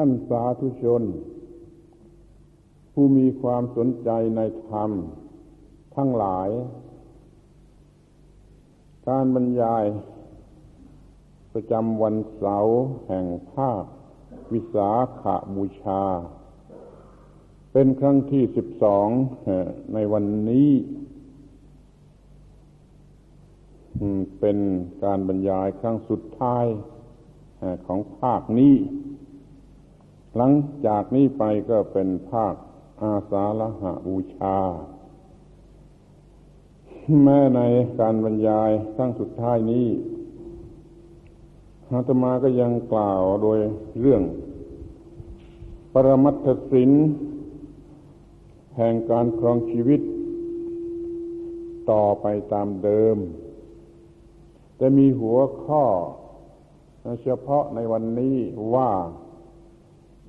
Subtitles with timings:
[0.00, 1.02] ท่านสาธุชน
[2.92, 4.90] ผู้มีความสนใจในธรรม
[5.96, 6.48] ทั้งหลาย
[9.08, 9.84] การบรรยาย
[11.52, 12.76] ประจำวันเสาร์
[13.08, 13.84] แห่งภาค
[14.52, 14.90] วิสา
[15.20, 16.02] ขาบูชา
[17.72, 19.08] เป็นครั้งที่สิบสอง
[19.94, 20.70] ในวันนี้
[24.40, 24.58] เป็น
[25.04, 26.64] การบรรยายครั้งสุดท้าย
[27.86, 28.74] ของภาคนี้
[30.36, 30.52] หลัง
[30.86, 32.54] จากนี้ไปก็เป็นภาค
[33.02, 34.58] อาสาละหะบูชา
[37.22, 37.60] แม้ใน
[38.00, 39.86] การบรรยายครั้งสุดท้ายนี้
[41.90, 43.58] อาตมาก็ยังกล่าวโดย
[44.00, 44.22] เรื่อง
[45.92, 46.92] ปรมัตถศิล
[48.76, 50.00] แห่งการครองชีวิต
[51.90, 53.16] ต่อไปตามเดิม
[54.76, 55.84] แต่มีหัวข้อ
[57.22, 58.36] เฉพาะในวันนี้
[58.74, 58.90] ว่า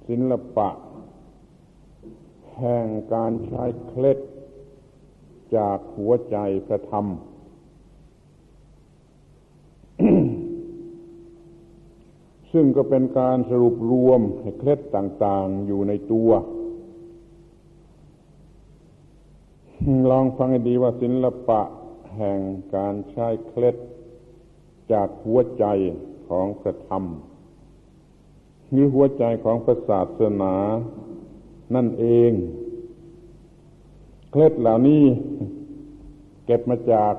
[0.08, 0.70] ศิลปะ
[2.58, 4.18] แห่งการใช้เคล็ด
[5.56, 7.06] จากหัวใจพระธรรม
[12.52, 14.22] ซึ่งก็เป็นการสรุปรวม
[14.58, 16.32] เคล็ดต่าง ๆ อยู่ในตัว
[20.10, 21.62] ลองฟังให้ดีว่าศิลปะ
[22.18, 22.40] แห่ง
[22.76, 23.76] การใช้เคล็ด
[24.92, 25.66] จากหัวใจ
[26.28, 27.04] ของพระธรรม
[28.72, 30.56] หรือหัวใจของพระศาสนา
[31.76, 32.32] นั่นเอง
[34.32, 35.04] เคล็ดเหล่านี้
[36.46, 37.14] เก็บมาจาก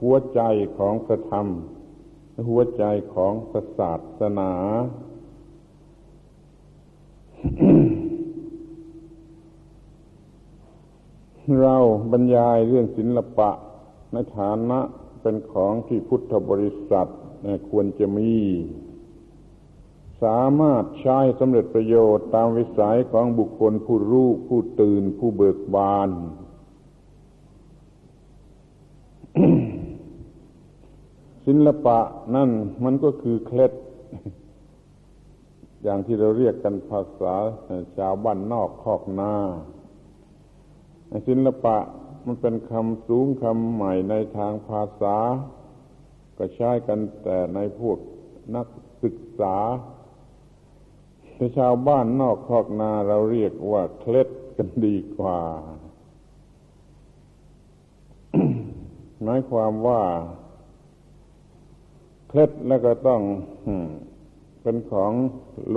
[0.00, 0.40] หัวใจ
[0.78, 1.46] ของพระธรรม
[2.48, 4.52] หัวใจของพระศาสนา
[11.60, 11.76] เรา
[12.12, 13.50] บรรยายเรื่องศิลปะ
[14.12, 14.80] ในฐานะ
[15.22, 17.08] เป็นของที่พุทธบริษัท
[17.70, 18.32] ควรจะมี
[20.22, 26.10] สามารถใช้สำเร็จประโยชน์ตามวิสัยของบุคคลผู้รู้ผู้ตื่นผู้เบิกบาน
[31.46, 31.98] ศิลปะ
[32.34, 32.50] นั่น
[32.84, 33.72] มันก็คือเคล็ด
[35.82, 37.34] อย่างที่เราเรียกกันภาษา
[37.96, 39.32] ชาวบ้านนอกคอกนา
[41.28, 41.76] ศิลปะ
[42.26, 45.16] มันเป็นคำสูงคำใหม่ในทางภาษา
[46.38, 47.98] ก็ใช้กันแต่ในพวก
[48.56, 48.66] นัก
[49.02, 49.56] ศึกษา
[51.38, 55.40] แต่ชาวบ้านนอกคอกนาเราเรียกว่าเคล็ดกันดีกว่า
[59.22, 60.02] หมายความว่า
[62.28, 63.22] เคล็ดแล้วก็ต้อง
[64.62, 65.12] เป็นของ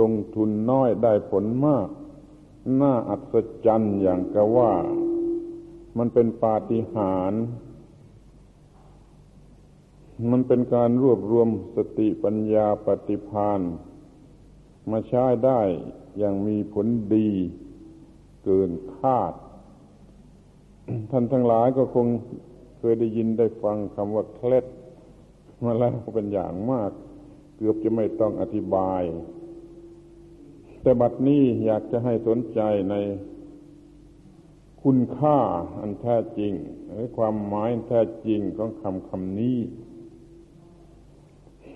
[0.00, 1.88] ลงทุนน้อยได้ผลมาก
[2.80, 3.34] น่าอัศ
[3.66, 4.72] จรรย์อย่างกะว่า
[5.98, 7.42] มันเป็นปาฏิหาริย์
[10.30, 13.60] มันเป็นการรวบรวมสติปัญญาปฏิพาน
[14.90, 15.60] มาใช้ได้
[16.18, 17.28] อย่างมีผลดี
[18.44, 19.34] เกินคาด
[21.10, 22.06] ท่านทั้งหลายก็คง
[22.78, 24.66] เคยได้ยินได้ฟังคำว่าเคล็ด
[25.64, 26.90] มาแล้วเป็นอย่างมาก
[27.56, 29.02] เกือบจะไม่ต้องอธิบาย
[30.82, 32.60] แต่บัดนี้อยากจะให้สนใจ
[32.90, 32.94] ใน
[34.82, 35.38] คุณค่า
[35.80, 36.52] อันแท้จริง
[36.90, 39.58] หรือความหมายแท้จริงของคำคำนี้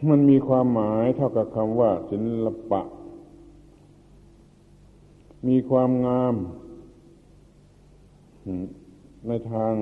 [0.09, 2.83] มันมีความหมายเท่ากับคำว่าศิลปะ
[5.49, 6.35] มีความงาม
[9.29, 9.75] ในทาง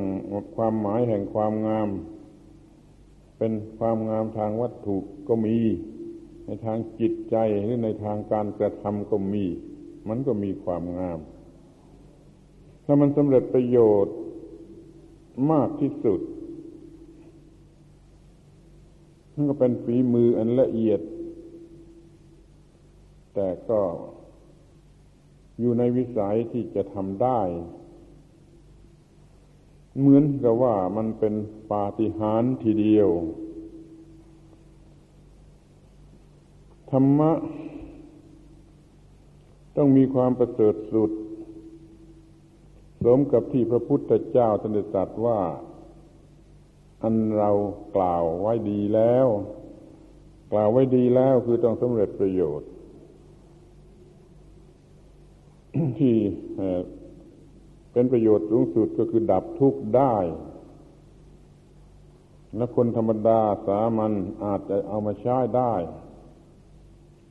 [0.57, 1.89] ความหมายแห่งความงาม
[3.39, 4.97] เป็นความงามทางวัตถุ
[5.29, 5.57] ก็มี
[6.47, 9.45] ในทางจิตใจหรือในทางการกระทำก็มี
[10.09, 11.19] มันก็มีความงาม
[12.85, 14.17] ถ้ามันสำเร็จประโยชน์
[15.53, 16.21] มากที่สุด
[19.35, 21.01] นั่นก็เป็นฝีมืออันละเอียด
[23.35, 23.81] แต่ก็
[25.61, 27.41] อยู่ในวิสัยที่จะทำได้
[29.99, 31.35] เหมือนกับว่ามันเป็น
[31.73, 33.09] ปาฏิหาริย์ทีเดียว
[36.91, 37.33] ธรรมะ
[39.77, 41.11] ต้องมีความประเสริฐสุด
[43.05, 45.41] สมกับที่พระพุทธเจ้าตรัสตัดว่า
[47.03, 47.51] อันเรา
[47.97, 49.27] กล่าวไว้ดีแล้ว
[50.53, 52.69] กล่าวไว้ดีแล้วคือต้องสำเร็จประโยชน์
[55.99, 56.17] ที่
[57.93, 60.17] เป็นประโยชน์สูงสุดก็คือดับทุกข์ได้
[62.57, 64.13] และคนธรรมดาสามัญ
[64.45, 65.75] อาจจะเอามาใช้ได้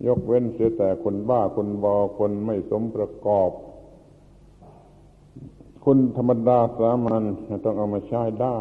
[0.08, 3.52] ยกเว้นเสียแต่คนบ้าคนบอคนไม่สมประกอบ
[5.86, 7.24] คนธรรมดาสามัญ
[7.66, 8.58] ต้องเอามาใช้ได้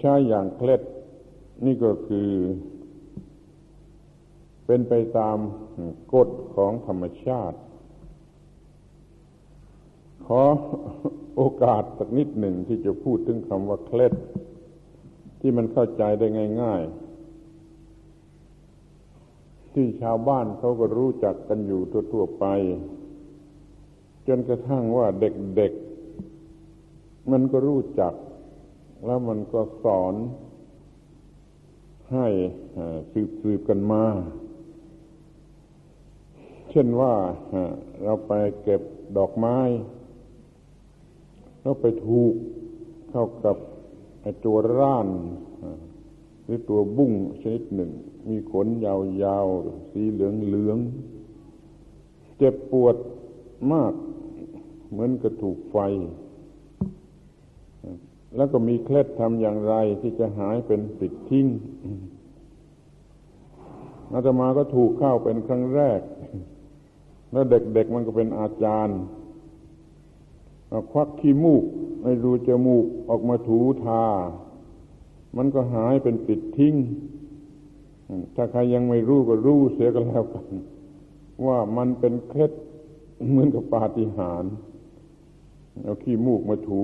[0.00, 0.82] ใช้อย่างเคล็ด
[1.64, 2.28] นี่ก็คือ
[4.66, 5.38] เป็นไปตาม
[6.14, 7.58] กฎของธรรมชาติ
[10.26, 10.42] ขอ
[11.36, 14.14] โอกาสสักนิดหนึ่งที่จะพูดถึงคำว่าเคล็ด
[15.40, 16.26] ที่มันเข้าใจได้
[16.62, 17.06] ง่าย ๆ
[19.72, 21.80] ที่ชาวบ้านเขาก็รู้จักกันอยู่
[22.12, 22.46] ทั่วๆไป
[24.26, 28.14] จนกระทั่งว่าเด็กๆ มันก็รู้จัก
[29.06, 30.14] แล้วมันก็สอน
[32.12, 32.26] ให้
[33.40, 34.04] สืบๆกันมา
[36.76, 37.14] ช่นว่า
[38.02, 38.32] เราไป
[38.62, 38.82] เก็บ
[39.16, 39.58] ดอกไม้
[41.60, 42.32] แล้วไปถูก
[43.10, 43.56] เข้ากับ
[44.22, 45.08] ไอตัวร่าน
[46.44, 47.12] หรือตัวบุ้ง
[47.42, 47.90] ชนิดหนึ่ง
[48.28, 50.18] มีขนยาวๆ สีเห
[50.54, 52.96] ลืองๆเจ็บปวด
[53.72, 53.92] มาก
[54.90, 55.78] เหมือนกระถูกไฟ
[58.36, 61.46] แล้วก็มีเคล็ดทำอย่างไรที่จะหายเป็นปิดทิ้ง
[64.12, 66.00] อาตมาก็ถูกเข้าเป็นครั้งแรก
[67.36, 68.98] แล้วเด็กๆมันก็เป็นอาจารย์
[70.90, 71.64] ควักขี้มูก
[72.02, 74.04] ในรูจมูกออกมาถูทา
[75.36, 76.74] มันก็หายเป็นปิดทิ้ง
[78.34, 80.46] ถ้าใครยังไม่รู้ก็รู้เสียกันแล้วกัน
[81.46, 82.52] ว่ามันเป็นเคล็ด
[83.28, 84.52] เหมือนกับปาฏิหาริย์
[85.82, 86.82] เอาขี้มูกมาถู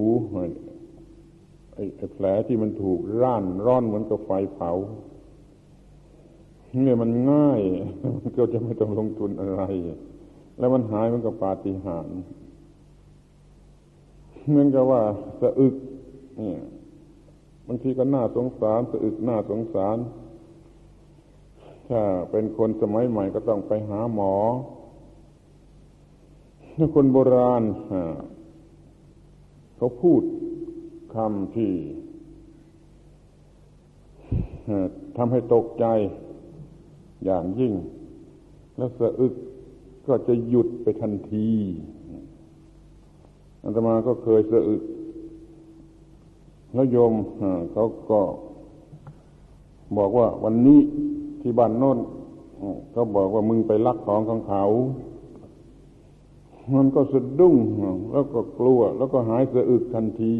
[1.74, 1.84] ไอ้
[2.14, 4.72] แผลที่มันถูกร่านร้อนเหมือนกับไฟเผา
[6.82, 7.60] เนี่ยมันง่าย
[8.36, 9.62] ก็จะไม่ต้องลงทุนอะไร
[10.58, 12.16] แล้วมันหายมันก็ปาฏิหาริย์
[14.48, 15.02] เหมือนกับว่า
[15.40, 15.74] สะอึก
[16.38, 16.60] เนี่ย
[17.66, 19.96] บางทีก็น่าสงสารสะอึกน่าสงสาร
[21.88, 22.00] ถ้า
[22.30, 24.34] เป็นคนสมัยใหม่ก็ต้องไปหาหมอ
[26.76, 27.62] ถ้าคนโบราณ
[29.76, 30.22] เขาพูด
[31.14, 31.72] คำที่
[35.16, 35.86] ทำให้ตกใจ
[37.24, 37.72] อย่างยิ่ง
[38.76, 39.34] แล้วสะอึก
[40.06, 41.50] ก็จะหยุดไปทันที
[43.62, 44.82] อาตมาก็เคยสะอึก
[46.74, 47.12] แล้วโยม
[47.72, 48.20] เขาก็
[49.96, 50.80] บอกว่าวันนี้
[51.40, 51.98] ที่บ้านโน้น
[52.92, 54.64] เขาบอกว่ามึงไปลักของของเขา
[56.74, 57.56] มันก็สะดุ้ง
[58.12, 60.34] แล้วก็กลัว แล้วก็หายสะอึกทันที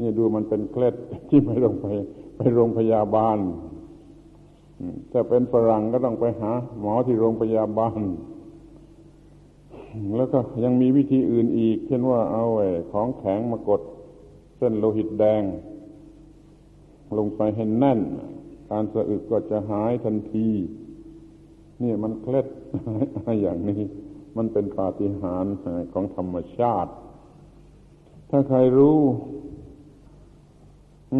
[0.00, 0.94] นี่ดูมันเป็นเคล็ด
[1.28, 1.86] ที่ไม่ต้องไป
[2.36, 3.38] ไปโรงพยาบาล
[5.12, 6.50] ถ้าเป็นฝรั่งก็ต้องไปหา
[6.80, 8.00] หมอที่โรงพยาบาล
[10.16, 13.80] แล้วก็ยังมีวิธีอื่นอีก เช่นว่าเอาไอ้ของแข็งมากด
[14.56, 15.42] เส้นโลหิตแดง
[17.18, 18.00] ลงไปให้แน่น
[18.70, 20.48] การสะอึกก็จะหายทันที
[21.82, 22.46] นี่มันเคล็ด
[23.42, 23.80] อย่างนี้
[24.36, 26.90] มันเป็นปาฏิหาริย์ของธรรมชาติ
[28.30, 28.98] ถ้าใครรู้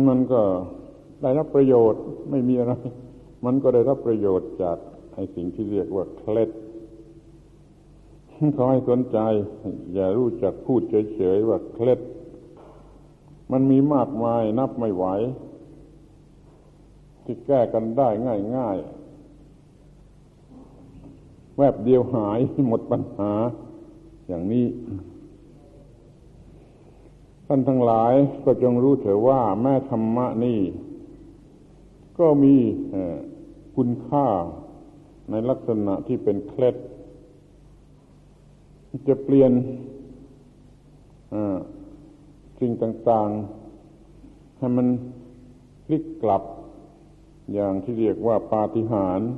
[0.08, 0.42] มันก็
[1.22, 2.74] ได้รับประโยชน์ไม่มีอะไร
[3.44, 4.78] มันก็ได้รับประโยชน์จาก
[5.14, 6.50] ไอ้สิ่งที่เรียกว่าเคล็ด
[8.56, 9.18] ขอให้สนใจ
[9.94, 10.80] อย่ารู้จักพูด
[11.14, 12.00] เฉยๆว่าเคล็ด
[13.52, 15.04] มันมีมากมายนับไม่ไหว
[17.24, 18.08] ที่แก้กันได้
[18.56, 23.32] ง่ายๆ แวบเดียวหายหมดปัญหา
[24.26, 24.66] อย่างนี้
[27.46, 30.60] ท่านทั้งหลายก็จงรู้เถอะว่าแม่ธรรมะนี่
[32.18, 32.54] ก็มี
[33.76, 34.26] คุณค่า
[35.30, 36.76] ในลักษณะที่เป็นเคล็ด
[39.08, 39.52] จะเปลี่ยน
[42.58, 43.28] สิ่งต่าง
[43.94, 44.86] ๆ ให้มัน
[45.84, 46.42] พลิกกลับ
[47.52, 49.30] อย่างที่เรียกว่าปาฏิหาริย์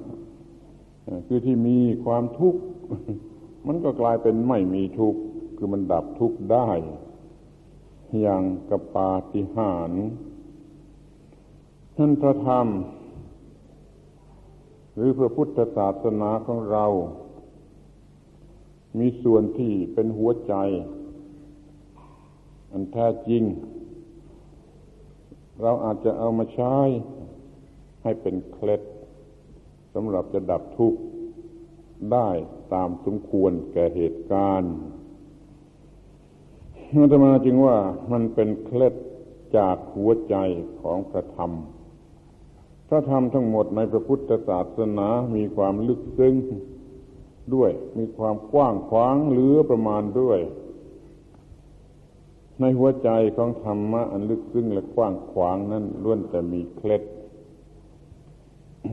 [1.27, 2.61] คือที่มีความทุกข์
[3.67, 5.21] มันก็กลายเป็นไม่มีทุกข์
[5.57, 6.71] คือมันดับทุกข์ได้
[8.23, 10.05] อย่างกับปาฏิหาริย์
[11.97, 12.67] ท่านพระธรรม
[14.95, 16.87] หรือพระพุทธศาสนาของเรา
[18.99, 20.55] มีส่วนที่เป็นหัวใจ
[22.71, 23.43] อันแท้จริง
[25.63, 26.77] เราอาจจะเอามาใช้
[28.03, 28.83] ให้เป็นเคล็ด
[29.95, 31.01] สำหรับจะดับทุกข์
[32.13, 32.29] ได้
[32.75, 34.75] ตามสมควรแก่เหตุการณ์
[36.93, 37.77] อาตมาจึงว่า
[38.13, 38.95] มันเป็นเคล็ด
[39.57, 40.37] จากหัวใจ
[40.81, 41.51] ของพระธรรม
[42.95, 46.35] ระธรรมทั้งหมดในพระพุทธศาสนามีความลึกซึ้ง
[47.55, 50.41] ด้วย มีความกว้างขวางเหลือประมาณด้วย
[52.61, 57.03] ในหัวใจของธรรมะอันลึกซึ้งและกว้างขวางนั้นล้วนแต่มีเคล็ด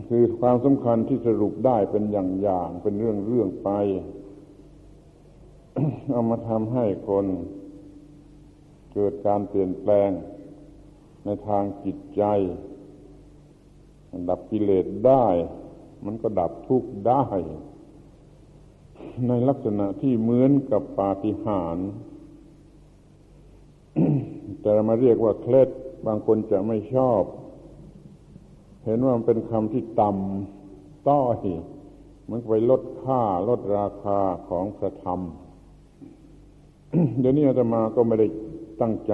[0.10, 3.70] คือความสำคัญที่สรุปได้เป็นอย่างๆเป็นเรื่องๆไป
[6.12, 7.26] เอามาทำให้คน
[8.94, 10.12] เกิดการเปลี่ยนแปลง
[11.26, 12.24] ในทางจิตใจ
[14.30, 15.26] ดับกิเลสได้
[16.06, 17.24] มันก็ดับทุกข์ได้
[19.28, 21.90] ในลักษณะที่เหมือนกับปาฏิหาริย์
[24.62, 25.70] แต่มาเรียกว่าเคล็ด
[26.08, 27.24] บางคนจะไม่ชอบ
[28.86, 31.38] เห็นว่ามันเป็นคำที่ต่ำต้อย
[32.30, 35.20] มันไปลดค่าลดราคาของพระธรรม
[37.20, 38.28] เดี๋ยวนี้อาตมาก็ไม่ได้
[38.82, 39.14] ตั้งใจ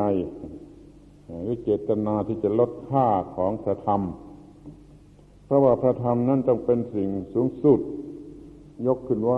[1.43, 4.01] หรือเจตนาที่จะลดค่าของพระธรรม
[5.47, 7.79] เพราะว่าพระธรรมนั้นต้องเป็นสิ่งสูงสุด
[8.87, 9.33] ยกขึ้นไหว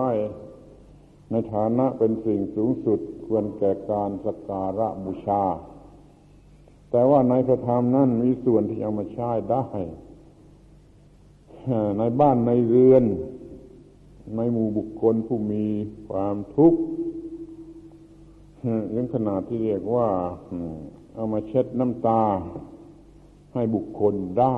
[1.32, 5.44] ในฐานะเป็นสิ่งสูงสุดควรแก่การสักการะบูชา
[6.92, 9.66] แต่ว่าในพระธรรมนั้นมีส่วนที่เอามาใช้ได้
[12.00, 13.04] ในบ้านในเรือน
[14.36, 15.66] ในหมู่บุคคลผู้มี
[16.10, 16.80] ความทุกข์
[18.96, 20.10] ยังขนาดที่เรียกว่า
[21.16, 22.24] เอามาเช็ดน้ำตา
[23.54, 24.58] ให้บุคคลได้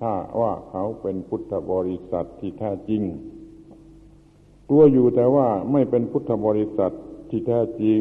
[0.00, 3.02] ถ้าว่าเขาเป็นพุทธบริษัทที่แท้จริง
[4.68, 6.92] กลัวอยู่แต่ว่าไม่เป็นพุทธบริษัท
[7.30, 8.00] ที่แท้จริง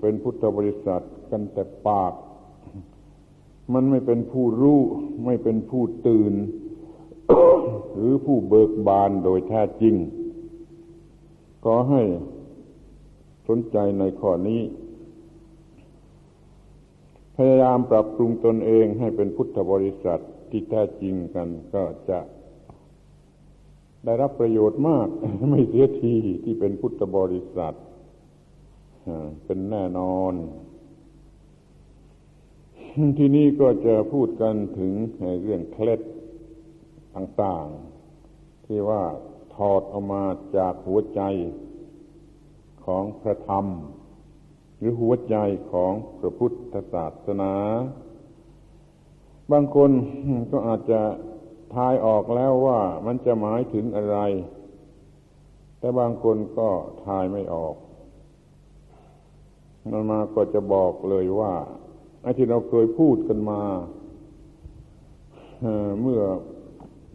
[0.00, 2.12] เป็นพุทธบริษัทกันแต่ปาก
[3.72, 4.80] มันไม่เป็นผู้รู้
[5.24, 6.34] ไม่เป็นผู้ตื่น
[7.94, 9.94] หรือผู้เบิกบานโดยแท้จริง
[11.64, 12.02] ก็ให้
[13.48, 14.62] สนใจในข้อนี้
[17.36, 20.20] พยายามปรับปรุงตนเองให้เป็นพุทธบริษัท
[20.56, 22.20] ที่แท้จริงกันก็จะ
[24.04, 25.08] ได้รับประโยชน์มาก
[25.50, 27.74] ไม่เสียทีที่เป็นพุทธบริษัท
[29.44, 30.34] เป็นแน่นอน
[33.18, 34.92] ที่นี่ก็จะพูดกันถึง
[35.42, 36.00] เรื่องเคล็ด
[37.14, 39.02] ต่างๆ ที่ว่า
[39.54, 40.24] ถอดออกมา
[40.56, 41.22] จากหัวใจ
[42.84, 43.66] ของพระธรรม
[44.76, 45.36] หรือหัวใจ
[45.72, 47.54] ของพระพุทธศาสนา
[49.52, 49.90] บางคน
[50.50, 51.00] ก็อาจจะ
[51.74, 54.18] ทายออกแล้วว่ามันจะหมายถึงอะไร
[55.78, 56.68] แต่บางคนก็
[57.06, 57.76] ทายไม่ออก
[59.92, 61.54] มันมาก็จะบอกเลยว่า
[62.22, 63.62] ไอ้ที่เราเคยพูดกันมา
[66.00, 66.22] เมื่อ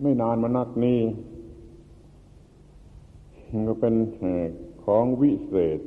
[0.01, 1.00] ไม่นานมานักนี้
[3.67, 3.95] ก็เป็น
[4.86, 5.79] ของวิเศษ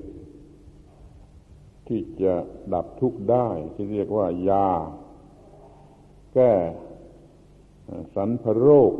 [1.86, 2.34] ที่จะ
[2.74, 4.70] ดับทุกข์ได้ ที่เรียกว่ายา
[6.34, 6.52] แก้
[8.14, 8.92] สันพโรค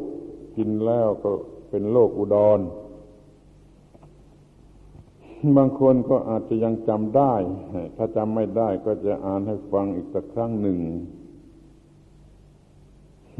[0.57, 1.31] กินแล้วก็
[1.71, 2.61] เป็นโรคอุดร
[5.57, 7.35] บางคนก็อาจจะยังจำได้
[7.97, 10.79] ถ้าจำไม่ได้ก็จะอ่านให้ฟังอีกสักครั้งหนึ่ง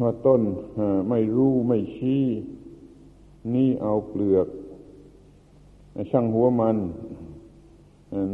[0.01, 0.43] ว่าต้น
[1.11, 2.25] ไม่รู้ไม่ชี้
[3.55, 4.49] นี่เอาเปลือก
[6.11, 6.77] ช่างหัวมัน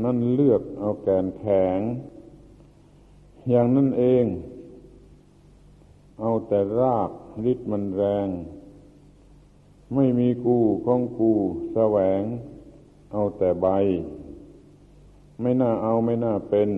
[0.04, 1.80] นั่นเลือกเอาแกนแข็ง
[3.50, 4.24] อย่างนั่นเอง
[6.20, 7.10] เอาแต่ราก
[7.50, 8.28] ฤทธิ์มันแรง
[9.94, 11.32] ไม่มีกูของกู
[11.72, 12.22] แสวง
[13.12, 13.66] เอาแต่ใบ
[15.40, 16.70] ไม่น่าเอาไม่น่าเป็น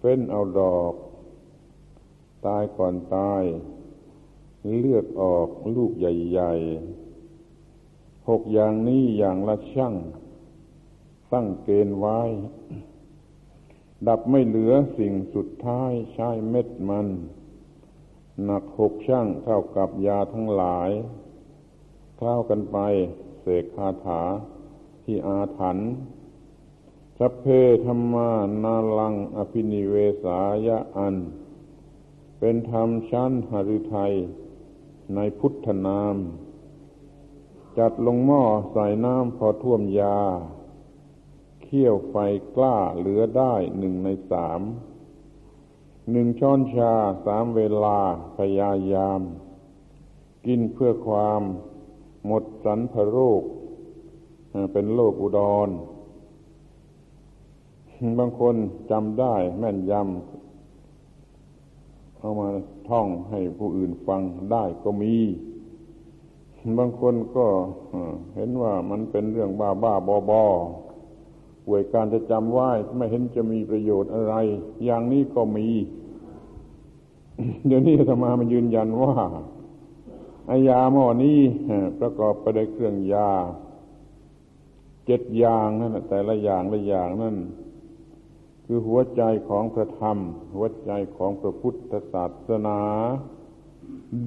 [0.00, 0.94] เป็นเอาดอก
[2.46, 3.42] ตายก่อนตาย
[4.80, 9.94] เลือกออกลูกใหญ่ๆหกอย่างนี้อย่างละช่าง
[11.32, 12.20] ตั้งเกณฑ์ไว้
[14.08, 17.08] ดับไม่เหลือสิ่งสุดท้ายใช้เม็ดมัน
[18.44, 20.90] หนักหกช่างเท่ากับยาทั้งหลาย
[22.18, 22.78] เข้ากันไป
[23.40, 24.22] เสกคาถา
[25.04, 25.88] ที่อาถรรพ์
[27.18, 27.46] สัพเพ
[27.86, 28.30] ธรรมา
[28.64, 31.16] นาลังอภินิเวสายะอัน
[32.38, 34.14] เป็นธรรมชั้นหฤทัย
[35.14, 36.16] ในพุทธนาม
[37.78, 38.42] จัดลงหม้อ
[38.72, 40.18] ใส่น้ำพอท่วมยา
[41.62, 42.14] เคี่ยวไฟ
[42.56, 44.60] กล้าเหลือได้หนึ่งในสาม
[46.12, 46.92] หนึ่งช้อนชา
[47.26, 47.98] สามเวลา
[48.36, 49.20] พยายาม
[50.46, 51.42] กินเพื่อความ
[52.26, 53.42] หมดสันพโรค
[54.72, 55.68] เป็นโรคอุดร
[58.18, 58.54] บางคน
[58.90, 62.48] จำได้แม่นยำเอามา
[62.88, 64.20] ท่องให้ผู้อื่นฟัง
[64.52, 65.14] ได้ก็มี
[66.78, 67.46] บางคนก็
[68.36, 70.44] เห็นว่ามันเป็นเรื่องบ้าบ้าบอบอ
[71.70, 74.34] ป่วยการจะจำไหว้ไม่เห็นจะมีประโยชน์อะไร
[74.84, 75.68] อย่างนี้ก็มี
[77.66, 79.14] เดี๋ยวนี้ธรรมามันยืนยันว่า
[80.50, 81.38] อายาหม้อนี้
[82.00, 83.30] ประกอบไปด้วยเครื่องยา
[85.06, 87.36] เจ็ดอย่างนั่นแต่ละอย่างละอย่างนั่น
[88.64, 90.18] คือหัวใจของพระธรรม
[90.54, 92.80] หัวใจของพระพุทธศาสนา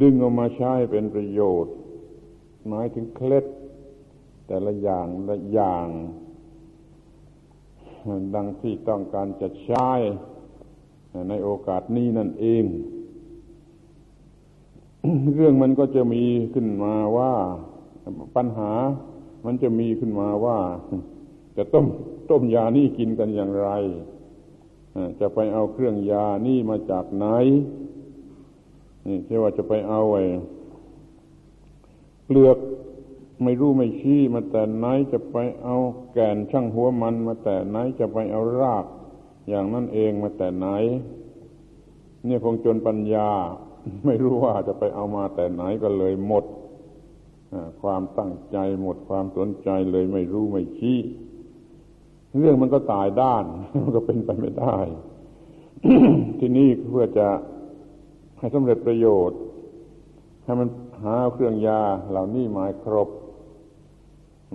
[0.02, 1.74] ดึงออกมาใช้เป็นประโยชน์
[2.68, 3.46] หมายถึงเคล็ด
[4.48, 5.88] แต่ละอย่างละอย่าง
[8.36, 9.90] ดังที่ต้องการจะใช้
[11.30, 12.64] ในโอกาสนี้นั่นเอง
[15.36, 17.34] เรื่องมันก็จะมีขึ้นมาว่า
[18.36, 18.72] ปัญหา
[19.46, 20.58] มันจะมีขึ้นมาว่า
[21.58, 21.86] จะต้ม
[22.30, 23.70] ต้มยานี่กินกันอย่างไร
[25.20, 27.26] จะไปเอาเครื่องยานี่มาจากไหน
[29.08, 30.24] นี่ใช่ว่าจะไปเอาไอ้
[32.26, 32.58] เปลือก
[33.44, 35.78] ไม่รู้ไม่ชี้มาแต่ไหนจะไปเอา
[36.14, 38.86] แก่นช่างหัวมันมาแต่ไหนจะไปเอาราก
[39.50, 40.68] อย่างนั้นเองมาแต่ไหน
[42.26, 43.30] เนี่ยคงจนปัญญา
[44.06, 46.46] ไม่รู้ว่าจะไปเอามาแต่ไหนก็เลยหมด
[47.82, 50.98] ความตั้งใจหมดความสนใจเลยไม่รู้ไม่ชี้
[52.40, 53.46] เรื่องมันก็ตายด้าน
[53.84, 54.78] มันก็เป็นไปไม่ได้
[56.40, 57.28] ที่นี่เพื่อจะ
[58.40, 59.40] ให้สำเร็จประโยชน์
[60.44, 60.68] ให้มัน
[61.04, 63.10] หาเครื่องยาเหล่านี้มาครบ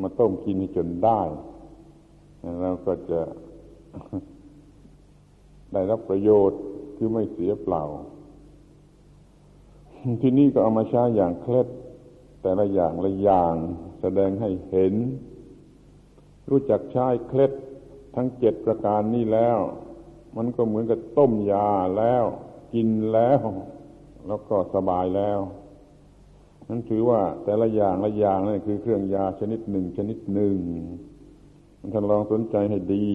[0.03, 1.21] มาต้มกินจนได้
[2.61, 3.21] เราก็จะ
[5.73, 6.61] ได้รับประโยชน์
[6.97, 7.83] คือไม่เสียเปล่า
[10.23, 11.69] ที่นี่ก็เอามาใช้อย่างเคล็ด
[12.43, 13.55] แต่ละอย่างละอย่าง
[14.00, 14.95] แสดงให้เห็น
[16.50, 17.53] รู้จักใช้เคล็ด
[18.15, 19.59] ทั้งเจ็ดประการนี้แล้ว
[20.37, 22.25] มันก็เหมือนกับต้มยาแล้ว
[22.75, 23.41] กินแล้ว
[24.26, 25.38] แล้วก็สบายแล้ว
[26.69, 30.57] นั้นถือว่าแต่ละอย่างละอย่างนั่นคือเครื่องยาชนิดหนึ่งชนิดหนึ่ง
[31.93, 33.07] ท่านลองสนใจให้ดี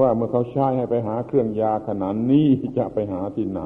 [0.00, 2.46] ว่าเมื่อเขาใช้ให้ไปหาเครื่องยาขนาดนี้
[2.78, 3.62] จะไปหาที่ไหน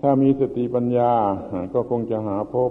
[0.00, 1.12] ถ้ามีสติปัญญา
[1.74, 2.70] ก็คงจะหาพบ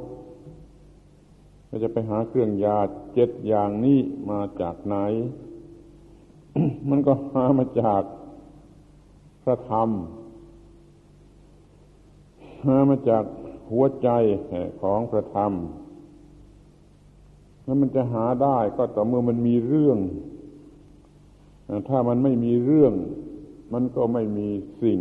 [1.67, 2.77] เราจะไปหาเครื่องยา
[3.13, 3.99] เจ็ดอย่างนี้
[4.29, 4.95] มาจากไหน
[6.89, 8.03] มันก็หามาจาก
[9.43, 9.89] พระธรรม
[12.89, 13.23] มาจาก
[13.71, 14.09] หัวใจ
[14.81, 15.53] ของพระธรรม
[17.63, 19.99] แล้วมันจะหาได้ก็ต่อเมื่อมันมีเรื่อง
[21.87, 22.93] ถ้ามันไม่มีเรื่อง
[23.73, 24.47] มันก็ไม่มี
[24.83, 24.99] สิ่ง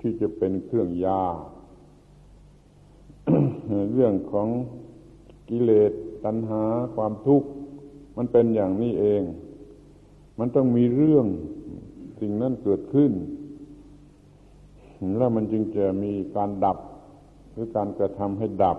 [0.00, 1.24] ที่จะเป็นเครื่องยา
[3.92, 4.48] เรื่องของ
[5.48, 5.92] กิเลส
[6.24, 6.62] ตัณหา
[6.96, 7.48] ความทุกข์
[8.16, 9.22] มันเป็นอย่างนี้เอง
[10.38, 11.26] มันต้องมีเรื่อง
[12.20, 13.12] สิ่งนั้นเกิดขึ้น
[15.18, 16.78] แล้วมันจึงจะมีการดับ
[17.52, 18.78] หรือการกระทำให้ดับ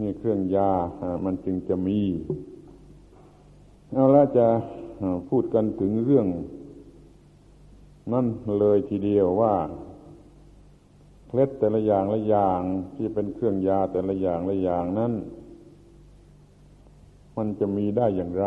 [0.00, 0.70] นี่เครื่องยา
[1.24, 2.00] มันจึงจะมี
[3.92, 4.46] เอาละจะ
[5.28, 6.26] พูดกันถึงเรื่อง
[8.12, 8.26] นั่น
[8.58, 9.54] เลยทีเดียวว่า
[11.28, 12.60] เคล็ดแต่ละอย่างละอย่าง
[12.96, 15.12] ที่เป็นเครื่องยาแต่ละอย่างละอย่างนั้น
[17.36, 18.46] มันจะมีได้อย่างไร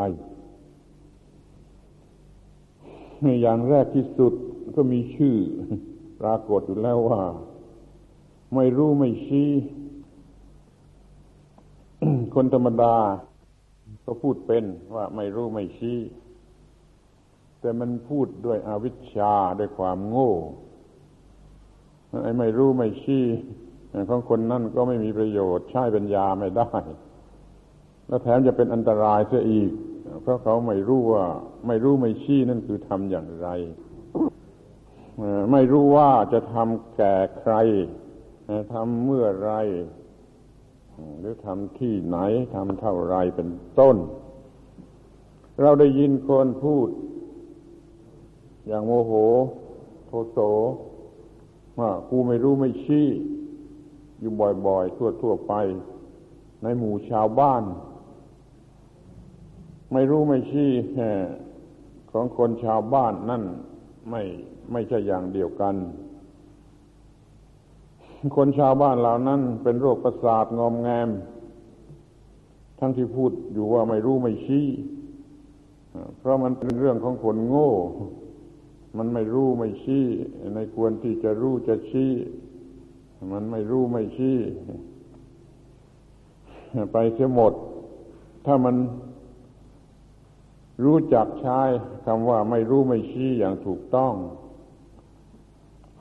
[3.41, 4.33] อย่างแรกที่สุด
[4.75, 5.35] ก็มีชื่อ
[6.21, 7.21] ปรากฏอยู่แล้วว่า
[8.55, 9.49] ไม่รู้ไม่ชี้
[12.35, 12.95] คนธรรมดา
[14.05, 14.63] ก็พูดเป็น
[14.95, 15.99] ว่าไม่รู้ไม่ชี้
[17.59, 20.33] แต่มันพูดด้วยอวิชชาด้วยความโง่
[22.23, 23.25] ไอ้ไม่รู้ไม่ชี้
[24.09, 26.69] ของคนนั่นก็ไม่มีประโยชน์ใช้ป็นยาไม่ได้
[28.07, 29.71] แล้วแถมจะเป็นอันตรายเสียอีก
[30.21, 31.25] เพราะเขาไม่รู้ว่า
[31.67, 33.47] ไม่รู้ไม่ชี้นั่นคือทำอย่างไร
[35.51, 37.53] ไม่รู้ว่าจะทำแก่ใคร
[38.73, 39.51] ทำเมื่อไร
[41.19, 42.17] หรือทำที่ไหน
[42.55, 43.49] ทำเท่าไรเป็น
[43.79, 43.97] ต้น
[45.61, 46.89] เราได้ยินคนพูด
[48.67, 49.11] อย่างโมโห
[50.07, 50.37] โทโส
[51.79, 53.07] ว่ากูไม่รู้ไม่ชี้
[54.19, 54.31] อยู่
[54.67, 55.53] บ่อยๆ ทั่วๆไป
[56.63, 57.63] ในหมู่ชาวบ้าน
[59.93, 60.71] ไม่รู้ไม่ชี้
[62.11, 63.43] ของคนชาวบ้านนั่น
[64.09, 64.23] ไม่
[64.71, 65.75] ไม่ใช่อย่างเดียวกัน
[68.35, 71.09] คนชาวบ้านเหล่านั้นเป็นโรคประสาทงอมแงม
[72.79, 74.67] ทั้งที่พูดอยู่ว่าไม่รู้ไม่ชี้
[76.17, 77.71] เพราะมันเป็นเรื่องของคนโง่
[78.97, 80.05] มันไม่รู้ไม่ชี้
[80.55, 82.11] ในควรที่จะรู้จะชี้
[83.33, 84.37] มันไม่รู้ไม่ชี้
[86.91, 87.53] ไปเสียหมด
[88.45, 88.75] ถ้ามัน
[90.83, 91.61] รู้จักใช้
[92.05, 94.13] คำว่าไม่รู้ไม่ชี้อย่างถูกต้อง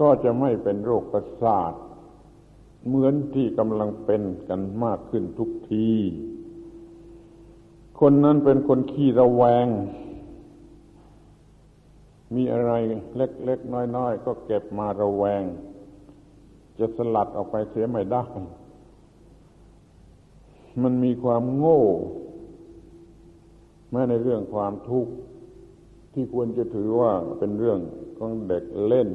[0.01, 1.73] ก็จะไม่เป็นโรคประสาท
[2.87, 5.91] เหมือนที่กำลังเป็นกันมากขึ้นทุกที
[8.01, 9.67] คนนั้นเป็นคนขี้ระแวง
[12.35, 12.73] มีอะไร
[13.17, 15.43] เล็กๆน้อยๆก็เก็บมาระแวง
[16.79, 18.25] จะสลัดออกไปเสียไม่ได้
[20.83, 21.83] มันมีความโง่
[23.91, 25.13] แม้ในเรื่องความทุกข์
[26.13, 27.79] ที่ควรจะถือว่าเป็นเรื่อง
[28.19, 29.09] ของเด็กเล่น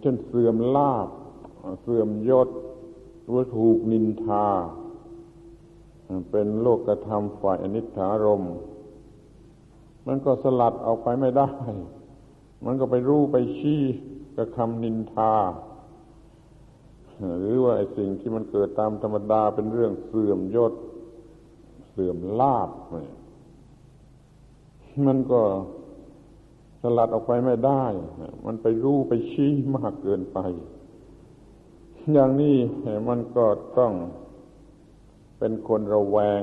[0.00, 1.08] เช่นเสื่อมลาบ
[1.82, 2.48] เสื่อมยศ
[3.24, 4.46] หรือถูกนินทา
[6.30, 8.42] เป็นโลกธรรมฝ่ายอนิจฐารม
[10.06, 11.48] มันก็สลัดออกไปไม่ได้
[12.64, 13.82] มันก็ไปรู้ไปชี้
[14.36, 15.34] กับคำนินทา
[17.40, 20.72] หรือว่าไอ้สิ่งที่มันเกิดตามธรรมดาเป็นเรื่องเสื่อมยศ
[21.90, 22.70] เสื่อมลาบ
[25.06, 25.40] มันก็
[26.82, 27.84] สลัดออกไปไม่ได้
[28.46, 30.38] มันไปรู้ไปชี้มากเกินไป
[32.12, 32.56] อย่างนี้
[33.08, 33.46] มันก็
[33.78, 33.92] ต้อง
[35.38, 36.42] เป็นคนระแวง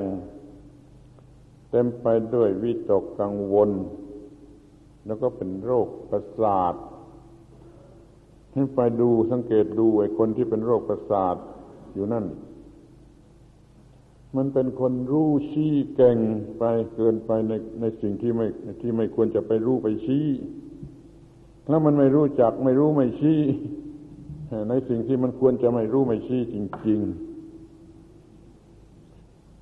[1.70, 3.70] เต็มไปด้วยวิตกกังวล
[5.06, 6.74] แล้วก็เป็นโรคประสาท
[8.52, 11.36] ให้ไปดูสังเกตดูไอ้คนที่เป็นโรคประสาท
[11.94, 12.24] อยู่นั่น
[14.36, 16.18] มันเป็นคนรู้ชี้เก่ง
[16.58, 16.64] ไป
[16.94, 18.46] เกินไปในในสิ่งที่ไม่
[18.80, 20.26] ที่ไม่ควรจะไปรู้ไปชี้
[21.68, 23.40] แล้วมันไม่รู้จักไม่รู้ไม่ชี้
[24.68, 27.30] ในสิ่งที่มันควรจะไม่รู้ไม่ชี้จริง ๆ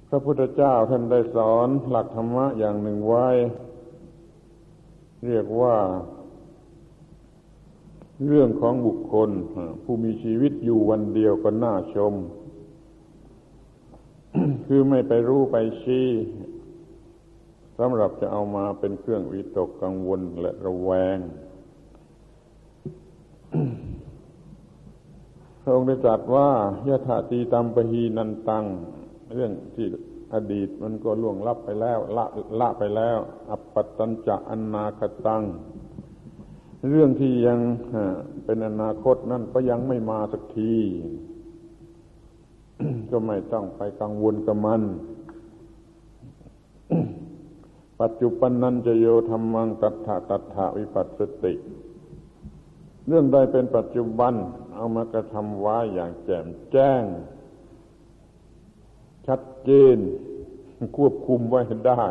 [0.09, 3.29] พระพุทธเจ้าท่านได้สอนหลักธรรมะอย่างหนึ่งไว้
[5.27, 5.77] เรียกว่า
[8.27, 9.31] เรื่องของบุคคล
[9.83, 12.15] ผู้มีชีวิตอยู่วันเดียวก็น่าชม
[14.67, 16.09] คือไม่ไปรู้ไปชี้
[17.79, 21.19] สำหรับจะเอามาเป็นเครื่องวิตกกังวลและระแวง
[25.63, 26.49] พระองค์ได้ตรัสว่า
[26.89, 28.65] ยะถาตีตัมปหีนันตัง
[29.35, 29.87] เรื่องที่
[30.35, 32.27] อดีตมันก็ล่วงลับไปแล้ว ละ
[32.61, 33.19] ละไปแล้ว
[33.51, 35.43] อัปปัตตัญจะอนาคตัง
[36.91, 37.59] เรื่องที่ยัง
[38.45, 40.75] เป็นอนาคตนั่นก็ยังไม่มาสักที
[43.11, 44.83] ก็ไม่ต้องไปกังวลกับมัน
[48.01, 51.55] ปัจจุบันนันจะโยธรรมังตัทธะตัทธะวิปัสสติ
[53.07, 54.35] เรื่องใดเป็นปัจจุบัน
[54.75, 57.03] เอามากระทำไว้อย่างแจ่มแจ้ง
[59.27, 59.99] ชัดเจน
[60.97, 62.05] ควบคุมไว้ได้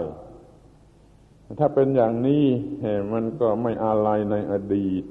[1.59, 2.45] ถ้าเป็นอย่างนี้
[3.11, 5.03] มันก็ไม่อาลัยในอดีต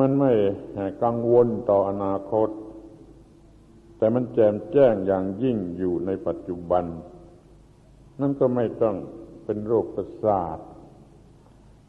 [0.00, 0.32] มันไม่
[1.02, 2.48] กังวลต่ออนาคต
[4.02, 6.84] แต่มันแจ่มแจ้งอย่างยิ่งอยู่ในปัจจุบัน
[8.20, 8.96] นั่นก็ไม่ต้อง
[9.44, 10.58] เป็นโรคประสาท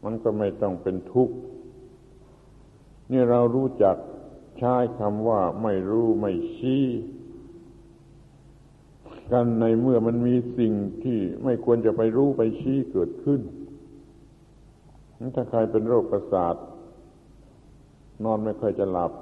[0.04, 1.36] มันก็ไม่ต้องเป็นทุกข์
[3.10, 3.96] นี่เรารู้จัก
[4.58, 6.84] ใช้คำว่าไม่รู้ไม่ชี้
[9.32, 10.72] กันในเมื่อมันมีสิ่ง
[11.04, 13.40] ที่ไม่ควรจะไปรู้ไปชี้เกิดขึ้น
[15.34, 16.54] ถ้าใครเป็นโรคประสาท
[18.24, 19.12] นอนไม่ค่อยจะหลับ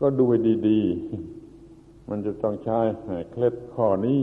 [0.00, 1.37] ก็ดูให้ดี ๆ
[2.08, 2.80] มันจะต้องใช้
[3.30, 4.22] เคล็ดข้อนี้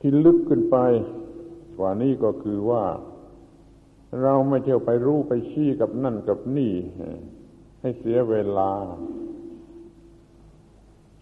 [0.00, 0.76] ที่ลึกขึ้นไป
[1.78, 2.84] กว่านี้ก็คือว่า
[4.22, 6.72] เราไม่เที่ยวไปรู้ไปชี้กับนั่นกับนี่
[7.80, 8.72] ให้เสียเวลา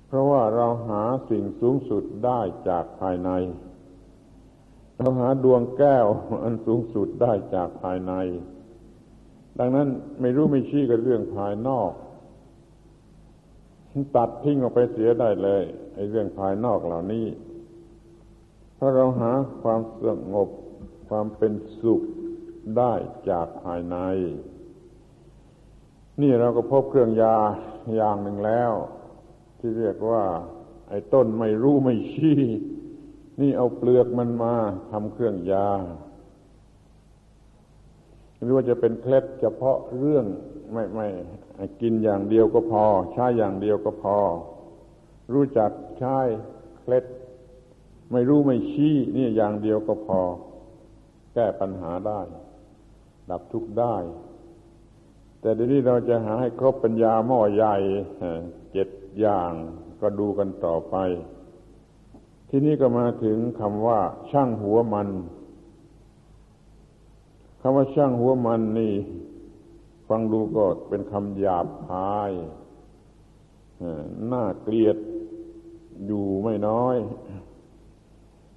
[0.06, 3.30] เพราะว่าเราหาสิ่งสูงสุดได้จากภายใน
[4.96, 6.06] เราหาดวงแก้ว
[6.42, 8.12] อันสูงสุดได้จากภายใน
[9.58, 9.88] ดังนั้น
[10.20, 11.92] ไม่รู้ไม่ชี้กับเรื่องภายนอก
[14.16, 15.62] ตัดทิ้งออกไปเสียได้เลย
[15.94, 17.26] ไอ้เรื่องภายนอกเหล่านี้
[18.74, 19.30] เพราะเราหา
[19.62, 20.48] ความสงบ
[21.08, 22.02] ความเป็นสุข
[22.78, 22.92] ได้
[23.30, 23.96] จากภายใน
[26.20, 27.36] นี่เราก็พบเครื่องยา
[27.96, 28.72] อย่างหนึ่งแล้ว
[29.58, 30.24] ที่เรียกว่า
[30.88, 32.40] ไอ้ต้นไม่รู้ไม่ชี้
[33.40, 34.54] นี่เอาเปลือกมันมา
[34.92, 35.68] ทำเครื่องยา
[38.42, 40.24] หรือว่าจะเป็นเคล็ดเฉพาะเรื่อง
[40.72, 41.06] ไม่ไม่
[41.80, 44.18] กินอย่างเดียวก็พอ ใช้อย่างเดียวก็พอ
[45.32, 46.18] รู้จักใช้
[46.78, 47.04] เคล็ด
[48.12, 50.20] ไม่รู้ไม่ชี้นี่อย่างเดียวก็พอ
[51.34, 52.20] แก้ปัญหาได้
[53.30, 53.96] ดับทุกข์ได้
[55.40, 57.76] แต่เดี๋ยวนี้เราจะหาให้ครบปัญญาหม้อใหญ่
[58.72, 58.88] เจ็ด
[59.20, 59.52] อย่าง
[60.00, 60.96] ก็ดูกันต่อไป
[62.48, 65.08] ที่นี้ก็มาถึงคำว่า ช่างหัวมัน
[67.60, 68.94] คำว่าช่างหัวมันนี่
[70.08, 72.32] ฟังดูก็เป็นคำหยาบคาย
[74.32, 74.96] น่าเกลียด
[76.06, 76.96] อยู่ไม่น้อย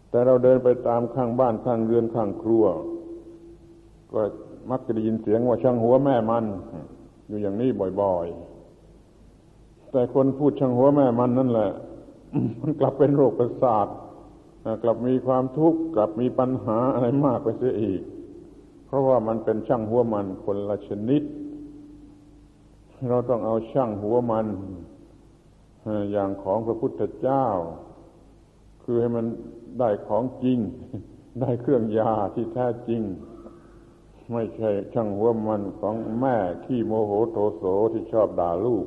[0.10, 2.66] แต่เราเดินไปตามข้างบ้านข้างเรือนข้างครัว
[4.12, 4.22] ก็
[4.72, 6.46] มักจะได้ยินเสียงว่าช่างหัวแม่มัน
[7.28, 7.70] อยู่อย่างนี้
[8.02, 11.72] บ่อยๆ แต่คนพูดช่างหัวแม่มันนั่นแหละ
[12.62, 13.88] มันกลับเป็นโรคประสาท
[14.84, 18.02] กลับมีความทุกข์กลับมีปัญหาอะไรมากไปเสียอีก
[18.90, 21.24] เพราะว่ามันเป็นช่างหัวมันคนละชนิด
[23.10, 24.48] เราต้องเอาช่างหัวมัน
[26.12, 27.46] อย่างของพระพุทธเจ้า
[28.84, 29.26] คือให้มัน
[29.80, 30.60] ได้ของจริง
[31.42, 33.02] ได้เครื่องยาที่แท้จริง
[34.32, 38.86] ไม่ใช่ช่างหัวมันของแม่ขี้โมโหโทโสที่ชอบด่าลูก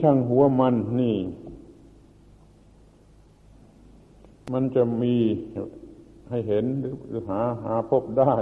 [0.00, 1.16] ช่างหัวมันนี่
[4.52, 5.14] มันจะมี
[6.32, 8.34] ให้เห็นหรือหาหาพบได้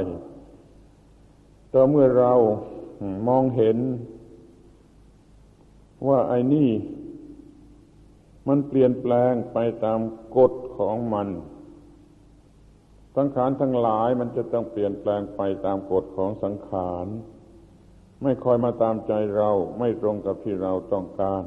[1.73, 2.33] ต่อเมื่อเรา
[3.29, 3.79] มองเห็น
[6.09, 6.71] ว่าไอ้นี่
[8.49, 10.01] มันเปลี่ยนแปลงไปตาม
[10.37, 11.29] กฎของมัน
[13.17, 17.07] สังขารทั้งหลายมันจะต้องเปลี่ยนแปลงไปตามกฎของสังขาร
[18.23, 21.45] ไม่คอยมาตามใจเราไม่ตรงกับที่เราต้องการ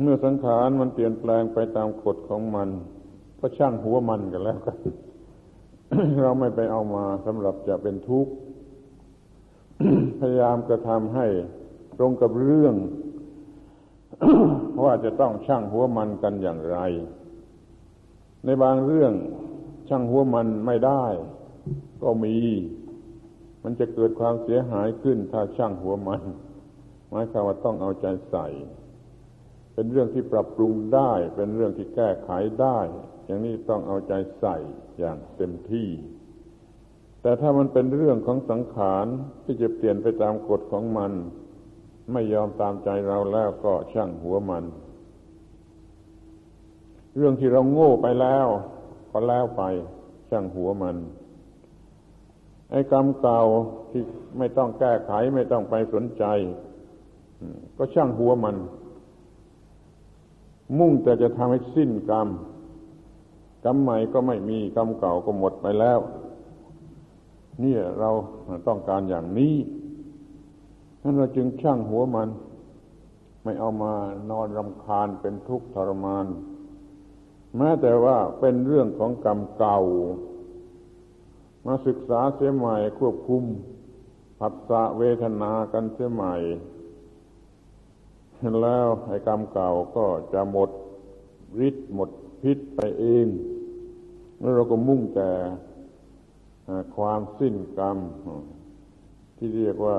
[0.00, 2.70] เมื่อสังขารมันเปลี่ยนแปลงไปตามกฎของมัน
[3.38, 4.78] ก็ช่างหัวมันกันแล้วกัน
[6.22, 8.32] เราไม่ไปเอามาสำหรับจะเป็นทุกข์
[10.20, 11.26] พยายามกระทำให้
[11.98, 12.74] ตรงกับเรื่อง
[14.84, 16.78] ว่าจะต้องช่างหัวมันกันอย่างไร
[18.44, 19.12] ในบางเรื่อง
[19.88, 21.04] ช่างหัวมันไม่ได้
[22.02, 22.36] ก็มี
[23.62, 26.22] มันจะเกิดความเสียหายขึ้นถ้าช่างหัวมัน
[27.08, 28.46] หมายความว่าต้องเอาใจใส่
[29.74, 32.30] เป็นเรื่องที่ปรับปรุงได้ เป็นเรื่องที่แก้ไข
[32.62, 32.78] ได้
[33.28, 34.56] อย่างนี้ต้องเอาใจใส่
[34.98, 35.88] อย่างเต็มที่
[37.22, 39.06] แต่ถ้ามันเป็นเรื่องของสังขาร
[39.44, 41.12] ที่จะเปลี่ยนไปตามกฎของมัน
[42.12, 44.64] ไม่ยอมตามใจเราแล้วก็ช่างหัวมัน
[47.16, 48.46] เรื่องที่เราโง่ไปแล้ว
[49.10, 49.62] ก็แล้วไป
[50.30, 50.96] ช่างหัวมัน
[52.70, 53.42] ไอ้กรรมเก่า
[53.90, 54.02] ที่
[54.38, 56.24] ไม่ต้องแก้ไขไม่ต้องไปสนใจ
[57.76, 58.56] ก็ช่างหัวมัน
[60.78, 62.28] มุ่งแต่จะทำให้สิ้นกรรม
[63.64, 65.98] กรรมใหม่ก็ไม่มีกรรมเก่าก็หมดไปแล้ว
[67.62, 68.10] นี่เรา
[68.66, 69.54] ต้องการอย่างนี้
[71.02, 72.28] นั้นเราจึงช่างหัวมัน
[73.44, 73.94] ไม่เอามา
[74.30, 76.26] นอนรำคาญเป็นทุกข์ทรมาน
[77.56, 79.80] แม้แต่ว่าเป็นเรื่องของกรรมเก่า
[81.66, 83.42] มาศึกษาเสียใหม่ควบคุม
[84.38, 86.34] ผัสสะเวทนากันเสียใหม่
[88.62, 90.70] แล้วไอ้กรรมเก่าก็จะหมด
[91.66, 92.10] ฤทธิ์หมด
[92.42, 93.26] พิษไปเอง
[94.38, 95.30] แล้วเราก็มุ่งแต่
[96.96, 97.98] ความสิ้นกรรม
[99.36, 99.98] ที่เรียกว่า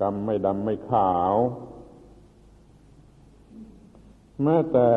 [0.00, 1.34] กรรมไม่ดำไม่ขาว
[4.42, 4.88] แม้แต่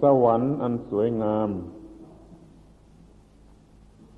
[0.00, 1.50] สวรรค์อันสวยงาม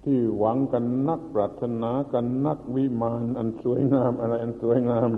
[0.04, 5.10] ที่หวังกันนักปรารถนากันนักวิมานอันสวยงาม อะไรอันสวยงาม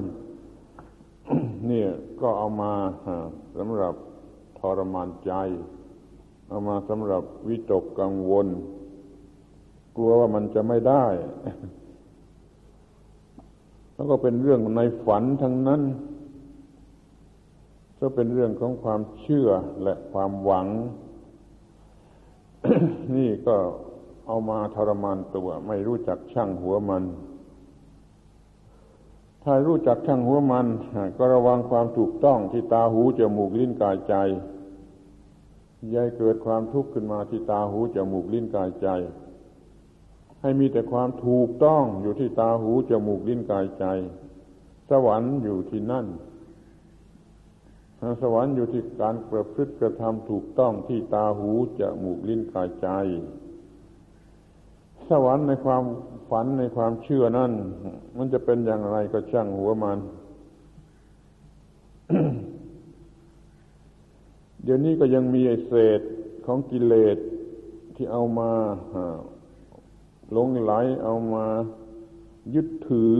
[1.66, 2.72] เนี่ยก็เอามา
[3.56, 3.94] สำหรับ
[4.58, 5.32] ทรมานใจ
[6.48, 8.46] เอามาสำหรับวิตกกังวล
[9.96, 11.04] กลัวว่ามันจะไม่ได้
[13.94, 15.82] แล้วก็เป็นเรื่องในฝันทั้งนั้น
[18.00, 19.48] ก็เป็นเรื่องของความเชื่อ
[19.82, 20.66] และความหวัง
[23.16, 23.56] นี่ก็
[24.26, 27.04] เอามาทรมานตัว ไม่รู้จักช่างหัวมัน
[29.44, 30.66] ถ้ารู้จักช่างหัวมัน
[31.16, 34.14] ก็ระวังความถูกต้องที่ตาหูจมูกลิ้นกายใจ
[35.94, 38.88] ยายเกิดความทุกข์ขึ้นมาที่ตาหูจมูกลิ้นกายใจ
[40.40, 43.84] ให้มีแต่ความถูกต้องอยู่ที่ตาหูจมูกลิ้นกายใจ
[44.90, 46.06] สวรรค์อยู่ที่นั่น
[48.22, 52.88] สวรรค์อยู่ที่การประพฤติกระทำถูกต้องที่ตาหูจมูกลิ้นกายใจ
[55.08, 55.82] สวรรค์ในความ
[56.30, 57.52] ฝันในความเชื่อนั่น
[58.16, 59.98] มันจะเป็นอย่างไรก็ช่างหัวมัน
[64.62, 66.00] เดี๋ยวนี้ก็ยังมีไอเศษ
[66.46, 67.18] ของกิเลส
[67.96, 68.52] ที่เอามา
[70.32, 70.72] หลงไหล
[71.04, 71.46] เอามา
[72.54, 73.14] ยึดถือ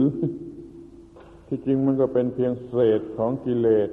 [1.47, 3.89] ที่จริงมันก็เป็นเพียงเศษของกิเลส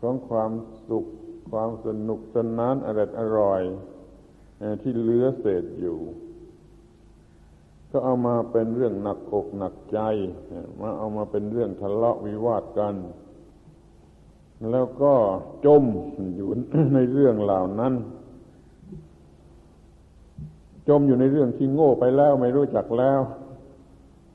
[0.00, 0.52] ของความ
[0.88, 1.06] สุข
[1.50, 3.62] ความสนุกสนานอร่อยอร่อย
[4.82, 5.98] ที่เหลือเศษอยู่
[7.90, 9.98] ก็เอามาเป็นเรื่องหนักอกหนักใจ
[10.80, 12.94] มาเอามาเป็นเรื่องทะเลาะวิวาทกัน
[14.70, 15.14] แล้วก็
[15.66, 15.84] จม
[16.36, 16.48] อยู่
[16.94, 17.94] ในเรื่องเหล่านั้น
[20.88, 23.20] จมอยู่ในเรื่องที่โง่ไปแล้วไม่รู้จักแล้ว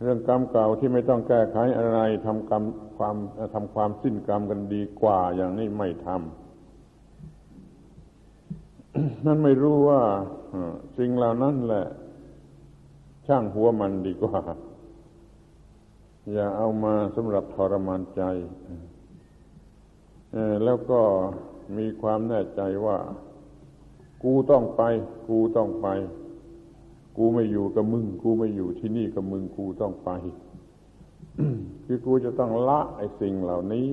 [0.01, 2.63] เรื่องกรรมเก่าที่ไม่ต้องแก้ไขอะไรทำกรรม
[2.97, 3.15] ความ
[3.53, 6.45] ทำความสิ้นกรรมกันดีกว่าอย่างนี้ไม่ทำ
[9.25, 10.01] นั่นไม่รู้ว่า
[10.97, 11.85] สิ่งเหล่านั้นแหละ
[13.27, 14.41] ช่างหัวมันดีกว่า
[16.33, 18.21] อย่าเอามาสำหรับทรมานใจ
[20.63, 21.01] แล้วก็
[21.77, 22.97] มีความแน่ใจว่า
[24.23, 24.83] กูต้องไป
[25.29, 25.87] กูต้องไป
[27.17, 30.09] กูไม่อยู่กับมึง กูไม่อยู่ที่นี่กับมึง กูต้องไป
[31.85, 33.89] คือกูจะต้องละไอ้สิ่งเหล่านี้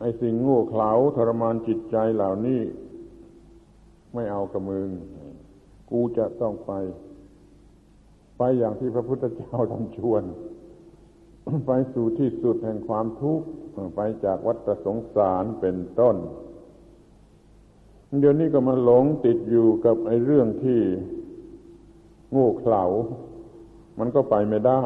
[0.00, 2.60] ไอ้สิ่งโง่เขลาทรมานจิตใจเหล่านี้
[4.14, 4.88] ไม่เอากับมึง
[5.90, 6.72] กูจะต้องไป
[8.38, 10.22] ไปอย่างที่พระพุทธเจ้าทำชวน
[11.66, 13.46] ไปสู่ที่สุดแห่งความทุกข์
[13.94, 16.16] ไปจากวัฏสงสารเป็นต้น
[18.20, 20.80] เดี๋ยวนี้ก็มาหลงติดอยู่กับไอ้เรื่องที่
[22.34, 22.84] ง่เขลา
[23.98, 24.84] มันก็ไปไม่ได้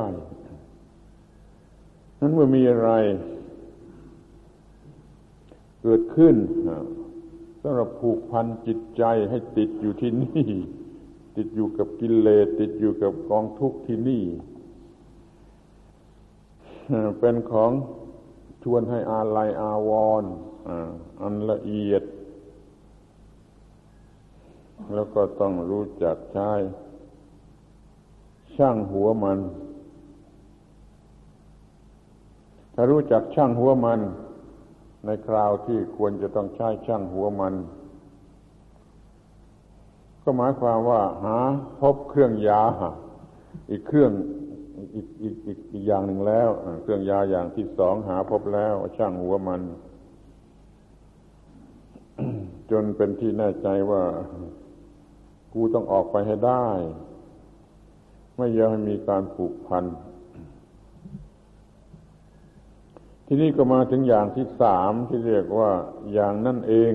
[2.21, 2.91] นั้นเมื่อมีอะไร
[5.83, 6.35] เกิดขึ้น
[7.63, 10.49] สำหรับผูกพันจิตใจให้ติดอยู่ที่นี่
[11.37, 14.25] ติดอยู่กับกิเลสติดอยู่กับกองทุกข์ที่นี่
[17.21, 17.71] เป็นของ
[18.63, 19.91] ชวนให้อาลัยอาว
[20.23, 20.31] รณ์
[21.23, 22.03] อันละเอียด
[24.95, 26.53] แล้วก็ต้องรู้จักใช้
[28.57, 29.39] ช่างหัวมัน
[32.75, 34.01] ถ้ารู้จักช่างหัวมัน
[35.05, 37.55] ในคราวที่ควรจะต้องใช้ช่างหัวมัน
[40.23, 41.39] ก็หมายความว่าหา
[41.81, 42.63] พบเครื่องยา
[43.71, 44.13] อีกเครื่อง
[44.95, 46.49] อีกอีกอีกอีกอย่างหนึ่งแล้ว
[46.83, 49.63] เครื่องยาอย่างที่สองหาพบแล้วช่างหัวมัน
[52.71, 54.03] จนเป็นที่แน่ใจว่า
[55.53, 56.69] กูต้องออกไปให้ได้
[58.37, 59.85] ไม่ยอมให้มีการผูกพัน
[63.27, 65.71] ที่นี่ก็มาถึงอย่างที่สามที่เรียกว่า
[66.13, 66.93] อย่างนั่นเอง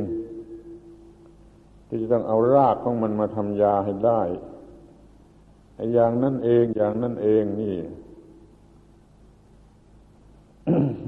[1.88, 4.22] ที่จะต้องเอารากของมันมาทำยาให้ได้
[5.94, 7.76] อย่างนั่นเองอย่างนั่นเองนี่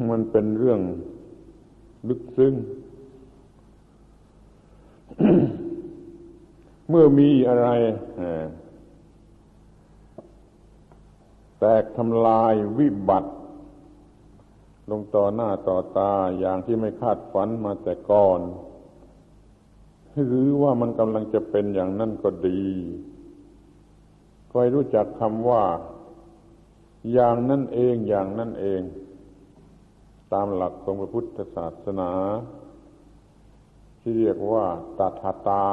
[0.10, 0.80] มันเป็นเรื่อง
[2.08, 2.54] ลึกซึ้ง
[6.90, 7.68] เมื่อมีอะไร
[11.60, 13.32] แตกทำลายวิบัติ
[14.90, 18.40] ลงต่อหน้าต่อตาอย่างที่ไม่คาดฝันมาแต่ก่อน
[20.28, 22.64] หรือว่ามันกำลังจะเป็นอย่างนั้นก็ดี
[24.58, 25.64] คอยรู้จักคำว่า
[27.14, 28.82] อย่างนั่นเองอย่างนั่นเอง
[30.34, 32.12] ตามหลักของพระพุทธศาสนา
[34.00, 34.66] ที่เรียกว่า
[35.00, 35.66] ตถาตา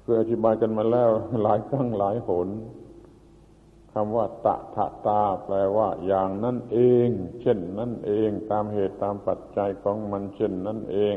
[0.00, 1.10] เคยอธิบายกันมาแล้ว
[1.42, 2.48] หลายครั้งหลายหน
[3.92, 7.08] คำว่าตถาตา แปลว่า อย่างนั่นเอง
[7.40, 11.16] เช่นนั่นเอง ตามเหตุตามปัจจัยของมันเช่นนั่นเอง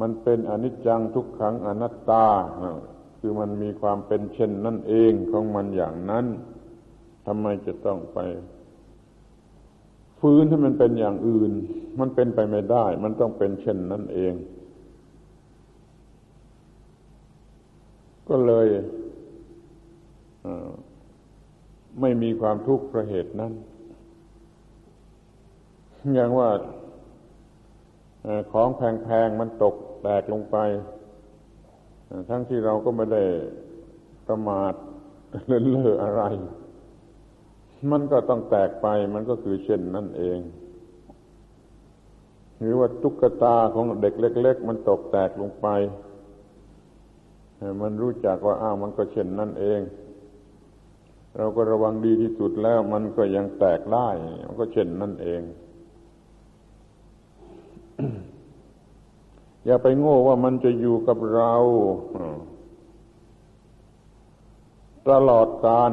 [0.00, 2.26] มันเป็นอนิจจังทุกขังอนัตตา
[3.20, 6.26] คือมันมีความเป็นเช่นนั่นเองของมันอย่างนั้น
[7.26, 8.18] ทำไมจะต้องไป
[10.20, 11.52] ฟื้นให้มันเป็นอย่างอื่น
[12.00, 14.32] มันเป็นไปไม่ได้ มันต้องเป็นเช่นนั่นเอง
[18.28, 18.66] ก็เลย
[22.00, 23.52] ไม่มีความทุกข์เพราะเหตุนั้น
[26.14, 26.50] อย่างว่า
[28.52, 30.56] ของแพงๆมันตกแตกลงไป
[32.28, 33.22] ทั้งที่เราก็ไม่ได้
[34.26, 34.74] ประมาท
[35.46, 36.22] เลื่อนเล่ออะไร
[37.90, 40.38] มันก็ต้องแตกไปมันก็คือเช่นนั่นเอง
[42.58, 45.66] หรือว่าตุ๊กตาของเด็กเล็ก ๆ มันตกแตกลงไป
[47.82, 49.80] มันรู้จักว่าอ้าวมันก็เช่นนั่นเอง
[51.36, 54.08] เราก็ระวังดีที่สุดแล้วมันก็ยังแตกได้
[54.46, 55.42] มันก็เช่นนั่นเอง
[59.66, 61.54] อย่าไปโง่ว่ามันจะอยู่กับเรา
[65.10, 65.90] ตลอดการ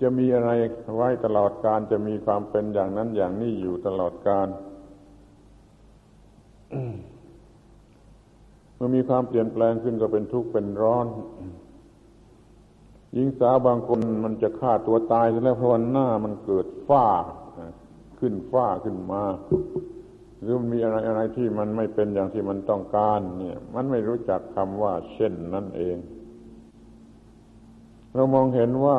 [0.00, 0.50] จะมีอะไร
[0.96, 4.48] ไว้ตลอดการจะมีความเป็นอย่างนั้นอย่างนี้อยู่ตลอดการ
[8.74, 11.06] เมื่อมีความเปลี่ยนแปลงขึ้นก็เป็นทุกข์เป็นร้อน
[13.12, 17.06] หญิงสาวบางคนมันจะฆ่าตัวตายแล้วเพราะวันหน้ามันเกิดฝ้า
[18.18, 19.22] ขึ้นฝ้าขึ้นมา
[20.42, 25.96] หรือมันมีอะไรอะไรที่มันไม่เป็นอย่างที่มันต้องการ เนี่ย มันไม่รู้จักคำว่า เช่นนั่นเอง
[28.14, 28.98] เรามองเห็นว่า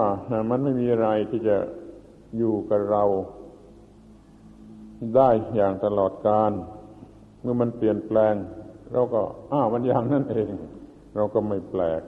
[0.49, 1.57] มันไม่มีอะไรที่จะ
[2.37, 3.03] อยู่กับเรา
[5.15, 6.51] ได้อย่างตลอดการ
[7.41, 8.35] เมื่อมันเปลี่ยนแปลง
[8.93, 9.21] เราก็
[9.51, 10.49] อ้าวมันอย่างนั่นเอง
[11.15, 12.01] เราก็ไม่แปลก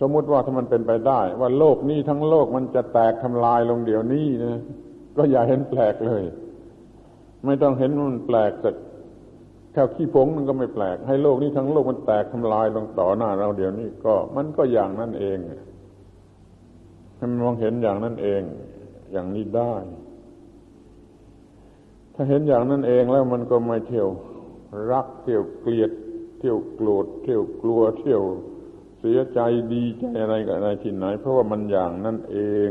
[0.00, 4.56] สมมติว่าถ้ามันเป็นไปได้ ว่าโลกนี้ทั้งโลกมันจะแตกทำลายลงเดี๋ยวนี้นะ
[5.16, 6.22] ก็อย่าเห็นแปลกเลย
[7.44, 8.70] ไม่ต้องเห็นมันแปลกแต่
[9.72, 15.38] แค่ขี้ผงมันก็ไม่แปลก ให้โลกนี้ทั้งโลกมันแตกทำลายลงต่อหน้าเราเดี๋ยวนี้ก็มันก็อย่างนั้นเอง
[17.16, 18.42] ให้มันมองเห็นอย่างนั้นเอง
[19.12, 19.74] อย่างนี้ได้
[22.14, 24.08] ถ้าเห็นอย่างนั้นเองแล้วมันก็ไม่เที่ยว
[24.90, 25.90] รักเที่ยวเกลียด
[26.38, 28.22] เที่ยวโกรธเที่ยวกลัว เที่ยว
[28.98, 29.40] เสียใจ
[29.72, 32.70] ดีใจอะไรกับอะไรที่ไหน เพราะว่ามันอย่างนั้นเอง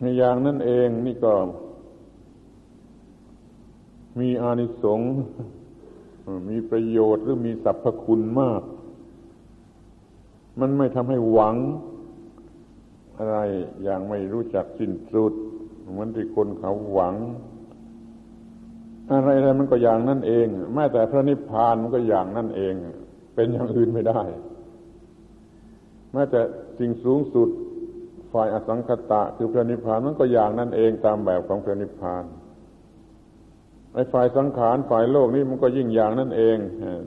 [0.00, 1.32] ในอย่างนั้นเองนี่ก็
[4.20, 5.12] มีอานิสงส์
[6.48, 8.62] มีประโยชน์หรือมีสรรพคุณมาก
[10.60, 11.56] มันไม่ทำให้หวัง
[13.18, 13.38] อะไร
[13.84, 15.32] อย่างไม่รู้จักสิ้นสุด
[15.88, 17.14] เหมือนที่คนเขาหวัง
[19.10, 22.74] อะไรอะไรมันก็อย่างนั่นเอง แม้แต่พระนิพพานมันก็อย่างนั่นเอง
[23.34, 24.22] เป็นอย่างอื่นไม่ได้
[26.12, 26.40] แม้แต่
[26.78, 27.48] สิ่งสูงสุด
[28.32, 32.24] ฝ่ายอสังคตะ คือพระนิพพานมันก็อย่างนั่นเองตามแบบของพระนิพพาน
[33.94, 36.58] ไอ้ฝ่ายสังขารฝ่ายโลกนี่มันก็ยิ่งอย่างนั่นเอง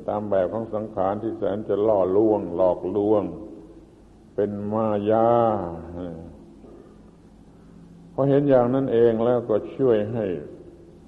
[0.07, 3.23] ตามแบบของสังขารที่แสนจะล่อลวง หลอกลวง
[4.35, 5.29] เป็นมายา
[8.13, 10.25] พอเห็นอย่างนั้นเองแล้วก็ช่วยให้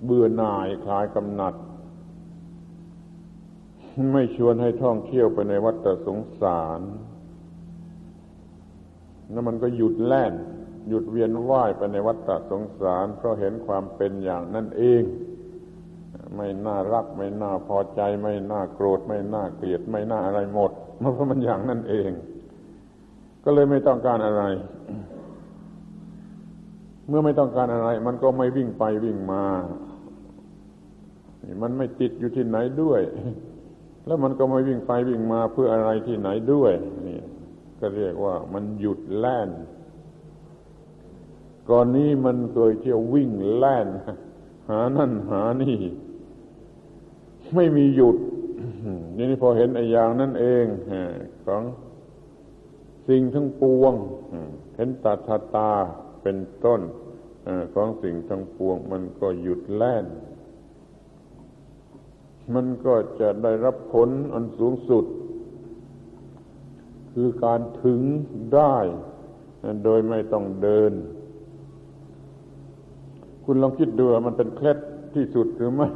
[0.03, 1.53] เบื่อหน่ายคลายกำหนัด
[4.13, 6.81] ไม่ชวนให้ท่องเที่ยวไปในวัฏสงสาร
[9.31, 10.33] แล้วมันก็หยุดแล่น
[10.89, 15.01] หยุดเวียนว่ายไปในวัฏสงสาร เพราะเห็นความเป็นอย่างนั่นเอง
[16.35, 22.11] ไม่น่ารัก ไม่น่าพอใจ ไม่น่าโกรธ ไม่น่าเกลียด ไม่น่าอะไรหมดเพราะมันอย่างนั่นเอง
[23.43, 24.43] ก็เลยไม่ต้องการอะไร
[27.07, 29.43] เมื่อไม่ต้องการอะไร มันก็ไม่วิ่งไปวิ่งมา
[31.61, 33.01] มันไม่ติดอยู่ที่ไหนด้วย
[34.05, 36.73] แล้วมันก็ไม่วิ่งไปวิ่งมาเพื่ออะไรที่ไหนด้วย
[37.07, 37.21] นี่
[37.79, 39.49] ก็เรียกว่ามันหยุดแล่น
[41.69, 43.87] ก่อนนี้มันเคยเที่ยววิ่งแล่น
[44.69, 45.77] หานั่นหานี่
[47.55, 48.17] ไม่มีหยุด
[49.17, 50.65] นี่พอเห็นไอ้อย่างนั่นเอง
[51.45, 51.63] ของ
[53.07, 53.93] สิ่งทั้งปวง
[54.75, 55.71] เห็นตัทตา
[56.21, 56.81] เป็นต้น
[57.73, 60.05] ของสิ่งทั้งปวง มันก็หยุดแล่น
[62.53, 65.05] มันก็จะได้รับผลอันสูงสุด
[67.13, 67.99] คือการถึง
[68.55, 68.77] ได้
[69.83, 70.93] โดยไม่ต้องเดิน
[73.43, 74.77] คุณลองคิดดูมันเป็นเคล็ด
[75.13, 75.89] ที่สุดหรือไม่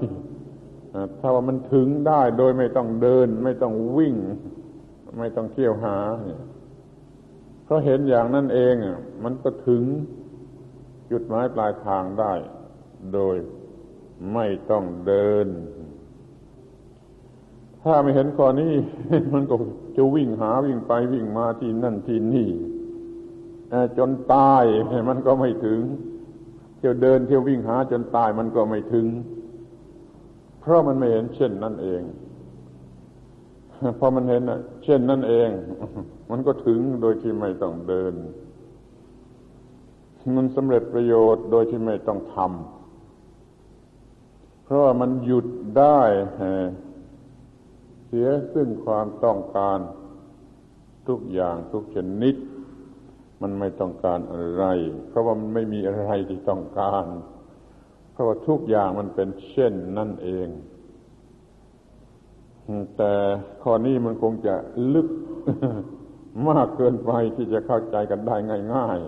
[1.19, 4.15] ถ้าว่ามันถึงได้โดยไม่ต้องเดิน ไม่ต้องวิ่ง
[5.19, 5.97] ไม่ต้องเที่ยวหา
[7.63, 8.75] เพราะเห็นอย่างนั้นเอง
[9.23, 9.83] มันก็ถึง
[11.11, 12.33] จุดหมายปลายทางได้
[13.13, 13.35] โดย
[14.33, 15.47] ไม่ต้องเดิน
[17.83, 18.73] ถ้าไม่เห็นข้อนี้
[19.33, 19.55] มันก็
[19.97, 22.49] จะวิ่งหาวิ่งไปวิ่งมาที่นั่นที่นี่
[23.97, 24.63] จนตาย
[25.09, 25.81] มันก็ไม่ถึง
[26.77, 29.05] เที่ยวเดินเที่ยววิ่งหาจนตายมันก็ไม่ถึง
[30.63, 32.01] เพราะมันไม่เห็นเช่นนั่นเอง
[33.99, 34.43] พอมันเห็น
[34.83, 35.49] เช่นนั่นเอง
[36.29, 38.13] มันก็ถึงโดยที่ไม่ต้องเดิน
[40.37, 45.45] มันสำเร็จประโยชน์โดยที่ไม่ต้องทำเพราะว่ามันหยุด
[45.77, 46.01] ได้
[48.05, 49.79] เสียซึ่งความต้องการ
[51.07, 52.35] ทุกอย่างทุกชนิด
[53.41, 54.63] มันไม่ต้องการอะไร
[55.07, 57.05] เพราะว่ามันไม่มีอะไรที่ต้องการ
[58.13, 60.47] เพราะว่าทุกอย่างมันเป็นเช่นนั่นเอง
[62.97, 63.13] แต่
[63.63, 64.55] ข้อนี้มันคงจะ
[64.93, 65.07] ลึก
[66.49, 68.35] มากเกินไปที่จะเข้าใจกันได้
[68.75, 68.99] ง่าย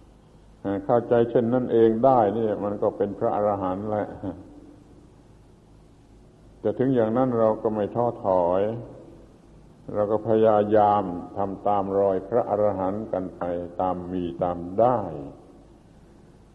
[0.00, 4.08] ๆ เข้าใจเช่นนั่นเองได้นี่มันก็เป็นพระอรหันต์แล้ว
[6.60, 8.62] แต่ถึงอย่างนั้นเราก็ไม่ท้อถอย
[9.94, 11.02] เราก็พยายาม
[11.36, 13.42] ทำตามรอยพระอรหันต์กันไป
[13.80, 15.00] ตามมีตามได้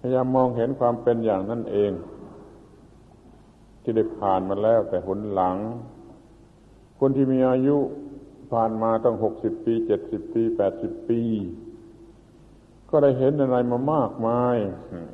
[0.06, 1.91] ยายามมองเห็นความเป็นอย่างนั้นเอง
[3.82, 5.58] ที่ได้ผ่านมาแล้วแต่หนหลัง
[6.99, 7.78] คนที่มีอายุ
[8.51, 11.22] ผ่านมาต้องหกสิบปีเจ็ดสิบปีแปดสิบปี
[12.89, 14.58] ก็ได้เห็นอะไรมามากมาย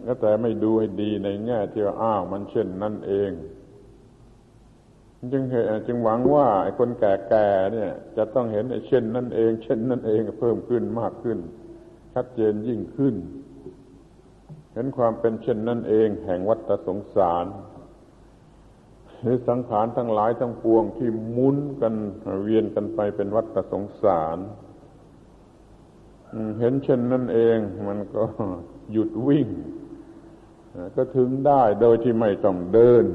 [0.05, 3.31] ก็แต่ไม่ดูให้ดีในแง่ที่ว่าอ้าวมันเช่นนั่นเอง
[5.31, 5.43] จึง
[5.87, 11.39] จึงหวังว่าไอ้คนแก่ๆเนี่ย จะต้องเห็นไอ้เช่นนั่นเอง เช่นนั่นเองเพิ่มขึ้นมากขึ้น
[12.13, 13.15] ชัดเจนยิ่งขึ้น
[14.73, 17.45] เห็นความเป็นเช่นนั่นเองแห่งวัฏสงสาร
[19.21, 21.93] หรือสังขารทั้งหลายทั้งปวงที่มุนกัน
[22.43, 24.37] เวียนกันไปเป็นวัฏสงสาร
[26.59, 27.57] เห็นเช่นนั่นเอง
[27.87, 28.23] มันก็
[28.91, 29.47] หยุดวิ่ง
[30.95, 33.05] ก็ถึงได้โดยที่ไม่ต้องเดิน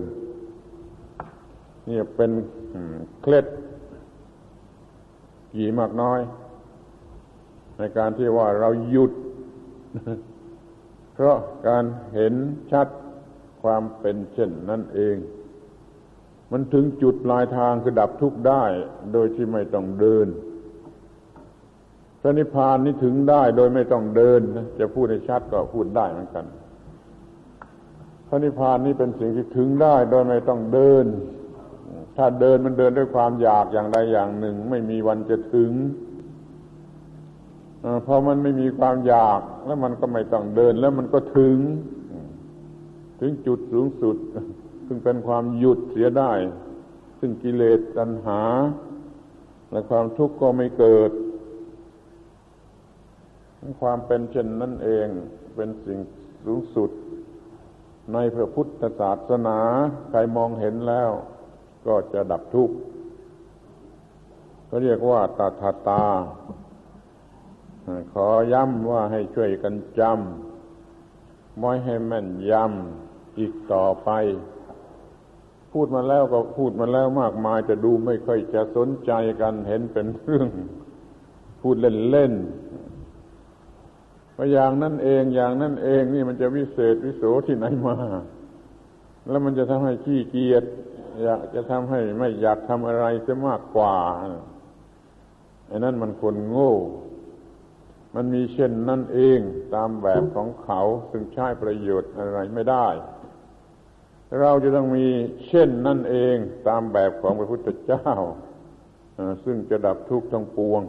[1.88, 2.30] นี่เป็น
[3.22, 3.46] เคล็ด
[5.54, 6.20] กี่มากน้อย
[7.78, 9.12] ในการที่ว่าเราหยุด
[11.16, 11.38] เพราะ
[11.68, 12.34] การเห็น
[12.72, 12.88] ชัด
[13.62, 15.16] ความเป็นเช่นนั่นเอง
[16.52, 18.64] มันถึงจุดปลายทางคือดับทุกข์ได้
[19.12, 20.26] โดยที่ไม่ต้องเดิน
[22.20, 24.40] พระนิพพานนี่ถึงได้โดยไม่ต้องเดิน
[24.78, 26.46] จะพูดให้ชัดก็พูดได้เหมือนกัน
[28.28, 31.04] พระนิพพานนี่เป็นสิ่งที่ถึงได้โดยไม่ต้องเดิน
[32.16, 35.70] ถ้าเดินมันเดินด้วยความอยากอย่างใดอย่างหนึ่ง ไม่มีวันจะถึง
[38.07, 41.57] พอมันไม่มีความอยากแล้วมันก็ไม่ต้องเดินแล้วมันก็ถึง
[43.20, 44.16] ถึงจุดสูงสุด
[44.87, 46.32] ซึ่งเป็นความหยุดเสียได้
[47.18, 48.41] ซึ่งกิเลสตัณหา
[49.70, 51.11] และความทุกข์ก็ไม่เกิด
[53.80, 55.09] ความเป็นเช่นนั่นเอง
[55.57, 55.99] เป็นสิ่ง
[56.45, 56.91] สูงสุด
[58.12, 59.59] ในพระพุทธศาสนา
[60.11, 61.11] ใครมองเห็นแล้ว
[61.87, 62.76] ก็จะดับทุกข์
[64.66, 66.05] เขาเรียกว่าตาทาตา
[68.12, 74.11] ขอย้ำว่าให้ช่วยกันจำไม่ให้แม่นยำอีกต่อไป
[75.72, 80.49] พูดมาแล้วก็พูดมาแล้วมากมายจะดูไม่ค่อยจะสนใจกันเห็นเป็นเรื่อง
[81.61, 81.76] พูด
[82.11, 87.97] เล่นๆว่าอย่างนั้นเองอย่างนั้นเองนี่มันจะวิเศษวิโสที่ไหนมา
[89.28, 90.64] แล้วมันจะทำให้ขี้เกียจ
[91.22, 93.97] อยากจะทำให้ไม่อยากทำอะไรจะมากกว่า
[95.66, 96.72] ไอ้นั่นมันคนโง่
[98.18, 99.38] มันมีเช่นนั่นเอง
[99.74, 102.86] ตามแบบของเขาซึ่งใช้ประโยชน์อะไรไม่ได้
[104.40, 105.06] เราจะต้องมี
[105.48, 106.36] เช่นนั่นเอง
[106.68, 108.10] ตามแบบของพระพุทธเจ้า
[109.44, 110.82] ซึ่งจะดับทุกข์ทั้งปวง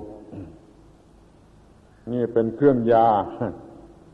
[2.13, 3.09] นี่เป็นเครื่องยา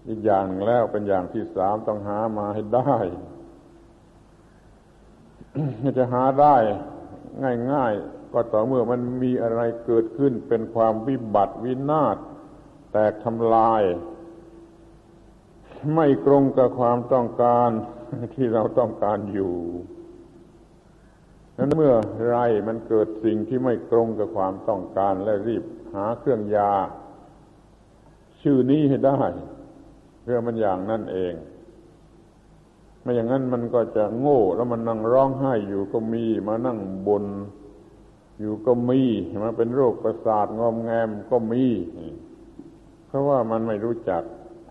[0.10, 2.96] อีกอย่างแล้วเป็นอย่างที่สามต้องหามาให้ได้
[5.98, 6.56] จะหาได้
[7.72, 12.18] ง่าย ๆ ก็ต่อเมื่อมันมีอะไรเกิดขึ้นเป็นความวิบัติวินาศ
[12.94, 13.84] แตกทำลาย
[15.96, 17.70] ไม่ตรงกับความต้องการ
[18.34, 19.56] ที่เราต้องการอยู่
[21.58, 21.94] นั้นเมื่อ
[22.30, 22.38] ไร
[22.68, 25.64] มันเกิดสิ่งที่ไม่ตรงกับความต้องการและรีบ
[25.94, 26.74] หาเครื่องยา
[28.42, 29.22] ชื่อนี้ให้ได้
[30.22, 31.34] เพื่อมันอย่างนั่นเอง
[33.02, 37.26] ไม่อย่างนั้นมันก็จะโง่ แล้วมันนั่งร้องไห้อยู่ก็มี มานั่งบน
[38.40, 39.02] อยู่ก็มี
[39.44, 41.64] มาเป็นโรคประสาทงอมแงมก็มี
[43.14, 44.24] ราะว่ามันไม่รู้จัก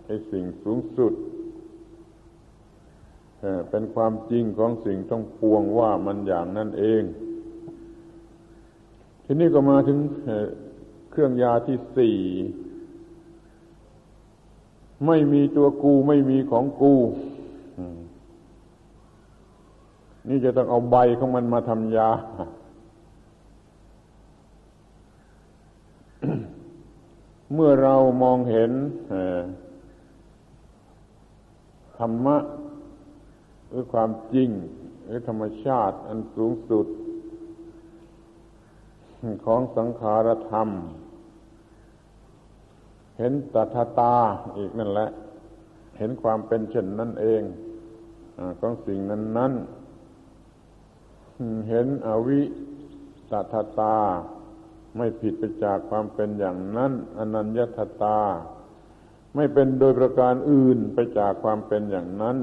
[0.05, 1.13] ไอ้สิ่งสูงสุด
[3.69, 7.03] เป็นความจริงของสิ่งต้องปวงว่ามันอย่างนั่นเอง
[9.25, 9.97] ทีนี้ก็มาถึง
[11.11, 12.17] เครื่องยาที่สี่
[15.07, 16.95] ไม่มีตัวกูไม่มีของกู
[20.29, 22.09] นี่จะต้องเอาใบของมันมาทำยา
[27.53, 28.71] เมื่อเรามองเห็น
[31.97, 32.37] ธรรมะ
[33.69, 34.49] หรือความจริง
[35.05, 36.87] หรือธรรมชาติอันสูงสุด
[39.45, 40.69] ของสังขารธรรม
[43.17, 44.15] เห็นตัทตา
[44.57, 45.09] อีกนั่นแหละ
[45.99, 47.41] เห็นความเป็นเช่นนั้นเอง
[48.59, 49.53] ของสิ่งนั้นนั้น
[51.69, 52.41] เห็นอวิ
[53.31, 53.97] ตัทตา
[54.97, 58.19] ไม่ผิดไปจากความเป็นอย่างนั้นอนัญญตตา
[59.35, 62.37] ไม่เป็นโดยประการอื่นไปจากความเป็นอย่างนั้น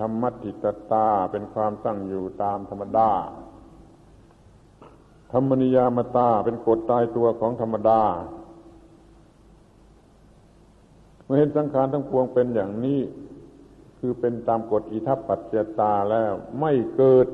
[0.00, 3.10] ธรรมติตตาเป็นความตั้งอยู่ตามธรรมดา
[5.32, 8.02] ธรรมนิยามตาเป็นกฎตายตัวของธรรมดา
[11.24, 13.00] เมื่อเห็นสังขารทั้งปวงเป็นอย่างนี้
[13.98, 17.26] คือเป็นตามกฎอิทัปปัจจตาแล้วไม่เกิด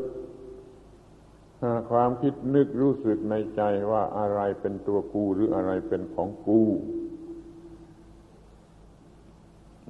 [1.91, 6.63] ความคิดนึกรู้สึกในใจว่าอะไรเป็นตัวกูหรืออะไรเป็นของกู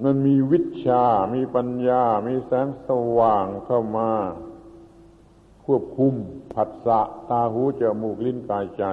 [0.02, 1.04] มันมีวิชา
[1.34, 4.10] มีปัญญา มีแสงสว่างเข้ามา
[5.64, 6.14] ควบคุม
[6.54, 7.00] ผัสสะ
[7.30, 8.84] ตาหูจมูกลิ้นกายใจ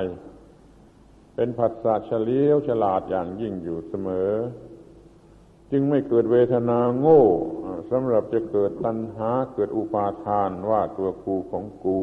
[1.35, 4.31] เป็นผัสสะเฉลียวฉลาดอย่างยิ่งอยู่เสมอ
[5.71, 7.23] จึงไม่เกิดเวทนาโง่
[7.91, 12.01] สำหรับจะเกิดตัณหาเกิดอุปาทานว่าตัวกูของกู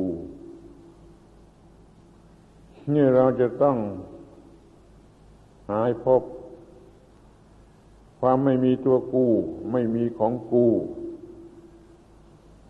[2.94, 3.76] นี่เราจะต้อง
[5.70, 6.22] หายพบ
[8.20, 9.26] ความไม่มีตัวกู
[9.72, 10.66] ไม่มีของกู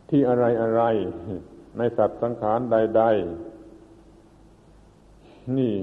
[0.08, 0.82] ที่อะไรอะไร
[1.78, 3.02] ในสัตว์สังขารใด
[4.30, 5.74] ๆ นี่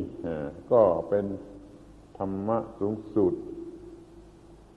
[0.72, 1.26] ก็เป็น
[2.18, 3.34] ธรรมะสูงสุด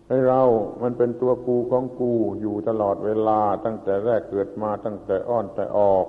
[0.08, 0.42] ให้เรา
[0.82, 6.06] มันเป็นตัวกูของกูอยู่ตลอดเวลาตั้งแต่แรกเกิดมาตั้งแต่อ้อนแต่ออก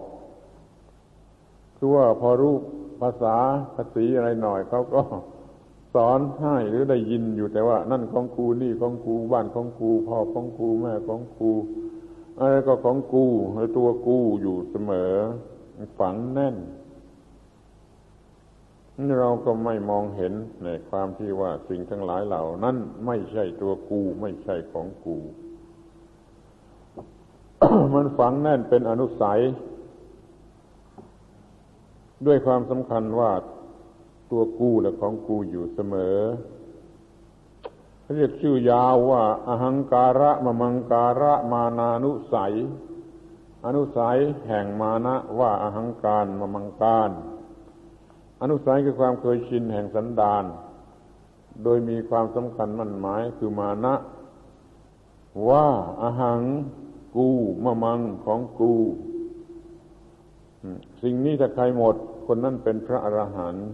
[1.78, 2.56] คือว่าพอรู้
[3.02, 3.36] ภาษา
[3.76, 5.02] ภาษีอะไรหน่อยเขาก็
[5.96, 11.52] สอนให้หรือได้ยินอยู่แต่ว่า นั่นของกูนี่ของกูบ้านของกูพ่อของกูแม่ของกู
[12.40, 15.14] อะไรก็ของกูแล้วตัวกูอยู่เสมอ
[16.00, 16.56] ฝังแน่น
[19.20, 20.34] เราก็ไม่มองเห็น
[20.64, 22.76] ในความที่ว่าสิ่งทั้งหลายเหล่านั้น
[23.06, 25.18] ไม่ใช่ตัวกูไม่ใช่ของกู
[27.94, 29.40] มันฝังแน่นเป็นอนุสัย
[32.26, 33.32] ด้วยความสำคัญว่า
[34.32, 36.18] ตัวกูและของกูอยู่เสมอ
[38.02, 42.54] เขาเรียกชื่อยาวว่าอหังการะมมังการะมานานุสัย
[43.66, 44.18] อนุสัย
[44.48, 47.10] แห่งมานะว่าอหังการมมังการ
[48.42, 50.44] อนุสัยคือความเคยชินแห่งสันดาน
[51.64, 53.96] โดยมีความสำคัญมั่นหมายคือมานะ
[55.50, 55.68] ว่า
[56.02, 56.42] อาหัง
[57.16, 57.30] กู
[57.66, 58.74] มะมังของกู
[61.02, 61.96] สิ่งนี้ถ้าใครหมด
[62.34, 63.68] คนนั้นเป็นพระอรหันต์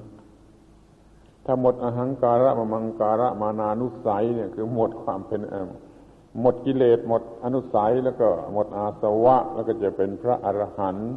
[1.45, 5.41] ถ้าหมดอหังการะมมังการะมานานุสัยเนี่ยคือหมดความเป็น
[6.41, 11.09] หมดกิเลสหมดอนุสัยแล้วก็หมดอาสวะ แล้วก็จะเป็นพระอรหันต์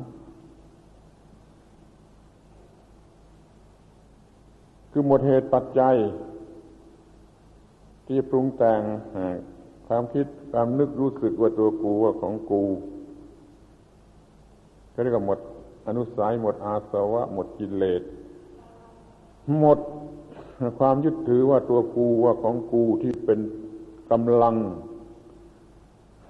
[4.91, 5.97] คือหมดเหตุปัจจัย
[8.07, 8.81] ที่ปรุงแต่ง
[9.87, 12.63] ความคิดความนึกรู้สึกว่าตัวกูว่าของกู
[14.95, 15.41] ก็เรียกว่าหมด
[15.87, 18.03] อนุสัยหมดอาสวะ หมดกิเลส
[19.59, 19.79] หมด
[20.79, 23.41] ความยึดถือว่าตัวกูว่าของกูที่เป็น
[24.11, 24.57] กำลัง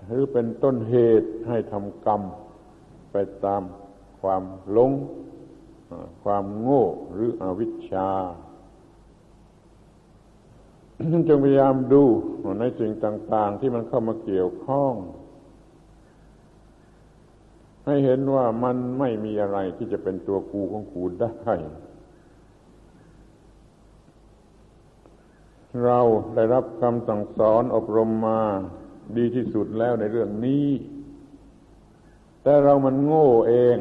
[0.06, 2.22] หรือเป็นต้นเหตุให้ทำกรรม
[3.12, 3.62] ไปตาม
[4.20, 4.42] ความ
[4.72, 4.92] หลง
[6.22, 8.10] ความโง่หรืออวิชชา
[11.28, 12.02] จงพยายามดู
[12.60, 14.92] ในสิ่งต่าง ๆ ที่มันเข้ามาเกี่ยวข้อง
[17.90, 21.54] ให้เห็นว่ามันไม่มีอะไรที่จะเป็นตัวกูของกูได้
[25.84, 26.00] เรา
[26.34, 28.40] ได้รับคำสั่งสอนอบรมมา
[29.16, 30.66] ดีที่สุดแล้วในเรื่องนี้
[32.42, 33.76] แต่เรามันโง่เอง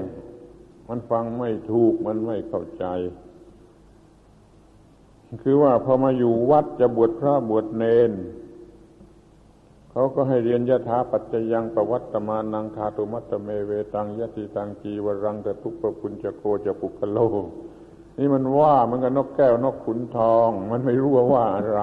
[0.90, 2.86] มันฟังไม่ถูกมันไม่เข้าใจ
[5.44, 8.12] คือว่าพอมาอยู่วัดจะบวชพระบวชเนน
[9.92, 17.20] เขาก็ให้เรียนยะถาปัจจยังประวัตมานังคาตุมัตเมเวตังยติตังจีวรังตทุกปปุญจโกจะปุกโล
[18.18, 21.82] นี่มันว่ามันก็นกแก้วนกขุนทอง มันไม่รู้ว่าอะไร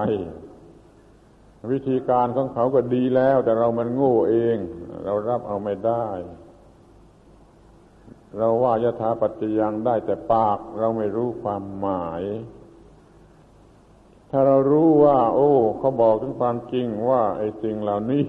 [1.73, 4.57] วิธีการของเขาก็ดีแล้ว แต่เรามันโง่เอง
[5.05, 6.07] เรารับเอาไม่ได้
[8.37, 12.23] เราว่ายถาปัจจยังได้แต่ปาก เราไม่รู้ความหมาย
[14.39, 18.27] ถ้าเรารู้ว่า โอ้ เขาบอกถึงความจริงว่า ไอ้สิ่งเหล่านี้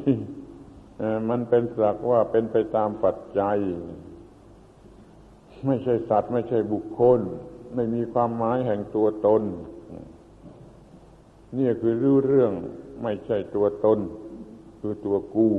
[1.29, 3.57] มันเป็นสักว่าเป็นไปตามปัจจัย
[5.65, 7.19] ไม่ใช่สัตว์ ไม่ใช่บุคคล
[7.75, 9.41] ไม่มีความหมายแห่งตัวตน
[11.57, 12.51] นี่คือรู้เรื่อง
[13.03, 13.99] ไม่ใช่ตัวตน
[14.79, 15.49] คือตัวกู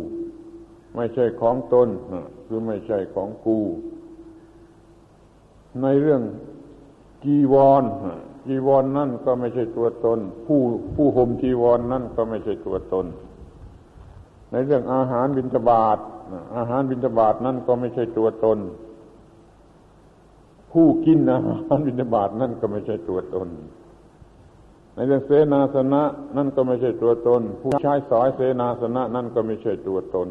[0.97, 1.89] ไม่ใช่ของตน
[2.47, 3.59] คือไม่ใช่ของกู
[5.83, 6.23] ในเรื่อง
[7.25, 7.85] กีวร
[8.49, 10.61] จีวรนนั่นก็ไม่ใช่ตัวตน ผู้
[10.95, 13.07] ผู้ห่มจีวรนนั่นก็ไม่ใช่ตัวตน
[14.51, 15.99] ในเรื่องอาหารบิณฑบาต
[16.57, 18.59] อาหารบิณฑบาตนั่นก็ไม่ใช่ตัวตน
[20.73, 23.49] ผู้กินอาหารบิณฑบาตนั่นก็ไม่ใช่ตัวตน
[24.95, 26.03] ในเรื่องเสนาสนะ
[26.37, 30.29] นั่นก็ไม่ใช่ตัวตน ผู้ใช้สอยเสนาสนะนั่นก็ไม่ใช่ตัวตน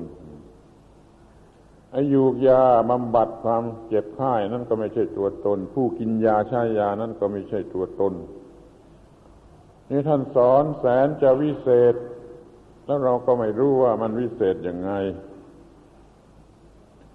[2.14, 8.14] ยุกยาบำบัดความเจ็บไข้นั่นก็ไม่ใช่ตัวตน ผู้กินยาใช้ยานั่นก็ไม่ใช่ตัวตน
[9.90, 11.96] นี่ท่านสอนแสนจะวิเศษ
[12.86, 14.92] แล้วเราก็ไม่รู้ว่ามันวิเศษยังไง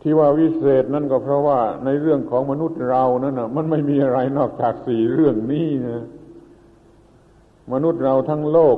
[0.00, 6.04] ที่ว่าวิเศษนั่นก็เพราะว่าในเรื่องของมนุษย์เรานั่นนะมันไม่มีอะไรนอกจากสี่เรื่องนี้นะ
[7.72, 8.76] มนุษย์เราทั้งโลก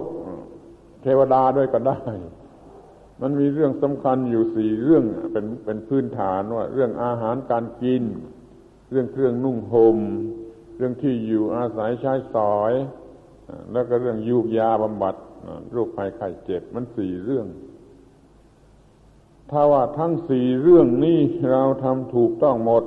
[1.03, 1.99] เทวดาด้วยก็ได้
[3.21, 8.03] มันมีเรื่องสำคัญอยู่สี่เรื่องเป็นเป็นพื้นฐานว่า เรื่องอาหารการกิน
[8.91, 9.99] เรื่องเครื่องนุ่งหม่ม
[10.77, 12.73] เรื่องที่อยู่อาศัยใช้สอย
[13.73, 15.15] แล้วก็เรื่องยูกยาบำบัด
[15.73, 17.47] โรคภัยไข้เจ็บมันสี่เรื่อง
[19.51, 21.19] ถ้าว่าทั้งสี่เรื่องนี้
[21.51, 22.85] เราทำถูกต้องหมด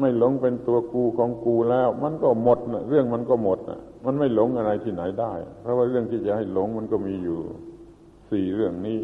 [0.00, 7.38] ไม่หลงเป็นตัวกูของกูแล้ว มันก็หมดนะเรื่องมันก็หมดนะมันไม่หลงอะไรที่ไหนได้ เพราะว่าเรื่องที่จะให้หลงมันก็มีอยู่
[8.30, 8.98] สี่เรื่องนี้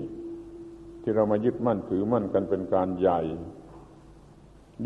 [1.04, 3.20] ที่เรามายึดมั่นถือมั่นกันเป็นการใหญ่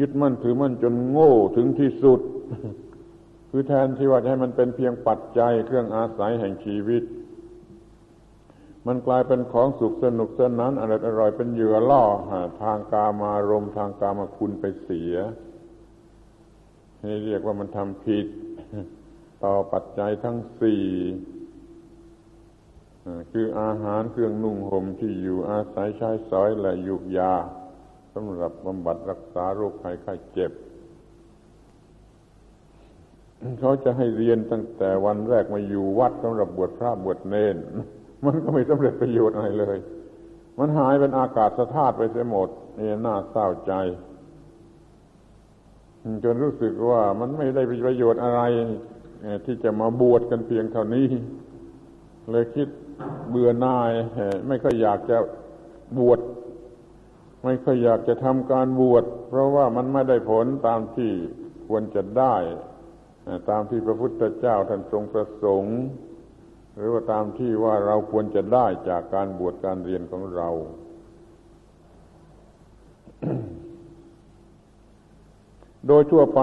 [0.00, 2.20] ยึดมั่นถือมั่นจนโง่ถึงที่สุด
[3.50, 7.02] คือแทนที่ว่าจะให้มันเป็นเพียงปัจจัยเครื่องอาศัยแห่งชีวิต
[8.86, 12.04] มันกลายเป็นของสุขสนุกสนานอร่อยอร่อยเป็นเหยื่อล่อ
[12.62, 15.14] ทางกามารมทางกามาคุณไปเสีย
[17.04, 18.26] นี่เรียกว่ามันทำผิด
[19.44, 20.84] ต่อปัจจัยทั้งสี่
[23.32, 27.34] คืออาหารเครื่องนุ่งห่มที่อยู่อาศัยใช้สอยและยุกยา
[28.12, 30.52] สำหรับบำบัดรักษาโรคภัยไข้เจ็บ
[33.60, 37.56] เขาจะให้เรียนตั้งแต่วันแรกมาอยู่วัดสำหรับบวชพระบวชเนน
[38.24, 39.78] มันก็ไม่สำเร็จประโยชน์อะไรเลย
[40.58, 42.48] มันหายเป็นอากาศสธาตุไปเสียหมด
[42.78, 43.72] นี่น่าเศร้าใจ
[46.24, 48.40] จนรู้สึกว่ามันไม่ได้ประโยชน์อะไร
[49.44, 51.06] ที่จะมาบวชกันเพียงเท่านี้
[52.30, 52.68] เลยคิด
[53.30, 53.92] เบื่อหน่าย
[54.48, 55.18] ไม่ค่อยอยากจะ
[55.98, 56.20] บวช
[57.44, 61.10] ไม่ค่อยอยากจะทำการบวชเพราะว่ามันไม่ได้ผลตามที่
[61.68, 62.36] ควรจะได้
[63.50, 65.78] ตามที่พระพุทธเจ้าท่านทรงประสงค์
[66.76, 70.48] หรือว่าตามที่ว่าเราควรจะได้จากการบวชการเรียนของเรา
[75.86, 76.40] โดยทั่วไป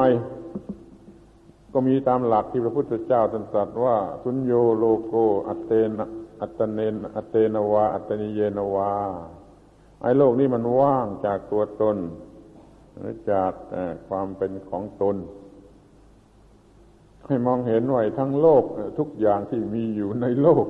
[1.74, 5.14] ก็มีตามหลักที่พระพุทธเจ้าตรัสว่า สุญโยโลโก
[5.48, 6.10] อัตเตนะ
[6.42, 8.92] อัตเนนอัตเตนวา อัตนิเยนวา
[10.02, 11.98] ไอ้โลกนี้มันว่างจากตัวตน
[12.98, 13.54] หรือจาก
[14.08, 15.16] ความเป็นของตน
[17.28, 18.64] ให้มองเห็นว่าทั้งโลก
[19.00, 20.66] ทุกอย่างที่มีอยู่ในโลก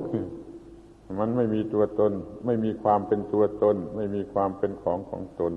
[1.20, 2.12] มันไม่มีตัวตน
[2.46, 5.52] ไม่มีความเป็นตัวตน ไม่มีความเป็นของของตน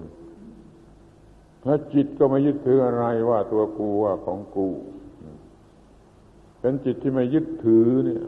[1.65, 4.67] แล้วจิตก็ไม่ยึดถืออะไรว่าตัวกูว่าของกู
[6.59, 8.23] เป็นจิตที่ไม่ยึดถือเนี่ย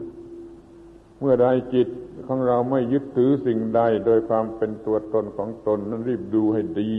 [1.22, 1.88] เมื่อใดจิต
[2.26, 6.94] ของเราไม่ยึดถือสิ่งใดโดยความเป็นตัวตนของตนนั้นรีบดูให้ดี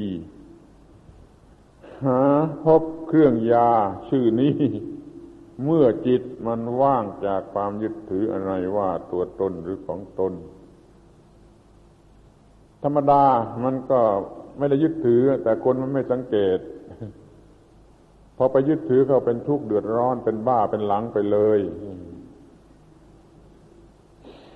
[2.06, 2.22] หา
[2.64, 3.70] พบเครื่องยา
[4.10, 4.56] ชื่อนี้
[5.66, 10.34] เมื่อจิตมันว่างจากความยึดถืออะไรว่าตัวตนหรือของตน
[12.84, 13.26] ธรรมดา
[13.64, 14.02] มันก็
[14.58, 16.60] ไม่ได้ยึดถือ แต่คนมันไม่สังเกต
[18.38, 21.60] พอไปยึดถือเขาเป็นทุกข์เดือดร้อนเป็นบ้าเป็นหลังไปเลย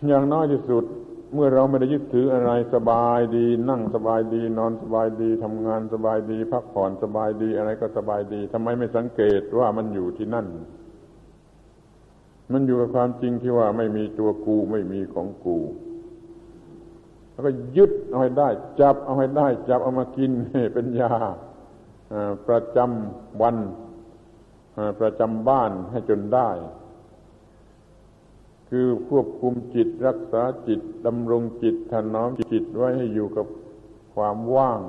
[0.06, 0.86] อย่างน้อยที่สุด
[1.34, 10.48] เมื่อเราไม่ได้ยึดถืออะไรสบายดี นั่งสบายดี นอนสบายดีทำงานสบายดี พักผ่อนสบายดีอะไรก็สบายดีทำไมไม่สังเกตว่ามันอยู่ที่นั่น
[12.52, 15.58] มันอยู่กับความจริงที่ว่าไม่มีตัวกูไม่มีของกู
[17.32, 18.50] แล้วก็ยึดเอาให้ได้
[18.82, 20.32] จับเอาให้ได้ จับเอามากิน
[20.74, 21.14] เป็นยา
[22.48, 23.58] ประจำวัน
[25.00, 26.50] ประจำบ้านให้จนได้
[28.70, 33.46] คือควบคุมจิตรักษาจิตดำรงจิตถนอมจิตไว้ให้อยู่กับ
[34.16, 34.82] ความว่าง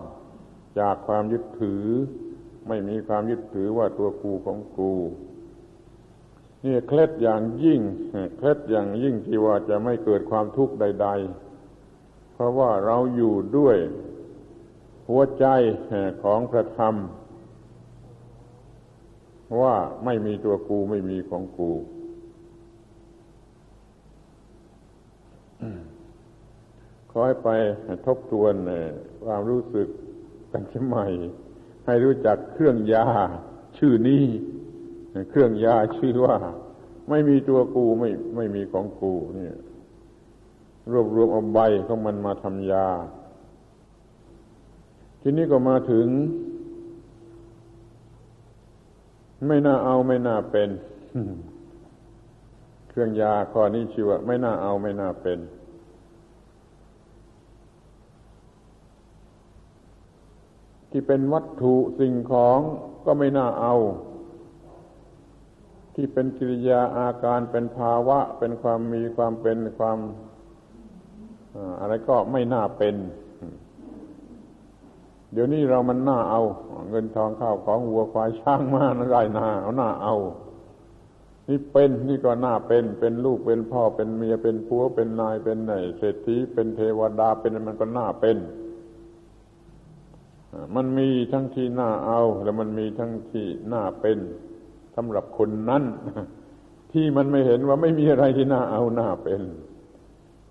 [0.79, 1.85] จากความยึดถือ
[2.69, 4.93] ไม่มีความยึดถือว่าตัวกูของกู
[6.65, 7.81] นี่เคล็ดอย่างยิ่ง
[8.37, 11.09] เคล็ดอย่างยิ่งที่ว่าจะไม่เกิดความทุกข์ใด
[11.71, 13.77] ๆ เพราะว่าเราอยู่ด้วย
[15.09, 15.47] หัวใจ
[16.23, 16.95] ของพระธรรม
[19.63, 21.73] ว่าไม่มีตัวกูไม่มีของกู
[27.08, 27.49] ขอ ให้ไป
[28.07, 28.55] ทบทวน
[29.25, 29.89] ความรู้สึก
[30.53, 31.07] กันใหม่
[31.87, 33.07] ให้รู้จักเครื่องยา
[33.79, 34.25] ชื่อนี้
[35.31, 36.37] เครื่องยาชื่อว่า
[37.09, 39.57] ไม่มีตัวกูไม่ไม่มีของกูเนี่ย
[40.93, 42.87] รวบรวมเอาใบของมันมาทำยา
[45.21, 46.07] ทีนี้ก็มาถึง
[49.47, 50.71] ไม่น่าเอาไม่น่าเป็น
[52.89, 55.39] เครื่องยาข้อนี้ชื่อว่า ไม่น่าเอาไม่น่าเป็น
[60.99, 62.59] ที่เป็นวัตถุสิ่งของ
[63.07, 63.75] ก็ไม่น่าเอา
[65.95, 69.99] ที่เป็นกิริยาอาการเป็นภาวะ เป็นความมีความเป็นความ
[71.81, 72.95] อะไรก็ไม่น่าเป็น
[75.33, 76.43] เดี๋ยวนี้เรามันน่าเอา
[76.91, 80.17] เงินทองข้าวของวัวควายช้างมาไรนาเอาหน้าเอา
[81.49, 88.39] นี่เป็นนี่ก็น่าเป็น เป็นลูกเป็นพ่อเป็นเมียเป็นผัวเป็นนายเป็นไหนเศรษฐีเป็นเทวดาเป็นมันก็น่าเป็น
[90.77, 94.19] มันมีทั้งที่น่าเอา แล้วมันมีทั้งที่น่าเป็น
[94.97, 95.83] สำหรับคนนั้น
[96.93, 99.43] ที่มันไม่เห็นว่าไม่มีอะไรที่น่าเอาน่าเป็น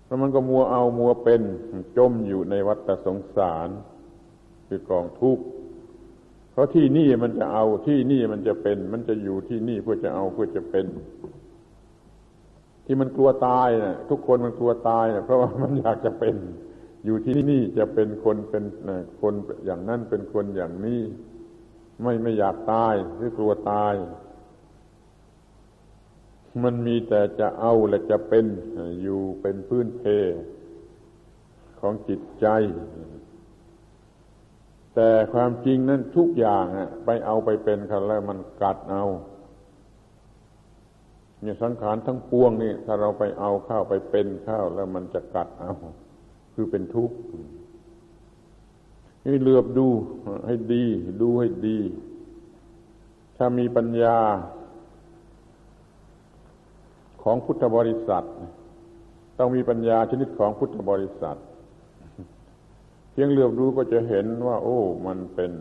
[0.06, 1.42] แล้วมันก็มัวเอามัวเป็น
[1.96, 3.68] จมอยู่ในวัฏสงสาร
[4.68, 5.44] คือกองทุกข์
[6.52, 10.86] เพราะที่นี่มันจะเอาที่นี่มันจะเป็น มันจะอยู่ที่นี่เพื่อจะเอาเพื่อจะเป็น
[12.84, 16.34] ที่มันกลัวตายนะทุกคนมันกลัวตายนะเพราะว่ามันอยากจะเป็น
[17.04, 18.64] อยู่ที่นี่จะเป็นคนเป็น
[19.20, 19.34] คน
[19.64, 21.00] อย่างนั้นเป็นคนอย่างนี้
[22.02, 23.94] ไม่ไม่อยากตายหรือกลัวตาย
[26.62, 28.46] มันมีแต่จะเอาและจะเป็น
[29.02, 30.02] อยู่เป็นพื้นเพ
[31.80, 32.46] ของจิตใจ
[34.94, 36.64] แต่ความจริงนั้นทุกอย่าง
[37.04, 39.04] ไปเอาไปเป็นกันแล้วมันกัดเอา
[41.42, 45.72] เนี่ยสังขารทั้งปวงนี่ถ้าเราไปเอาเข้าไปเป็นเข้าแล้วมันจะกัดเอา
[46.60, 47.16] คือเป็นทุกข์
[49.26, 49.86] นี่เลือบดู
[50.46, 50.84] ให้ดี
[51.20, 51.78] ดูให้ดี
[53.36, 54.18] ถ้ามีปัญญา
[57.22, 58.24] ของพุทธบริษัท
[59.38, 61.36] ต้องมีปัญญาชนิดของพุทธบริษัท
[63.10, 65.52] เพียงเลือกดูก็จะเห็นว่า โอ้ มันเป็น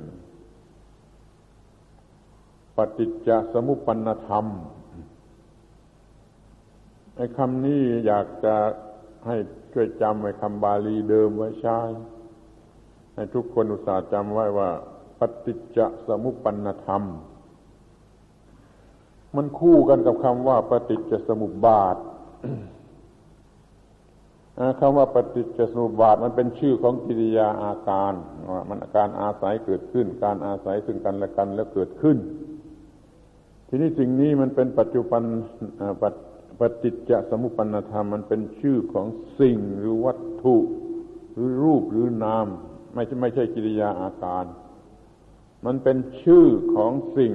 [2.76, 4.46] ปฏิจจสมุปปนธรรม
[7.16, 8.56] ไอ้คำนี้อยากจะ
[9.28, 9.38] ให้
[9.74, 11.80] ช่วยจำไอ้คำบาลีเดิมไว้ใช้
[13.14, 14.70] ให้ทุกคนอุตส่าห์จำไว้ว่า
[15.20, 17.04] ปฏิจจสมุปปนธรรม
[19.36, 21.98] มันคู่กันกับคำว่าปฏิจจสมุปบาท
[24.80, 28.14] คำว่าปฏิจจสมุปบาทมันเป็นชื่อของกิริยาอาการ
[28.70, 32.18] มันการอาศัยเกิดขึ้น การอาศัยซึ่งกันและกันแล้วเกิดขึ้น
[33.68, 35.24] ทีนี้สิ่งนี้มันเป็นปัจจุบัน
[36.02, 36.04] ป
[36.60, 39.08] ปฏิจจสมุปปนธรรมมันเป็นชื่อของ
[39.40, 40.56] สิ่งหรือวัตถุ
[41.34, 42.48] หรือรูปหรือนาม
[42.94, 44.46] ไม่ใช่ไม่ใช่กิริยาอาการ
[45.66, 46.46] มันเป็นชื่อ
[46.76, 47.34] ของสิ่ง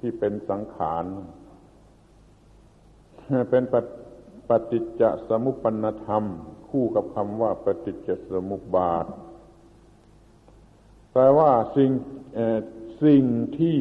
[0.00, 1.04] ที่เป็นสังขาร
[3.50, 3.62] เป็น
[4.48, 6.24] ปฏิจจสมุปปนธรรม
[6.68, 9.06] คู่กับคำว่าปฏิจจสมุปบาท
[11.12, 11.90] แปลว่าสิ่ง
[13.04, 13.24] สิ่ง
[13.58, 13.78] ที่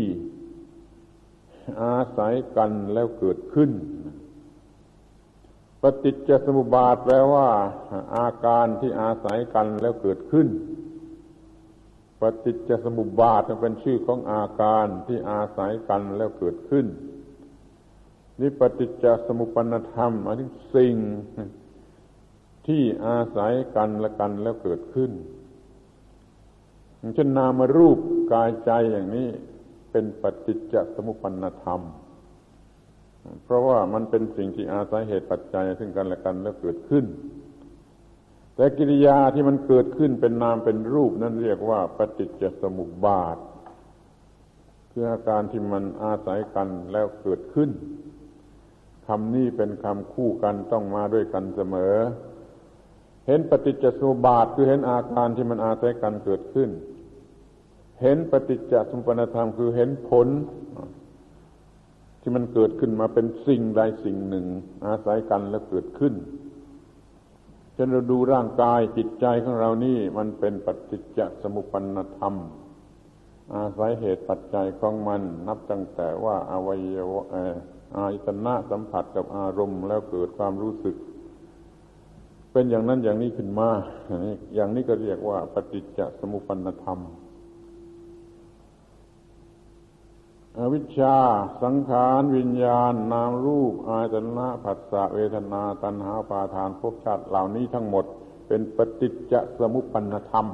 [1.84, 3.72] อาศัยกันแล้วเกิดขึ้น
[5.82, 7.47] ปฏิจจสมุปบาทแปลว่า
[8.15, 10.47] อาการที่อาศัยกันแล้วเกิดขึ้น
[12.22, 16.86] ปฏิจจสมุปบาทเป็นชื่อของอาการที่อาศัยกันแล้วเกิดขึ้น
[18.39, 20.95] นี่ปฏิจจสมุปนธรรมหมายถึงสิ่ง
[22.68, 25.11] ที่อาศัยกันและกันแล้วเกิดขึ้น
[27.15, 27.97] เช่นนามารูป
[28.34, 29.28] กายใจอย่างนี้
[29.91, 31.81] เป็นปฏิจจสมุปนธรรม
[33.43, 37.05] เพราะว่ามันเป็นสิ่งที่อาศัยเหตุปัจจัยซึ่งกันและกันแล้วเกิดขึ้น
[38.55, 43.38] แต่กิริยาที่มันเกิดขึ้นเป็นนามเป็นรูปนั่นเรียกว่าปฏิจจสมุปบาท
[44.91, 47.69] คืออาการที่มันอาศัยกันแล้วเกิดขึ้น
[49.07, 51.95] คำนี้เป็นคำคู่กันต้องมาด้วยกันเสมอ
[53.27, 56.69] เห็นปฏิจจสมุปบาทคือเห็นอาการที่มันอาศัยกันเกิดขึ้น
[58.01, 60.27] เห็นปฏิจจสมุปนธรรมคือเห็นผล
[62.21, 64.45] ที่มันเกิดขึ้นมาเป็นสิ่งใดสิ่งหนึ่ง
[64.85, 66.13] อาศัยกันแล้วเกิดขึ้น
[67.77, 72.35] จนเราดูร่างกายจิตใจของเรานี่มันเป็นปฏิจจสมุปนธรรม
[73.55, 77.23] อาศัยเหตุปัจจัยของมัน นับตั้งแต่ว่าอวัยวะ
[77.97, 80.95] อายตนะสัมผัสกับอารมณ์ แล้วเกิดความรู้สึก
[82.51, 83.69] เป็นอย่างนั้นอย่างนี้ขึ้นมา
[84.55, 86.99] อย่างนี้ก็เรียกว่าปฏิจจสมุปนธรรม
[90.60, 91.16] อวิชชา
[91.64, 98.05] สังขารวิญญาณ นามรูป อายตนะผัสสะเวทนา ตัณหาปาทานภพชาติเหล่านี้ทั้งหมด
[98.47, 100.47] เป็นปฏิจจสมุปนธรรม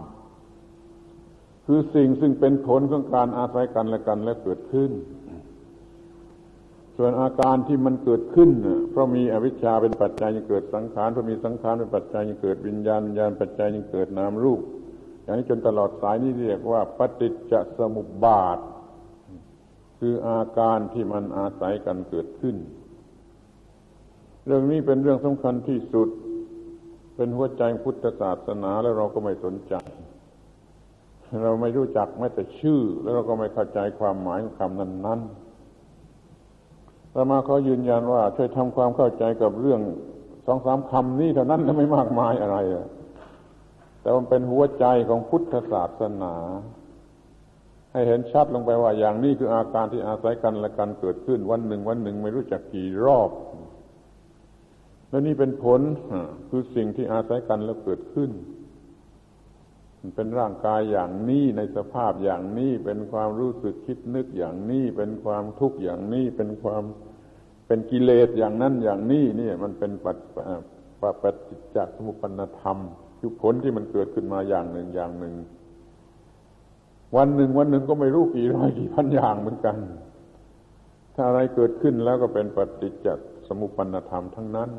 [1.65, 4.91] คือสิ่งซึ่งเป็นผลของการอาศัยกันและกันและเกิดขึ้น
[6.97, 8.49] ส่วนอาการที่มันเกิดขึ้น
[8.91, 14.61] เพราะมีอวิชชาเป็นปัจจัยยังเกิดสังขารเพราะมีสังขารเป็นปัจจัยยังเกิดวิญญาณวิญญาณปัจจัยยังเกิดนามรูป
[15.23, 18.59] อย่างนี้จนตลอดสายนี้เรียกว่า ปฏิจจสมุปบาท
[20.05, 22.55] คืออาการที่มันอาศัยกันเกิดขึ้น
[24.45, 26.09] เรื่องนี้เป็นเรื่องสำคัญที่สุด
[27.15, 29.75] เป็นหัวใจพุทธศาสนาแล้วเราก็ไม่สนใจ
[31.43, 39.81] เราไม่รู้จักแม้แต่ชื่อ แล้วเราก็ไม่เข้าใจความหมายของคำนั้นๆแตมาเขายืนยันว่าช่วยทำความเข้าใจกับเรื่อง
[40.45, 42.57] สองสามคำนี้เท่านั้นไม่มากมายอะไร
[44.01, 46.35] แต่มันเป็นหัวใจของพุทธศาสนา
[47.93, 53.29] ให้เห็นชัดลงไปว่าอย่างนี้คืออาการที่อาศัยกันและกันเกิดขึ้นวันหนึ่งวันหนึ่งไม่รู้จักกี่รอบ
[55.09, 55.81] แล้วนี่เป็นผล
[56.49, 58.31] คือสิ่งที่อาศัยกันแล้วเกิดขึ้น
[60.15, 66.83] เป็นร่างกายอย่างนี้ในสภาพอย่างนี้เป็นความรู้สึกคิดนึกอย่างนี้เป็นความทุกข์อย่างนี้เป็นความ
[67.67, 70.17] เป็นกิเลสอย่างนั้นอย่างนี้นี่มันเป็นปัจ
[71.21, 72.77] ปฏิจจสมุปนธรรม
[73.19, 75.35] คือผลที่มันเกิดขึ้นมาอย่างหนึ่งอย่างหนึ่ง
[77.15, 79.77] วันหนึ่งวันหนึ่งก็ไม่รู้กี่ร้อยกี่พันอย่างเหมือนกัน
[81.15, 83.07] ถ้าอะไรเกิดขึ้นแล้วก็เป็นปฏิจจ
[83.47, 84.69] สมุปนธรรมทั้งนั้น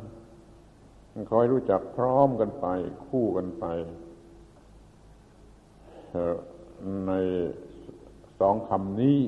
[1.31, 2.67] คอยรู้จักพร้อมกันไป
[3.07, 3.65] คู่กันไป
[7.07, 7.13] ใน
[8.41, 9.19] สองคำนี้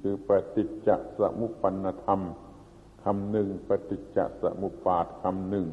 [0.00, 0.90] คือปฏิจจ
[1.20, 2.20] สมุปปนธรรม
[3.04, 5.66] คำหนึ่งปฏิจจสมุปบาทคำหนึ่ง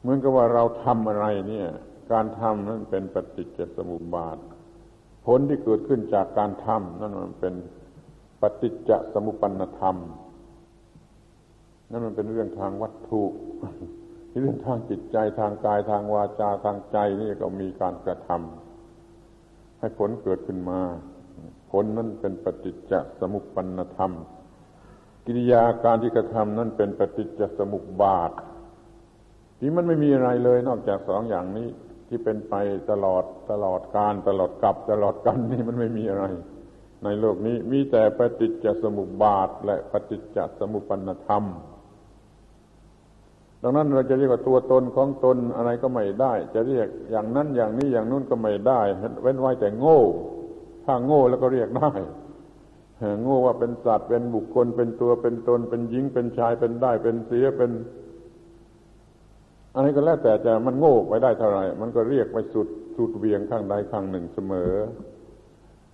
[0.00, 1.68] เหมือนกับว่าเราทำอะไรเนี่ย
[2.12, 4.38] การทำนั้นเป็นปฏิจจสมุปบาท
[5.26, 7.54] ผลที่เกิดขึ้นจากการทำนั่นมันเป็น
[8.40, 9.96] ปฏิจจสมุปปนธรรม
[11.90, 13.22] นั่นมันเป็นเรื่องทางวัตถุ
[14.42, 20.80] เรื่องทางจิตใจทางกายทางวาจาทางใจนี่ก็มีการกระทำให้ผลเกิดขึ้นมา
[21.70, 24.12] ผลนั้นเป็นปฏิจจสมุปปนธรรม
[25.26, 28.32] กิริยาการที่กระทำนั้นเป็นปฏิจจสมุปบาท
[29.58, 31.68] ที่มันไม่มีอะไรเลยนอกจากสองอย่างนี้
[32.14, 32.54] ที่เป็นไป
[32.90, 36.24] ตลอดตลอดการตลอดกับตลอดกันนี่มันไม่มีอะไร
[37.04, 41.44] ในโลกนี้มีแต่ปฏิจจสมุปบาท และปฏิจจสมุปปนธรรม
[43.62, 48.80] ดังนั้นเราจะเรียกว่าตัวตนของตนอะไรก็ไม่ได้ จะเรียกอย่างนั้นอย่างนี้อย่างนู้นก็ไม่ได้
[49.22, 50.00] เว้นไว้แต่โง่
[50.84, 51.92] ถ้าโง่แล้วก็เรียกได้
[53.22, 57.70] โง่ว่าเป็นสัตว์เป็นบุคคลเป็นตัวเป็นตน เป็นหญิงเป็นชายเป็นได้เป็นเสียเป็น
[59.74, 64.72] อะไรก็แล้วแต่จะมันโง่ไปได้เท่าไหร่มันก็เรียกไปสุดสุดเวียงข้างใดข้างหนึ่งเสมอ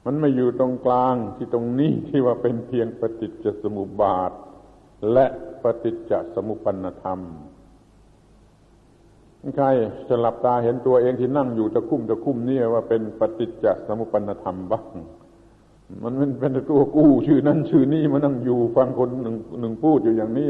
[0.05, 4.33] มันไม่อยู่ตรงกลางที่ตรงนี้ที่ว่าเป็นเพียงปฏิจจสมุปบาท
[5.13, 5.27] และ
[5.63, 7.21] ปฏิจจสมุปปนธรรม
[9.57, 9.67] ใคร
[10.09, 14.87] จะหลับตาเห็นตัวเองที่นั่งอยู่ตะคุ่มตะคุ่มนี่ว่าเป็นปฏิจจสมุปปนธรรมบ้าง
[16.03, 20.49] มันเป็นตัวกู้ชื่อนั้นชื่อนี้มานั่งอยู่ฟังคนหนึ่งหนึ่งพูดอยู่อย่างนี้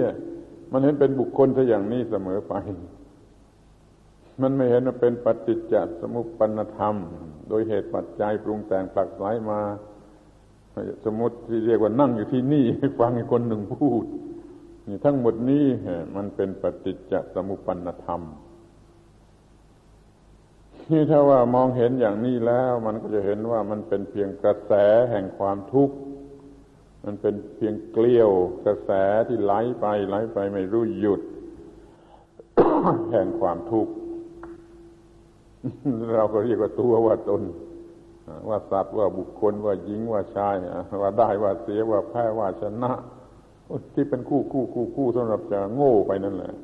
[0.72, 2.54] มันเห็นเป็นบุคคลซะอย่างนี้เสมอไป
[4.42, 6.94] มันไม่เห็นว่าเป็นปฏิจจสมุปปนธรรม
[7.48, 9.60] โดยเหตุปัจจัยปรุงแต่งปลักไหลมา
[11.04, 12.64] สมมติที่เรียกว่านั่งอยู่ที่นี่
[13.00, 14.04] ฟังคนหนึ่งพูด
[14.86, 15.64] นี่ทั้งหมดนี้
[16.16, 18.22] มันเป็นปฏิจจสมุปปนธรรม
[20.90, 24.72] นี่ถ้าว่ามองเห็นอย่างนี้แล้ว มันก็จะเห็นว่ามันเป็นเพียงกระแส
[25.10, 25.96] แห่งความทุกข์
[27.04, 28.30] มันเป็นเพียงเกลียว
[28.66, 28.90] กระแส
[29.28, 31.20] ที่ไหลไปไหลไปไม่รู้หยุด
[33.12, 33.92] แห่งความทุกข์
[36.16, 37.42] เราก็เรียกว่าตัวว่าตน
[38.48, 40.54] ว่าสัตว์ว่าบุคคลว่าหญิงว่าชาย
[41.02, 42.92] ว่าได้ว่าเสียว่าแพ้ว่าชนะ
[43.94, 46.54] ที่เป็นคู่คู่คู่คู่สำหรับจะโง่ไปนั่นแหละ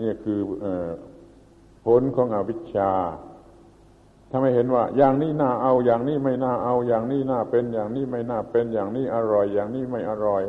[0.00, 0.38] นี่คือ
[1.84, 2.92] ผลของอวิชชา
[4.30, 10.42] ถ้าไม่เห็นว่า อย่างนี้น่าเอา อย่างนี้ไม่น่าเอา อย่างนี้น่าเป็น อย่างนี้ไม่น่าเป็น อย่างนี้อร่อย อย่างนี้ไม่อร่อย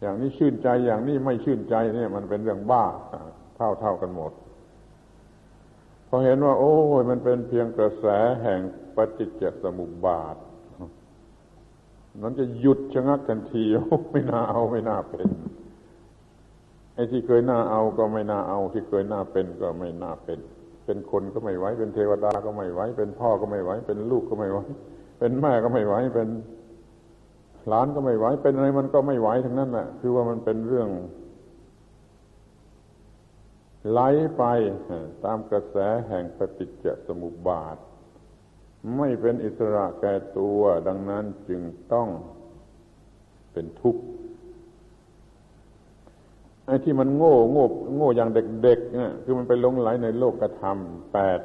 [0.00, 2.84] อย่างนี้ชื่นใจ อย่างนี้ไม่ชื่นใจเนี่ย มันเป็นเรื่องบ้า
[3.56, 4.32] เท่าเท่ากันหมด
[6.16, 8.06] พอเห็นว่า โอ้ยมันเป็นเพียงกระแส
[8.42, 8.60] แห่ง
[8.96, 10.36] ปฏิจจสมุปบาท
[12.22, 13.64] มันจะหยุดชะงักทันที
[14.12, 15.28] ไม่น่าเอาไม่น่าเป็น
[16.94, 20.38] ไอ้ที่เคยน่าเอาก็ไม่น่าเอา ที่เคยน่าเป็นก็ไม่น่าเป็น
[20.84, 24.58] เป็นคนก็ไม่ไหวเป็นเทวดาก็ไม่ไหวเป็นพ่อก็ไม่ไหวเป็นลูกก็ไม่ไหว
[25.18, 26.28] เป็นแม่ก็ไม่ไหวเป็น
[27.68, 30.88] หลานก็ไม่ไหวเป็นอะไรมันก็ไม่ไหวทั้งนั้นแหละคือว่ามันเป็นเรื่อง
[33.90, 34.00] ไหล
[34.36, 34.44] ไป
[35.24, 35.76] ตามกระแส
[36.08, 37.76] แห่งปฏิจจสมุปบาท
[38.96, 41.60] ไม่เป็นอิสระแก่ตัว ดังนั้นจึง
[41.92, 42.08] ต้อง
[43.52, 44.02] เป็นทุกข์
[46.66, 47.66] ไอ้ที่มันโง่โง่
[47.96, 48.30] โง่อย่าง
[48.62, 50.78] เด็กๆเนี่ยคือมันไปลงไหลในโลกธรรม
[51.12, 51.40] แปด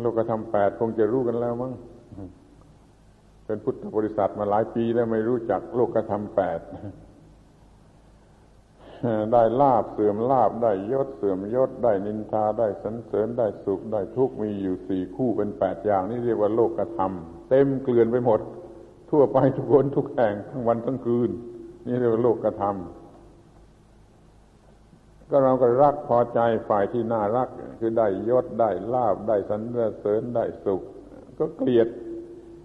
[0.00, 1.72] โลกธรรมแปดคงจะรู้กันแล้วมั้ง
[3.46, 6.60] เป็นพุทธบริษัทมาหลายปีแล้วไม่รู้จักโลกธรรมแปด
[9.32, 17.12] ได้ลาบเสื่อมลาบได้ยศเสื่อมยศได้นินทาได้สันเสริญได้สุขได้ทุกข์มีอยู่สี่คู่เป็นแปดอย่างนี่เรียกว่าโลกธรรม
[17.50, 18.40] เต็มเกลื่อนไปหมด
[19.10, 21.30] ทั่วไปทุกคนทุกแห่งทั้งวันทั้งคืน
[21.86, 22.76] นี่เรียกว่าโลกธรรม
[25.30, 27.48] ก็เราก็รักพอใจฝ่ายที่น่ารัก
[27.80, 29.62] คือได้ยศได้ลาบได้สัน
[30.00, 30.82] เสริญได้สุข
[31.38, 31.88] ก็เกลียด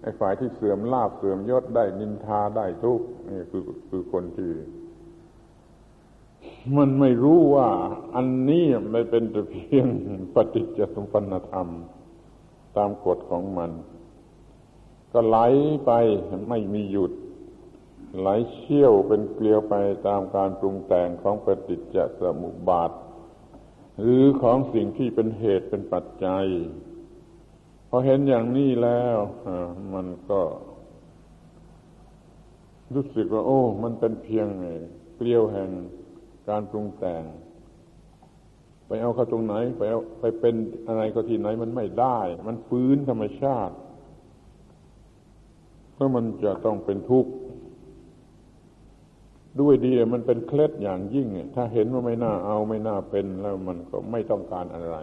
[0.02, 4.50] ไอ้ฝ่ายที่เสื่อมลาบเสื่อมยศได้นินทาได้ทุกข์นี่คือคือคนที่
[6.76, 7.68] มันไม่รู้ว่า
[8.14, 9.88] อันนี้ไม่เป็นแต่เพียง
[10.34, 11.68] ปฏิจจสมปันธรรม
[12.76, 13.70] ตามกฎของมัน
[15.12, 15.38] ก็ไหล
[15.86, 15.90] ไป
[16.48, 17.12] ไม่มีหยุด
[18.20, 19.74] ไหลเชี่ยวเป็นเกลียวไป
[20.06, 22.90] ตามการปรุงแต่งของปฏิจจสมุปบาท
[24.00, 26.46] หรือของสิ่งที่เป็นเหตุเป็นปัจจัย
[27.88, 29.16] พอเห็นอย่างนี้แล้ว
[29.94, 30.40] มันก็
[32.94, 34.46] รู้สึกว่า โอ้ มันเป็นเพียง
[35.16, 35.70] เกลียวแห่ง
[36.48, 37.22] การปรุงแต่ง
[38.86, 40.54] ไปเอาเข้าตรงไหน ไปเอาไปเป็น
[40.88, 43.74] อะไรก็ที่ไหนมันไม่ได้ มันฟื้นธรรมชาติ
[45.92, 47.32] เพราะมันจะต้องเป็นทุกข์
[49.60, 54.96] ด้วยดีมันเป็นเคล็ดอย่างยิ่ง ถ้าเห็นว่าไม่น่าเอาไม่น่าเป็นแล้วมันก็ไม่ต้องการอะไร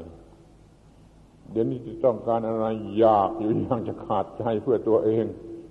[1.51, 2.65] เดี๋ยวนี้จะต้องการอะไร
[2.97, 5.25] อยากอยู่อยังจะขาดใจเพื่อตัวเอง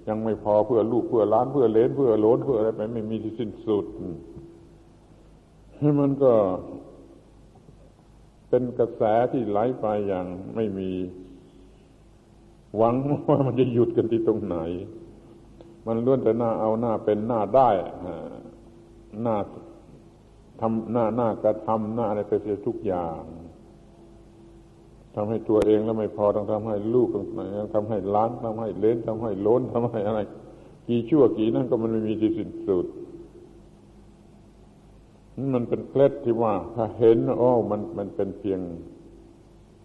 [0.09, 3.87] ยังไม่พอเพื่อลูกเพื่อล้านเพื่อเลนเพื่อโลนเพื่ออะไรไปไม่มีที่สิ้นสุด
[6.01, 6.33] มันก็
[8.49, 9.03] เป็นกระแส
[9.33, 10.91] ที่ไหลไปอย่างไม่มี
[12.77, 12.95] หวัง
[13.29, 14.57] ว่ามันจะหยุดกันที่ตรงไหน
[15.87, 17.71] มันล้วนแต่หน้าเอาหน้าเป็นหน้าได้
[19.23, 19.37] หน้า
[20.61, 23.21] ทำหน้าหน้ากระทำหน้าอะไรไปเสียทุกอย่าง
[25.15, 27.27] ทำให้ตัวเองแล้วไม่พอต้องทำให้ลูกต้อง
[27.75, 30.21] ทำให้ล้านทำให้เลนทำให้ล้นทำให้อะไร
[30.89, 32.87] กี่ชั่วกี่นั่นก็มันไม่มีที่สิ้นสุด
[35.55, 38.61] มันเป็นเคล็ดที่ว่า ถ้าเห็นอ๋อมันมันเป็นเพียง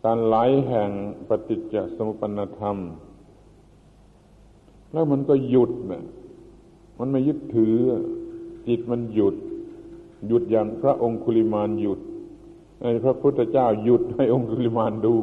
[0.03, 0.35] การไหล
[0.67, 0.89] แห่ง
[1.27, 2.77] ปฏิจจสมุปนธรรม
[4.91, 6.03] แล้วมันก็หยุดนะ
[6.99, 7.75] มันไม่ยึดถือ
[8.67, 9.35] จิตมันหยุด
[10.27, 11.99] หยุดอย่างพระองคุลิมานหยุด
[12.81, 15.15] ไอ้พระพุทธเจ้าหยุดให้องคุลิมานดู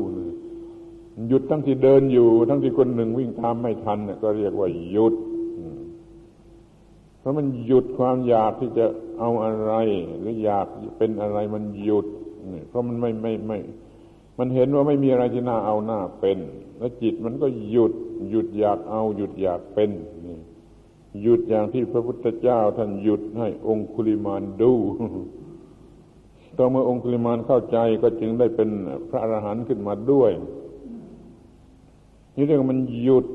[1.29, 5.15] หยุดทั้งที่เดินอยู่ ทั้งที่คนหนึ่งวิ่งตามไม่ทันก็เรียกว่าหยุด
[7.27, 8.87] ราะมันหยุดความอยากที่จะ
[9.19, 9.73] เอาอะไร
[10.19, 10.67] หรืออยาก
[10.99, 12.07] เป็นอะไรมันหยุด
[12.69, 13.59] เพราะมันไม่ไม่ไม่
[14.39, 16.39] มันเห็นว่าไม่มีอะไรที่น่าเอาหน้าเป็น
[16.79, 17.93] แล้วจิตมันก็หยุด
[18.31, 19.91] หยุดอยากเอา หยุดอยากเป็น
[21.23, 24.73] หยุดอย่างที่พระพุทธเจ้า ท่านหยุดให้องคุลิมานดู
[26.59, 28.69] ต่อเมื่อองคุลิมานเข้าใจก็จึงได้เป็น
[29.09, 30.31] พระอรหันต์ขึ้นมาด้วย
[32.37, 33.27] นี่เรื่องมันหยุด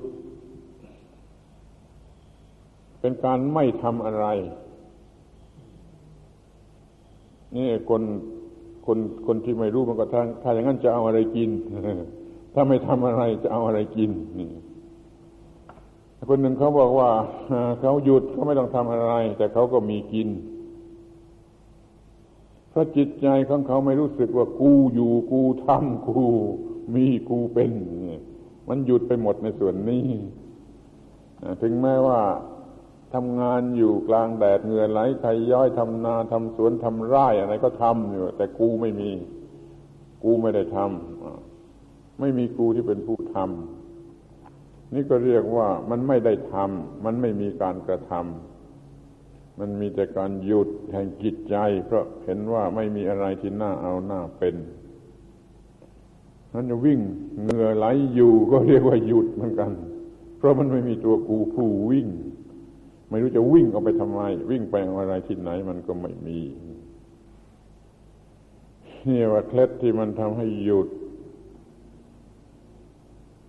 [3.01, 4.25] เป็นการไม่ทำอะไร
[7.55, 8.01] นี่คน
[8.85, 11.49] คนคนที่ไม่รู้มันก็ทางถ้าอย่างนั้นจะเอาอะไรกิน
[12.53, 14.49] ถ้าไม่ทำอะไรจะเอาอะไรกินนี่
[16.29, 17.09] คนหนึ่งเขาบอกว่า
[17.79, 20.29] เขาหยุดเขาไม่ต้องทำอะไร แต่เขาก็มีกิน
[22.69, 26.23] เพราะจิตใจของเขาไม่รู้สึกว่ากูอยู่กูทำกู
[26.95, 27.71] มีกูเป็น
[28.69, 30.07] มันหยุดไปหมดในส่วนนี้
[31.61, 32.19] ถึงแม้ว่า
[33.13, 39.11] ทำงานอยู่กลางแดดเหงื่อไหลใครย้อยทำนาทำสวนทำไร่อะไรก็ทำอยู่แต่กูไม่มี
[40.23, 51.55] กูไม่ได้ทำไม่มีกูที่เป็นผู้ทำนี่ก็เรียกว่ามันไม่ได้ทำมันไม่มีการกระทำมันมีแต่การหยุดแห่งจิตใจ
[51.85, 54.55] เพราะเห็นว่าไม่มีอะไรที่น่าเอาหน้าเป็น
[56.53, 56.99] นั้นจะวิ่ง
[57.41, 59.71] เหงื่อไหลอยู่ก็เรียกว่าหยุดเหมือนกัน
[60.37, 62.07] เพราะมันไม่มีตัวกูผู้วิ่ง
[63.11, 66.39] ไม่รู้จะวิ่งออกไปทำไมวิ่งไปอะไรที่ไหนมันก็ไม่มี
[69.07, 70.87] นี่ว่าเคล็ดที่มันทำให้หยุด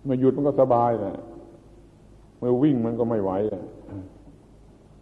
[0.03, 1.17] เมื่อหยุดมันก็สบายแหละ
[2.39, 3.31] เมื่อวิ่งมันก็ไม่ไหว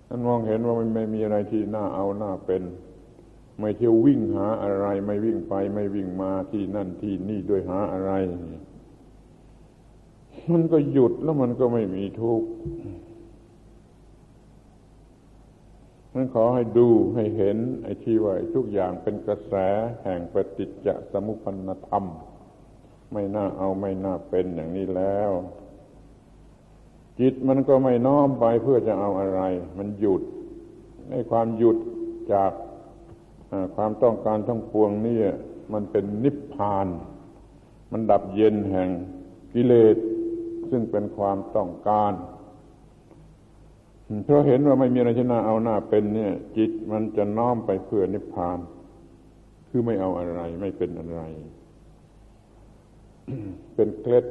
[0.09, 2.63] นั่นมองเห็นว่ามันไม่มีอะไรที่น่าเอาน้าเป็น
[3.59, 8.11] ไม่เที่ยววิ่งหาอะไร ไม่วิ่งไป ไม่วิ่งมาที่นั่นที่นี่ด้วยหาอะไร
[10.53, 12.47] มันก็หยุดแล้วมันก็ไม่มีทุกข์
[16.13, 19.53] นั้นขอให้ดูให้เห็นไอ้ที่ว่าทุกอย่างเป็นกระแส
[20.03, 22.05] แห่งปฏิจจสมุปนธรรม
[23.13, 25.31] ไม่น่าเอาไม่น่าเป็นอย่างนี้แล้ว
[27.19, 29.41] จิตมันก็ไม่น้อมไปเพื่อจะเอาอะไร
[29.77, 30.21] มันหยุด
[31.09, 31.77] ในความหยุด
[32.33, 32.51] จาก
[33.75, 35.19] ความต้องการทั้งปวงนี่
[35.73, 36.87] มันเป็นนิพพาน
[37.91, 38.89] มันดับเย็นแห่ง
[39.53, 39.95] กิเลส
[40.69, 42.11] ซึ่งเป็นความต้องการ
[44.23, 48.59] เพราะเห็นว่าไม่มีอะไรที่น่าเอาหน้าเป็นเนี่ย จิตมันจะน้อมไปเพื่อนิพพาน
[49.69, 51.21] คือไม่เอาอะไร ไม่เป็นอะไร
[53.75, 54.25] เป็นเคล็ด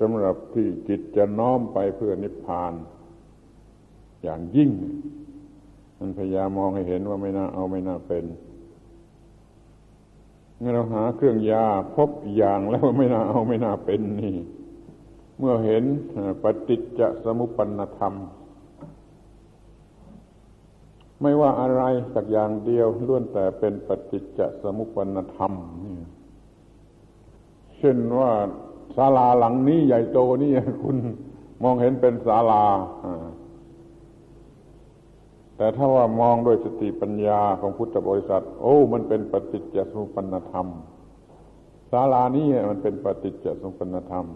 [0.00, 2.72] สำหรับที่จิตจะน้อมไปเพื่อนิพพาน
[4.22, 4.70] อย่างยิ่ง
[5.98, 8.24] มันพยายามมองให้เห็นว่าไม่น่าเอาไม่น่าเป็น
[10.58, 14.36] เมื่อเราหาเครื่องยาพบอย่างแล้วไม่น่าเอาไม่น่าเป็นนี่
[15.38, 15.84] เมื่อเห็น
[16.42, 18.14] ปฏิจจสมุปปนธรรม
[21.22, 21.82] ไม่ว่าอะไร
[22.14, 25.52] สักอย่างเดียวล้วนแต่เป็นปฏิจจสมุปนธรรม
[25.84, 25.96] นี่
[27.76, 28.30] เช่นว่า
[28.96, 30.52] ศาลาหลังนี้ใหญ่โตนี่
[30.82, 30.96] คุณ
[31.62, 32.64] มองเห็นเป็นศาลา
[35.56, 40.66] แต่ถ้าว่ามองโดยสติปัญญาของพุทธบริษัท โอ้ มันเป็นปฏิจจสมุปนธรรม
[41.90, 44.26] ศาลานี้มันเป็นปฏิจจสมุปนธรรม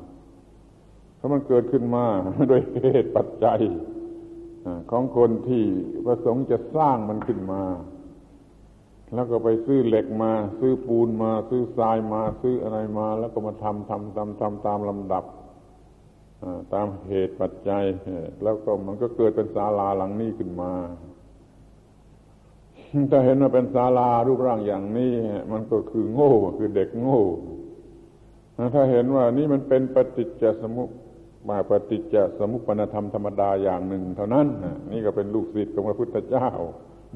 [1.16, 2.04] เพราะมันเกิดขึ้นมา
[2.48, 3.60] โดยเหตุปัจจัย
[4.90, 5.64] ของคนที่
[6.06, 7.62] ประสงค์จะสร้างมันขึ้นมา
[9.14, 15.24] แล้วก็ไปซื้อเหล็กมา ซื้อปูนมา ซื้อทรายมา ซื้ออะไรมา แล้วก็มาทำทำทำทำตามลำดับ
[16.72, 17.84] ตามเหตุปัจจัย
[18.42, 20.72] แล้วก็มันก็เกิดเป็นศาลาหลังนี้ขึ้นมา
[23.10, 25.12] ถ้าเห็นว่าเป็นศาลารูปร่างอย่างนี้
[25.52, 27.22] มันก็คือโง่คือเด็กโง่
[28.74, 30.90] ถ้าเห็นว่านี่มันเป็นปฏิจจสมุป
[31.48, 34.46] มาปฏิจจสมุปนธรรมธรรมดาอย่างหนึ่ง เท่านั้น
[34.92, 36.48] นี่ก็เป็นลูกศิษย์ของพระพุทธเจ้า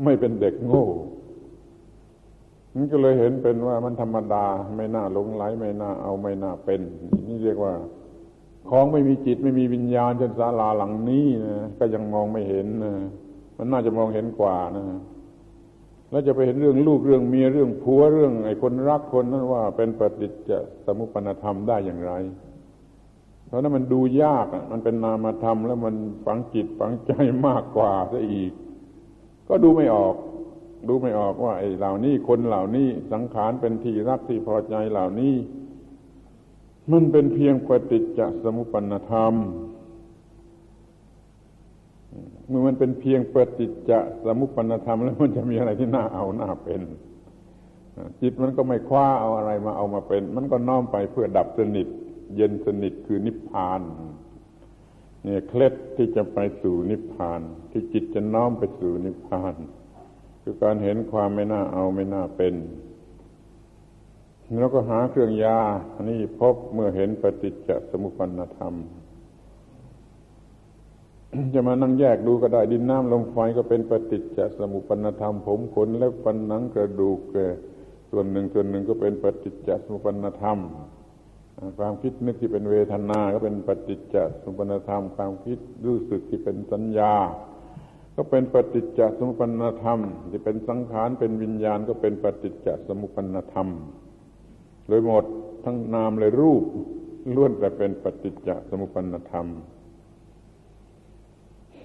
[0.05, 0.87] ไม่เป็นเด็กโง่
[2.77, 4.45] นี่ก็เลยเห็นเป็นว่ามันธรรมดา
[4.77, 6.81] ไม่น่าหลงไหลไม่น่าเอาไม่น่าเป็น
[7.29, 7.75] นี่เรียกว่า
[8.71, 12.95] ของไม่มีจิตไม่มีวิญญาณเช่นศาลาหลังนี้นะก็ยังมองไม่เห็นนะ
[13.57, 14.85] มันน่าจะมองเห็นกว่านะ
[16.11, 20.51] แล้วจะไปเห็นเรื่องลูกเรื่องเมียเรื่องผัวเรื่องไอ้คนรักคนนั้นว่าเป็นปฏิจจ
[20.87, 22.13] สมุปนธรรมได้อย่างไร
[23.49, 25.95] เพราะนั้นมันดูยากมันเป็นนามธรรมแล้วมัน
[26.27, 27.13] ฝังจิตฝังใจ
[27.47, 28.53] มากกว่าซะอีก
[29.49, 30.15] ก็ดูไม่ออก
[30.89, 35.35] ดูไม่ออกว่าไอ้เหล่านี้คนเหล่านี้สังขารเป็นที่รักที่พอใจเหล่านี้
[36.93, 39.35] มันเป็นเพียงปฏิจจสมุปนธรรม
[42.49, 43.93] เมื่อมันเป็นเพียงปฏิจจ
[44.25, 46.81] สมุปนธรรมแล้วมันจะมีอะไรที่น่าเอาน่าเป็น
[48.21, 51.89] จิตมันก็ไม่คว้าเอาอะไรมาเอามาเป็น มันก็น้อมไปเพื่อดับสนิท
[52.37, 53.81] เย็นสนิทคือนิพพาน
[55.23, 57.41] เนี่ยเคล็ดที่จะไปสู่นิพพาน
[57.71, 59.55] ที่จิตจะน้อมไปสู่นิพพาน
[60.43, 62.55] คือการเห็นความไม่น่าเอาไม่น่าเป็น
[64.61, 65.59] แล้วก็หาเครื่องยา
[65.95, 68.75] อันนี้พบเมื่อเห็นปฏิจจสมุปนธรรม
[71.55, 77.21] จะมานั่งแยกดูก็ได้ดินน้ำลมไฟก็เป็นปฏิจจสมุปนธรรม ผมขนและฟันหนังกระดูก
[78.11, 80.59] ส่วนหนึ่งส่วนหนึ่งก็เป็นปฏิจจสมุปนธรรม
[81.79, 87.15] ความคิดนึกที่เป็นเวทนา ก็เป็นปฏิจจสมุปนธรรม ความคิดรู้สึกที่เป็นสัญญา
[88.17, 89.99] ก็เป็นปฏิจจสมุปนธรรม
[90.31, 93.69] ที่เป็นสังขารเป็นวิญญาณก็เป็นปฏิจจสมุปนธรรม
[94.89, 95.25] โดยหมด
[95.65, 96.65] ทั้งนามเลยรูป
[97.35, 99.47] ล้วนแต่เป็นปฏิจจสมุปนธรรม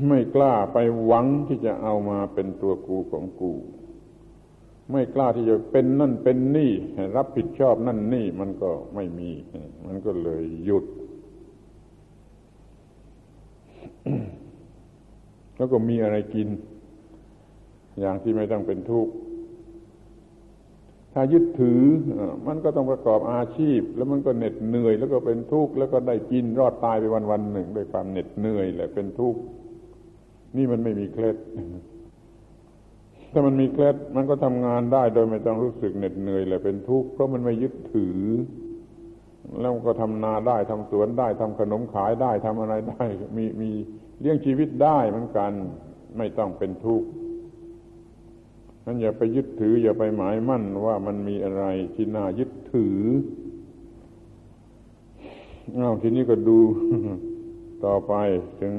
[0.08, 3.54] ไม่กล้าไปหวังที่จะเอามาเป็นตัวกูของกู
[4.92, 6.72] ไม่กล้าที่จะเป็นนั่นเป็นนี่
[7.16, 9.30] รับผิดชอบนั่นนี่มันก็ไม่มี
[9.86, 10.86] มันก็เลยหยุด
[15.58, 16.48] แล้วก็มีอะไรกิน
[18.00, 19.14] อย่างที่ไม่ต้องเป็นทุกข์
[21.14, 21.82] ถ้ายึดถือ
[22.48, 29.40] มันก็ต้องประกอบอาชีพ แล้วมันก็เหน็ดเหนื่อย แล้วก็เป็นทุกข์แล้วก็ได้กินรอดตายไปวันวันหนึ่ง ด้วยความเหน็ดเหนื่อยแหละเป็นทุกข์
[30.58, 31.38] นี่มันไม่มีเคล็ด
[33.34, 38.20] ถ้ามันมีเคล็ดมันก็ทำงานได้โดยไม่ต้องรู้สึกเหน็ดเหนื่อยเลยเป็นทุกข์เพราะมันไม่ยึดถือ
[39.60, 43.06] แล้วก็ทำนาได้ทำสวนได้ทำขนมขายได้ทำอะไรได้
[43.38, 43.70] มีมี
[44.20, 45.52] เลี้ยงชีวิตได้เหมือนกัน
[46.18, 47.08] ไม่ต้องเป็นทุกข์
[48.86, 51.64] นั้นอย่าไปยึดถือ อย่าไปหมายมั่นว่ามันมีอะไร
[51.96, 53.00] ที่น่ายึดถือ
[55.76, 56.60] เอาทีนี้ก็ดู
[57.86, 58.14] ต่อไป
[58.60, 58.74] ถึง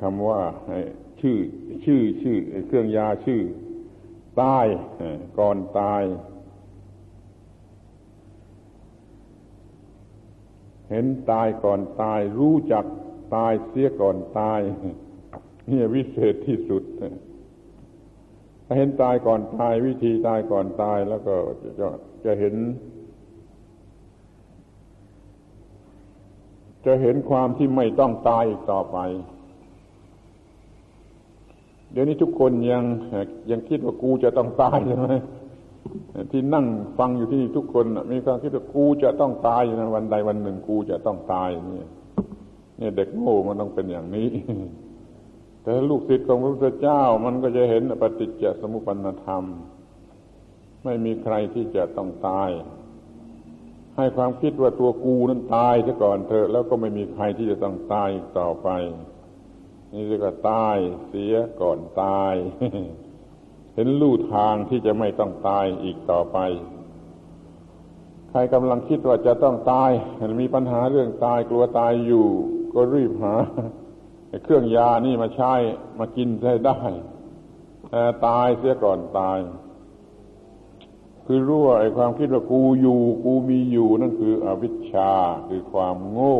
[0.00, 0.40] คำว่า
[1.20, 1.38] ชื่อ
[1.84, 2.36] ชื่อชื่อ
[2.66, 3.42] เครื่องยาชื่อ
[4.42, 4.66] ตาย
[5.38, 6.02] ก่อนตาย
[10.90, 12.84] เห็นตายก่อนตาย รู้จัก
[13.34, 14.60] ตายเสียก่อนตาย
[15.70, 16.82] นี่วิเศษที่สุด
[18.66, 21.34] ถ้าเห็นตายก่อนตาย วิธีตายก่อนตายแล้วก็
[21.78, 21.88] จะ
[22.24, 22.54] จะเห็น
[26.86, 28.98] จะเห็นความที่ไม่ต้องตายอีกต่อไป
[31.98, 32.84] ดี๋ยวนี้ทุกคนยัง
[33.50, 35.08] ยังคิดว่ากูจะต้องตายใช่ไหม
[36.30, 36.66] ที่นั่ง
[36.98, 41.88] ฟังอยู่ที่นี่ทุกคนมีความคิดว่ากูจะต้องตายนะวันใดวันหนึ่งกูจะต้องตายเนี่ย
[42.78, 44.28] เนี่ยเด็กโง่มันต้องเป็นอย่างนี้
[45.62, 49.44] แต่ลูกศิษย์ของพระพุทธเจ้ามันก็จะเห็นปฏิจจสมุปนธรรม
[50.84, 52.50] ไม่มีใครที่จะต้องตาย
[53.96, 58.68] ให้ความคิดว่าตัวกูนั้นตายซะก่อนเถอะแล้วก็ไม่มีใครที่จะต้องตายอีกต่อไป
[59.98, 60.76] นี่เรียกว่าตาย
[61.08, 62.34] เสียก่อนตาย
[63.74, 66.38] เห็นลู่ทางที่จะไม่ต้องตายอีกต่อไป
[68.30, 69.90] ใครกำลังคิดว่าจะต้องตาย
[70.40, 72.26] มีปัญหาเรื่องตายกลัวตายอยู่
[72.74, 73.34] ก็รีบหา
[74.44, 75.52] เครื่องยานี่มาใช้
[75.98, 76.78] มากินได้ได้
[77.90, 79.38] แต่ตายเสียก่อนตาย
[81.26, 85.12] คือรู้ว่าไอ้ความคิดว่ากูอยู่ กูมีอยู่นั่นคืออวิชชา
[85.48, 86.38] คือความโง่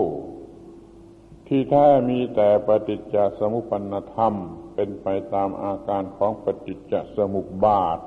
[1.47, 4.35] ที่แท้มีแต่ปฏิจจสมุปนธรรม
[4.75, 7.99] เป็นไปตามอาการของปฏิจจสมุปบาท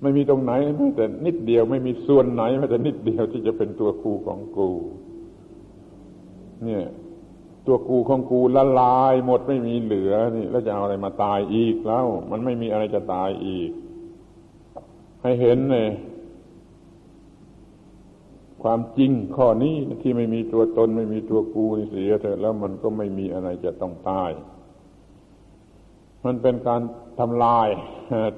[0.00, 4.70] ไม่มีตรงไหนแม้แต่นิดเดียวไม่มีส่วนไหนแม้แต่นิดเดียวที่จะเป็นตัวกูของกู
[6.64, 6.84] เนี่ย
[7.66, 13.70] ตัวกูของกูละลายหมดไม่มีเหลือนี่แล้วจะเอาอะไรมาตายอีกแล้ว มันไม่มีอะไรจะตายอีก
[15.22, 15.88] ให้เห็นเนี่ย
[18.62, 24.30] ความจริงข้อนี้ที่ไม่มีตัวตนไม่มีตัวกูนี่เสียเถอะแล้วมันก็ไม่มีอะไรจะต้องตาย
[26.24, 26.82] มันเป็นการ
[27.18, 27.68] ทำลาย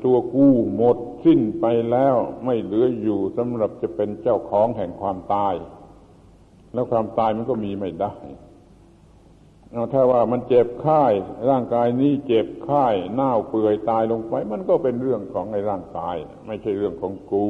[0.04, 5.54] ตัวกูหมดสิ้นไปแล้วไม่เหลืออยู่สำหรับจะเป็นเจ้าของแห่งความตาย
[6.72, 8.14] แล้วความตายมันก็มีไม่ได้
[9.72, 11.04] เอาถ้าว่ามันเจ็บไข้
[11.50, 16.16] ร่างกายนี้เจ็บไข้เน่าเปื่อยตายลงไป มันก็เป็นเรื่องของในร่างกาย
[16.46, 17.48] ไม่ใช่เรื่องของกู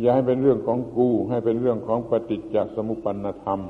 [0.00, 3.60] อย่าให้เป็นเรื่องของกู ให้เป็นเรื่องของปฏิจจสมุปนธรรม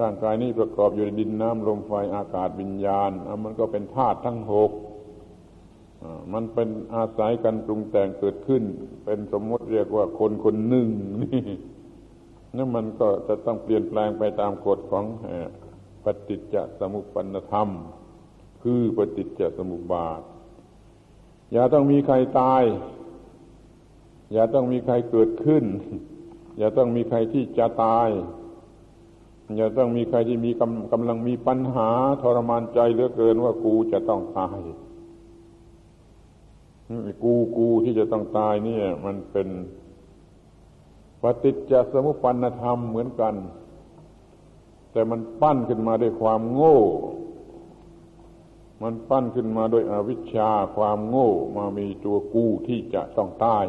[0.00, 3.10] ร่างกายนี้ประกอบอยู่ในดินน้ำลมไฟอากาศวิญญาณ
[3.44, 4.70] มันก็เป็นธาตุทั้งหก
[6.32, 8.62] มันเป็นอาศัยกันปรุงแต่งเกิดขึ้น
[9.04, 10.88] เป็นสมมติเรียกว่าคนคนหนึ่ง
[11.22, 11.42] นี่
[12.56, 15.04] นั่นมันก็จะต้องเปลี่ยนแปลงไปตามกฎของ
[16.04, 17.68] ปฏิจจสมุปนธรรม
[18.62, 20.20] คือปฏิจจสมุปบาท
[21.52, 22.62] อย่าต้องมีใครตาย
[24.32, 25.64] อย่าต้องมีใครเกิดขึ้น
[26.58, 28.08] อย่าต้องมีใครที่จะตาย
[29.56, 31.90] อย่าต้องมีใครที่มีกำกำลังมีปัญหา
[32.22, 34.60] ทรมานใจเหลือเกินว่ากูจะต้องตาย
[37.24, 39.48] กูกูที่จะต้องตายเนี่ย มันเป็น
[41.22, 43.34] ปฏิจจสมุปปนธรรมเหมือนกัน
[44.92, 46.78] แต่มันปั้นขึ้นมาด้วยความโง่
[48.82, 53.64] มันปั้นขึ้นมาโดยอวิชชาความโง่ มามีตัวกูที่จะต้องตาย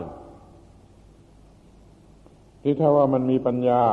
[2.64, 3.84] ที่ถ้าว่ามันมีปัญญา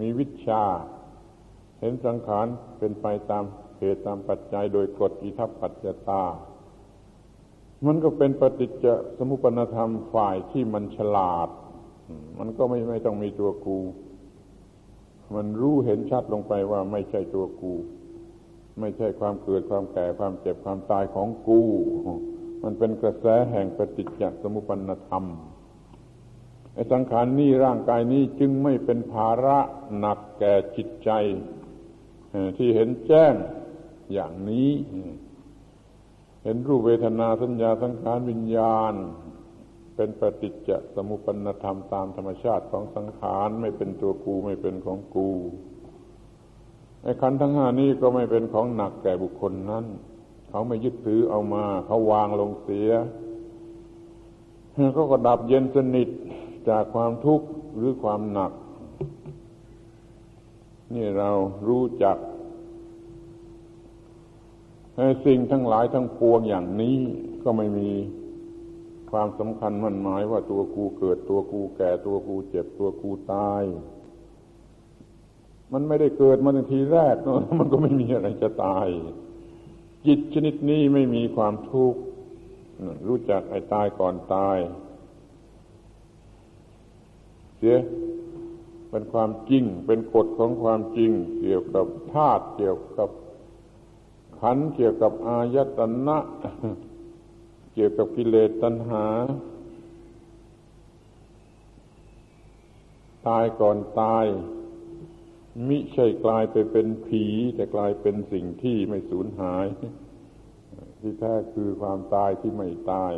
[0.00, 0.62] มีวิชา
[1.80, 2.46] เห็นสังขาร
[2.78, 3.44] เป็นไปตาม
[3.78, 6.22] เหตุตามปัจจัยโดยกฎอิทัปปัจจตา
[7.86, 8.86] มันก็เป็นปฏิจจ
[9.18, 11.48] สมุปนธรรมฝ่ายที่มันฉลาด
[12.38, 13.78] มันก็ไม่ไม่ต้องมีตัวกู
[15.34, 17.72] มันรู้เห็นชัดลงไปว่าไม่ใช่ตัวกู
[18.80, 21.60] ไม่ใช่ความเกิดความแก่ความเจ็บความตายของกู
[22.62, 25.24] มันเป็นกระแสแห่งปฏิจจสมุปนธรรม
[26.92, 29.58] สังขารนี้ร่างกายนี้จึงไม่เป็นภาระ
[29.98, 31.10] หนักแก่จิตใจ
[32.56, 33.34] ที่เห็นแจ้ง
[34.12, 34.70] อย่างนี้
[36.44, 38.94] เห็นรูปเวทนาสัญญาสังขารวิญญาณ
[39.96, 45.30] เป็นปฏิจจสมุปนธรรมตามธรรมชาติของสังขารไม่เป็นตัวกูไม่เป็นของกู
[47.02, 49.84] ไอ้ขันทั้งห้านี้ก็ไม่เป็นของหนักแก่บุคคลนั้น
[50.48, 52.90] เขาไม่ยึดถือเอามา เขาวางลงเสีย
[54.94, 56.08] เขาก็ดับเย็นสนิท
[56.68, 57.46] จากความทุกข์
[57.76, 58.52] หรือความหนัก
[60.94, 61.30] นี่เรา
[61.68, 62.16] รู้จัก
[65.26, 66.98] สิ่งทั้งหลายทั้งปวงอย่างนี้
[67.42, 67.90] ก็ไม่มี
[69.10, 73.62] ความสำคัญมันหมายว่าตัวกูเกิดตัวกูแก่ตัวกูเจ็บตัวกูตาย
[75.72, 77.16] มันไม่ได้เกิดมาในทีแรก
[77.60, 78.88] มันก็ไม่มีอะไรจะตาย
[80.06, 82.00] จิตชนิดนี้ไม่มีความทุกข์
[83.08, 84.58] รู้จักไอ้ตายก่อนตาย
[87.64, 87.78] สีย
[88.90, 91.10] เป็นความจริง เป็นกฎของความจริง
[91.40, 93.10] เกี่ยวกับธาตุเกี่ยวกับ
[94.40, 96.18] ขันเกี่ยวกับอายตนะ
[97.74, 99.06] เกี่ยวกับกิเลสตัณหา
[103.28, 104.24] ตายก่อนตาย
[105.68, 107.24] มิใช่กลายไปเป็นผี
[107.54, 109.66] แต่กลายเป็นสิ่งที่ไม่สูญหาย
[111.00, 113.14] ที่แท้คือความตายที่ไม่ตาย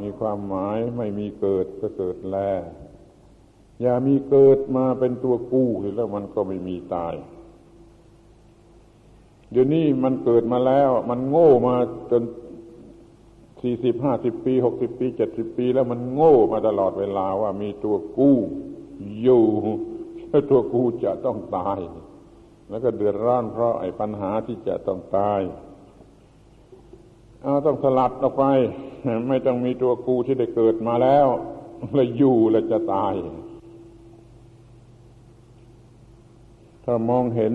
[0.00, 2.38] มีความหมายไม่มีเกิดก็เกิดแล
[3.82, 7.14] อย่ามีเกิดมาเป็นตัวกู้แล้วมันก็ไม่มีตาย
[9.50, 11.74] เดี๋ยวนี้มันเกิดมาแล้ว มันโง่มา
[12.10, 12.22] จน
[13.62, 18.36] สี่สิบห้าสิบปีหกสิบปีเจ็ดสิบปี แล้วมันโง่มาตลอดเวลาว่ามีตัวกู้
[19.22, 19.44] อยู่
[20.28, 21.78] แล้วตัวกูจะต้องตาย
[22.70, 25.40] แล้วก็เดือดร้อนเพราะไอ้ปัญหาที่จะต้องตาย
[27.42, 28.44] เอาต้องสลัดออกไป
[29.28, 31.26] ไม่ต้องมีตัวกูที่ได้เกิดมาแล้ว
[31.94, 33.14] แล้วอยู่แล้วจะตาย
[36.90, 37.54] ถ้ามองเห็น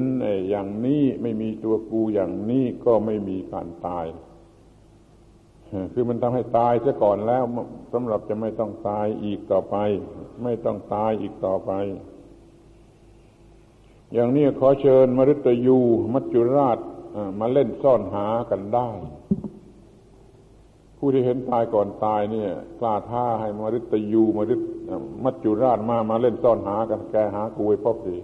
[0.49, 4.05] อย่างนี้ไม่มีตัวกูอย่างนี้ก็ไม่มีการตาย
[5.93, 7.43] คือมันทำให้ตายซะก่อนแล้ว
[7.93, 9.75] สำหรับจะไม่ต้องตายอีกต่อไป
[10.43, 11.71] ไม่ต้องตายอีกต่อไป
[14.13, 15.79] อย่างนี้ขอเชิญมฤตยู
[16.13, 16.79] มัจจุราช
[17.39, 18.89] มาเล่นซ่อนหากันได้
[20.97, 24.61] ผู้ที่เห็นตายก่อนตายเนี่ยกล้าท่าให้มฤตยูมฤต
[25.23, 28.17] มัจจุราชมามาเล่นซ่อนหากันแกหากูไว้พบที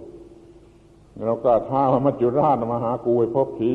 [1.26, 3.74] เรากล้าท่าว่ามัจจุราชมาหากูไว้พบที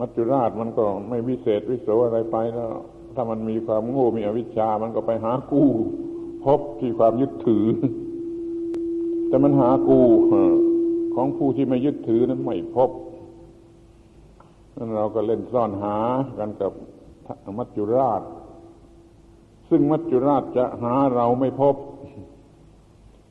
[0.00, 2.72] มัจจุราชมันก็ไม่วิเศษวิโสอะไรไปแล้ว
[3.14, 5.70] ถ้ามันมีความโง่มีอวิชชา มันก็ไปหากู้
[6.44, 7.66] พบที่ความยึดถือ
[9.28, 10.06] แต่มันหากู้
[11.14, 12.90] ของผู้ที่ไม่ยึดถือนั้นไม่พบ
[14.76, 15.96] นั้นเราก็เล่นซ่อนหา
[16.38, 16.72] กันกับ
[17.58, 18.22] มัจจุราช
[19.68, 21.74] ซึ่งมัจจุราชจะหาเราไม่พบ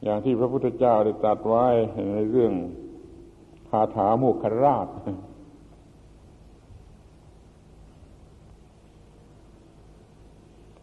[0.04, 1.68] อย่างที่พระพุทธเจ้าได้ตรัสไว้
[2.14, 2.54] ในเรื่อง
[3.70, 4.88] คาถาโมคคราช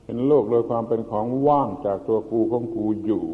[0.05, 3.25] เป็นโลกโดยความเป็นของว่างจากตัวกูของกูอยู่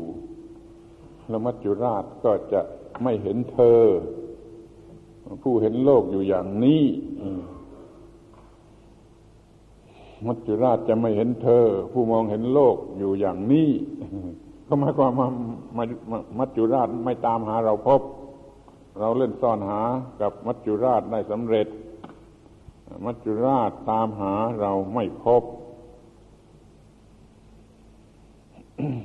[1.29, 2.61] แล้วมัจจุราชก็จะ
[3.03, 3.83] ไม่เห็นเธอ
[5.43, 6.85] ผู้เห็นโลกอยู่อย่างนี้
[10.27, 13.71] มัจจุราชจะไม่เห็นเธอ ผู้มองเห็นโลกอยู่อย่างนี้
[14.67, 15.29] ก็หมายความว่า
[16.39, 18.01] มัจจุราชไม่ตามหาเราพบ
[19.01, 19.81] เราเล่นซ่อนหา
[20.21, 21.67] กับมัจจุราชได้สำเร็จ
[23.05, 25.43] มัจจุราชตามหาเราไม่พบ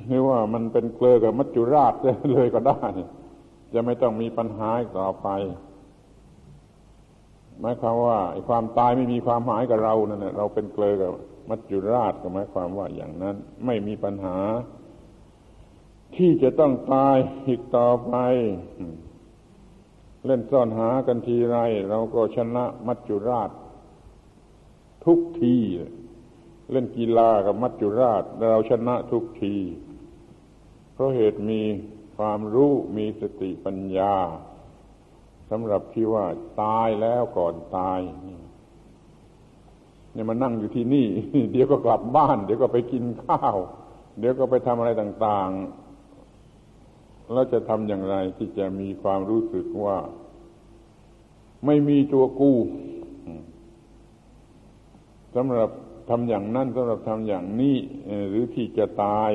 [0.06, 1.94] หรือว่ามันเป็นเกลือกับมัจจุราช
[2.32, 2.80] เลยก็ได้
[3.72, 5.28] จะไม่ต้องมีปัญหาต่อไป
[7.60, 8.18] หมายความว่า
[8.48, 11.10] ความตายไม่มีความหมายกับเรานั่นแหละเราเป็นเกลือกับ
[11.50, 13.36] มัจจุราชก็หมายความว่าอย่างนั้น
[13.66, 14.36] ไม่มีปัญหา
[16.16, 17.16] ที่จะต้องตาย
[17.46, 18.14] อีกต่อไป
[20.26, 21.58] เล่นซ่อนหากันทีไร
[21.88, 23.50] เราก็ชนะมัจจุราช
[25.04, 25.56] ทุกที
[26.70, 29.56] เล่นกีฬากับมัจจุราช เราชนะทุกที
[30.92, 31.60] เพราะเหตุมี
[32.16, 34.14] ความรู้มีสติปัญญา
[35.50, 36.26] สำหรับที่ว่า
[36.62, 38.00] ตายแล้วก่อนตาย
[40.12, 41.06] เนี่ยมานั่งอยู่ที่นี่
[41.52, 43.56] เดี๋ยวก็กลับบ้าน เดี๋ยวก็ไปกินข้าว
[44.18, 45.81] เดี๋ยวก็ไปทำอะไรต่าง ๆ
[47.32, 49.98] แล้วจะทำอย่างไรที่จะมีความรู้สึกว่า
[51.66, 52.58] ไม่มีตัวกู้
[55.34, 55.70] สำหรับ
[56.08, 57.76] ทำอย่างนั้นสำหรับทำอย่างนี้
[58.28, 59.30] หรือที่จะตาย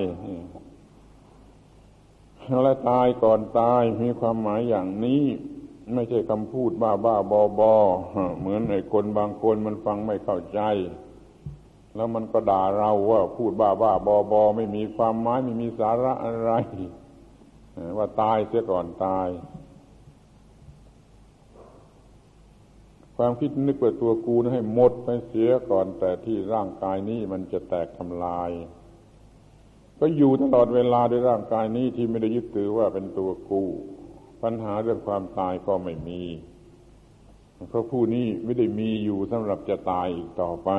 [2.64, 5.24] และตายก่อนตายมีความหมายอย่างนี้
[5.94, 7.74] ไม่ใช่คำพูดบ้าบ้าบอบอ
[8.40, 10.60] เหมือนไอ้คนบางคนมันฟังไม่เข้าใจ
[11.96, 16.52] แล้วมันก็ด่าเราว่าพูดบ้าบ้าบอบอไม่มีความหมายไม่มีสาระอะไร
[17.98, 19.30] ว่าตายเสียก่อนตาย
[23.18, 28.52] ความคิดนึกว่าตัวกูนะให้หมดไปเสียก่อน แต่ที่ร่างกายนี้มันจะแตกทำลาย
[30.00, 33.64] ก็อยู่ตลอดเวลาด้วยร่างกายนี้ที่ไม่ได้ยึดถือว่าเป็นตัวกู
[34.44, 36.24] ปัญหาเรื่องความตายก็ไม่มี
[37.70, 40.70] เพราะผู้นี้ไม่ได้มีอยู่สำหรับจะตายอีกต่อไป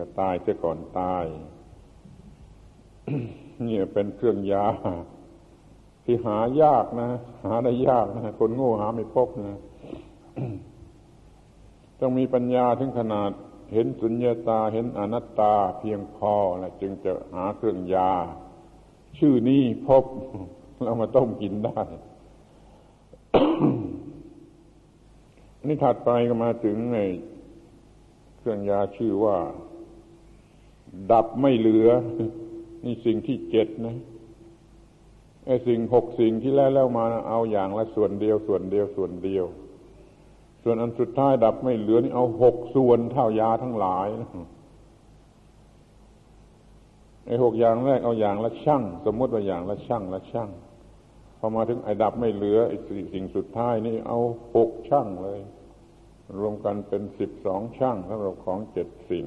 [0.00, 1.24] จะตายจะก่อนตาย
[3.62, 4.66] เนี่ยเป็นเครื่องยา
[6.10, 7.08] ที่หายากนะ
[7.44, 9.58] หาได้ยากนะคนโง่หาไม่พบนะ
[12.00, 13.30] ต้องมีปัญญาถึงขนาด
[13.72, 18.12] เห็นสุญญาตาเห็นอนัตตาเพียงพอแล้วจึงจะหาเครื่องยา
[19.18, 20.04] ชื่อนี้พบ
[20.84, 21.82] เรามาต้มกินได้
[25.66, 26.98] นี่ถัดไปก็มาถึงใน
[28.38, 29.36] เครื่องยาชื่อว่า
[31.10, 31.88] ดับไม่เหลือ
[32.84, 33.96] นี่สิ่งที่เจ็ดนะ
[35.66, 39.44] สิ่งหกสิ่งที่แล้วแล้วมาเอาอย่างละส่วนเดียวส่วนเดียวส่วนเดียว
[40.62, 44.08] ส่วนอันสุดท้ายดับไม่เหลือนี่เอาหกส่วนเท่ายาทั้งหลาย
[47.26, 50.50] ไอ้หกอย่างแรกเอาอย่างละช่างสมมติว่าอย่างละช่างละช่าง
[51.38, 52.76] พอมาถึงไอ้ดับไม่เหลือไอ้
[53.14, 54.18] สิ่งสุดท้ายนี่เอา
[54.56, 55.40] หกช่างเลย
[56.38, 59.26] รวมกันเป็นสิบสองช่างสำหรับของเจ็ดสิ่ง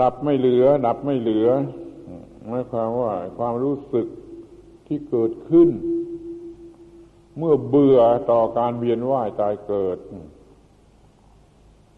[0.00, 1.48] ดับไม่เหลือ ดับไม่เหลือ
[2.48, 4.06] หมายความว่าความรู้สึก
[4.86, 5.68] ที่เกิดขึ้น
[7.38, 8.00] เมื่อเบื่อ
[8.30, 9.98] ต่อการเวียนว่ายตายเกิด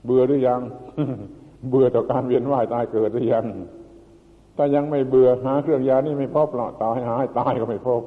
[0.05, 0.61] เบื่อหรือยัง
[1.69, 3.45] เบื่อต่อการเวียนว่ายตายเกิดหรือยัง
[4.57, 8.03] ถ้ายังไม่เบื่อหาเครื่องยานี่ไม่พบหรอกตายหายตายก็ไม่พบ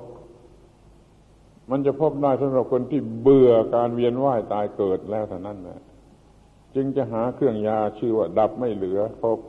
[1.72, 5.82] มันจะพบได้สำหรับคนที่เบื่อการเวียนว่ายตายเกิดแล้วเท่านั้นนะ
[6.76, 9.40] จึงจะหาเครื่องยาชื่อว่าดับไม่เหลือพบ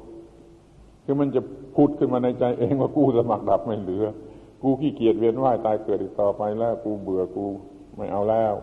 [1.05, 1.41] คือมันจะ
[1.81, 4.05] พูดขึ้นมาในใจเองว่ากูสมัครดับไม่เหลือ
[4.63, 7.47] กูขี้เกียจเวียนว่ายตายเกิดอีกต่อไปแล้ว กูเบื่อกู
[7.97, 8.55] ไม่เอาแล้ว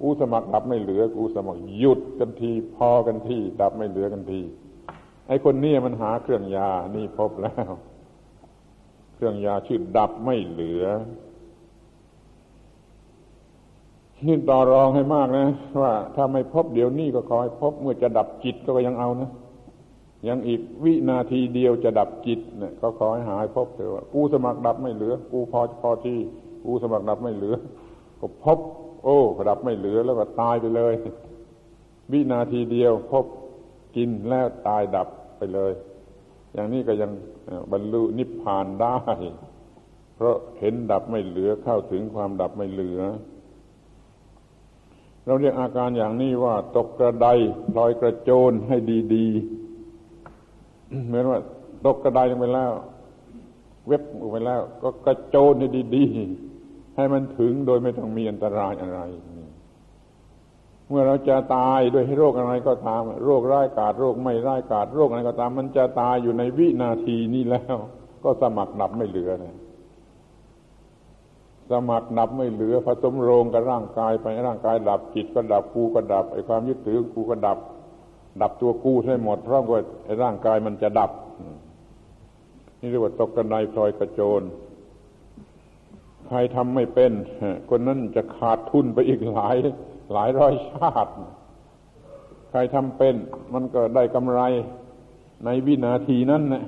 [0.00, 4.40] กูสมัครดับไม่เหลือ กูสมัครหยุดกันที พอกันทีดับไม่เหลือกันที
[5.28, 7.72] ไอ้คนนี้มันหาเครื่องยานี่พบแล้ว
[9.14, 10.84] เครื่องยาชื่อดับไม่เหลือ
[14.26, 15.46] นี่ต่อรองให้มากนะ
[15.80, 19.30] ว่าถ้าไม่พบเดี๋ยวนี้ก็ขอให้พบเมื่อจะดับจิตก็ยังเอานะ
[20.28, 26.18] ยังอีกวินาทีเดียวจะดับจิตเนี่ยก็ขอให้หายพบเถอะว่ากูสมัครดับไม่เหลือ กูพอพอที่
[26.64, 27.54] กูสมัครดับไม่เหลือ
[28.20, 28.58] ก็พบ
[29.04, 29.18] โอ้
[29.48, 30.94] ดับไม่เหลือแล้วก็ตายไปเลย
[32.12, 33.26] วินาทีเดียวพบ
[33.96, 35.72] กินแล้วตายดับไปเลย
[36.54, 37.10] อย่างนี้ก็ยัง
[37.72, 38.98] บรรลุนิพพานได้
[40.16, 43.00] เพราะเห็นดับไม่เหลือเข้าถึงความดับไม่เหลือ
[45.24, 47.26] เราเรียกอาการอย่างนี้ว่า ตกกระได
[47.76, 48.76] ลอยกระโจนให้
[49.14, 49.69] ดี ๆ
[51.06, 51.38] เหมือนว่า
[51.86, 52.72] ตกกระไดลงไปแล้ว
[53.88, 59.00] เว็บลงไปแล้ว ก็กระโจนให้ดีๆ ให้มันถึงโดยไม่ต้องมีอันตรายอะไร
[60.88, 67.76] เมื่อเราจะตายด้วยโรคอะไรก็ตาม โรคร้ายกาดโรคไม่ร้ายกาดโรคอะไรก็ตาม มันจะตายอยู่ในวินาทีนี้แล้ว
[68.24, 69.56] ก็สมัครดับไม่เหลือนะ
[71.70, 77.58] สมัครดับไม่เหลือผสมโรงกับร่างกายไปร่างกายดับจิตก็ดับกูก็ดับไอ้ความยึดถือกูก็ดับ
[78.42, 79.80] ดับตัวกู้ให้หมด เพราะว่า
[80.22, 81.10] ร่างกายมันจะดับ
[82.80, 84.42] นี่เรียกว่าตกกระไดพลอยกระโจน
[86.26, 87.12] ใครทำไม่เป็น
[87.70, 89.56] คนนั้นจะขาดทุนไปอีกหลาย
[90.12, 91.12] หลายร้อยชาติ
[92.50, 93.14] ใครทำเป็น
[93.54, 94.40] มันก็ได้กำไร
[95.44, 96.64] ในวินาทีนั้นนะ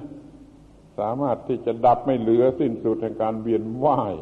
[0.98, 4.14] สามารถที่จะดับไม่เหลือสิ้นสุดแห่งการเวียนว่าย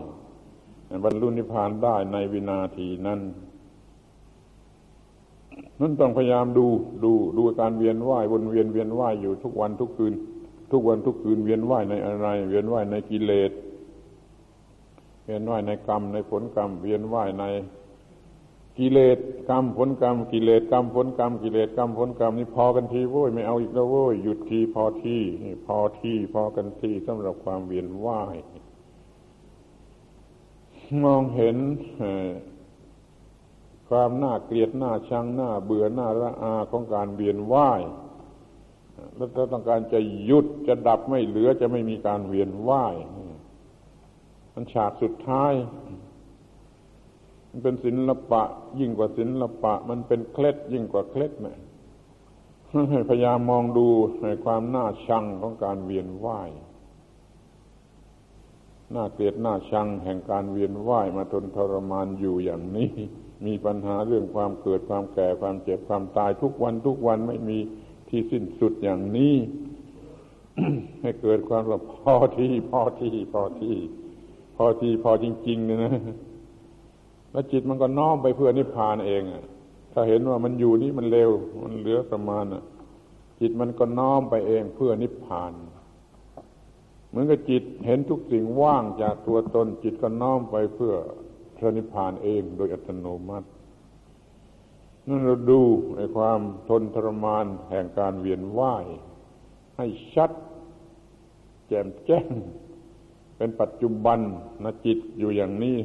[1.05, 3.21] บรรลุนิพพานได้ในวินาทีนั้น
[5.81, 6.67] นั่นต้องพยายามดู
[7.05, 10.15] ดูดูการเวียนว่ายวนเวียนเวียนว่ายอยู่ทุกวันทุกคืน
[10.73, 13.51] ทุกวันทุกคืนเวียนว่ายในอะไร เวียนว่ายในกิเลส
[15.25, 17.45] เวียนว่ายในกรรมในผลกรรม เวียนว่ายใน
[18.79, 19.19] กิเลส
[19.49, 25.23] กรรมผลกรรมกิเลสกรรมผลกรรมกิเลสกรรมผลกรรมนี่พอกันทีโว้ยไม่เอาอีกแล้วโว้ยหยุดทีพอที่
[25.67, 28.37] พอที่พอกันทีสำหรับความเวียนว่าย
[31.05, 31.57] มองเห็น
[33.91, 37.83] ความน่าเกลียดน่าชังน่าเบื่อน่าระอาของการเวียนว่าย
[39.15, 42.97] แล้วถ้าต้องการจะหยุดจะดับไม่เหลือจะไม่มีการเวียนว่าย
[44.55, 45.53] มันฉากสุดท้าย
[47.51, 48.43] มันเป็นศิละปะ
[48.81, 51.59] ยิ่งกว่าศิละปะ มันเป็นเคล็ดยิ่งกว่าเคล็ดนะ
[52.91, 53.89] ให้พยายามมองดู
[54.23, 56.51] ในความน่าชังของการเวียนว่าย
[58.95, 62.91] น่าเกลียดน่าชังแห่งการเวียนว่ายมาทนทรมานอยู่อย่างนี้
[63.47, 67.59] มีปัญหาเรื่องความเกิดความแก่ความเจ็บความตายทุกวันทุกวันไม่มี
[68.09, 69.35] ที่สิ้นสุดอย่างนี้
[71.03, 73.77] ให้เกิดความว่าพอที่พอที่พอที่
[74.57, 75.93] พอที่พอจริงๆเนี่ยนะ
[77.31, 79.45] แล้วจิตมันก็น้อมไปเพื่อนิพพานเองอะ
[79.93, 81.31] ถ้าเห็นว่ามันอยู่นี่มันเร็ว
[81.65, 82.63] มันเหลือประมาณอะ
[83.41, 85.53] จิตมันก็น้อมไปเองเพื่อนิพพาน
[87.09, 90.95] เหมือนกับจิตเห็นทุกสิ่งว่างจากตัวตน จิตก็น้อมไปเพื่อ
[91.61, 93.49] พระนิพพานเองโดยอัตโนมัติ
[95.07, 95.61] นั่นเราดู
[95.97, 98.87] ในความทนทรมานแห่งการเวียนว่าย
[99.77, 100.31] ให้ชัด
[101.69, 102.29] แจ่มแจ้ง
[103.37, 104.19] เป็นปัจจุบัน
[104.65, 105.77] นจิตอยู่อย่างนี้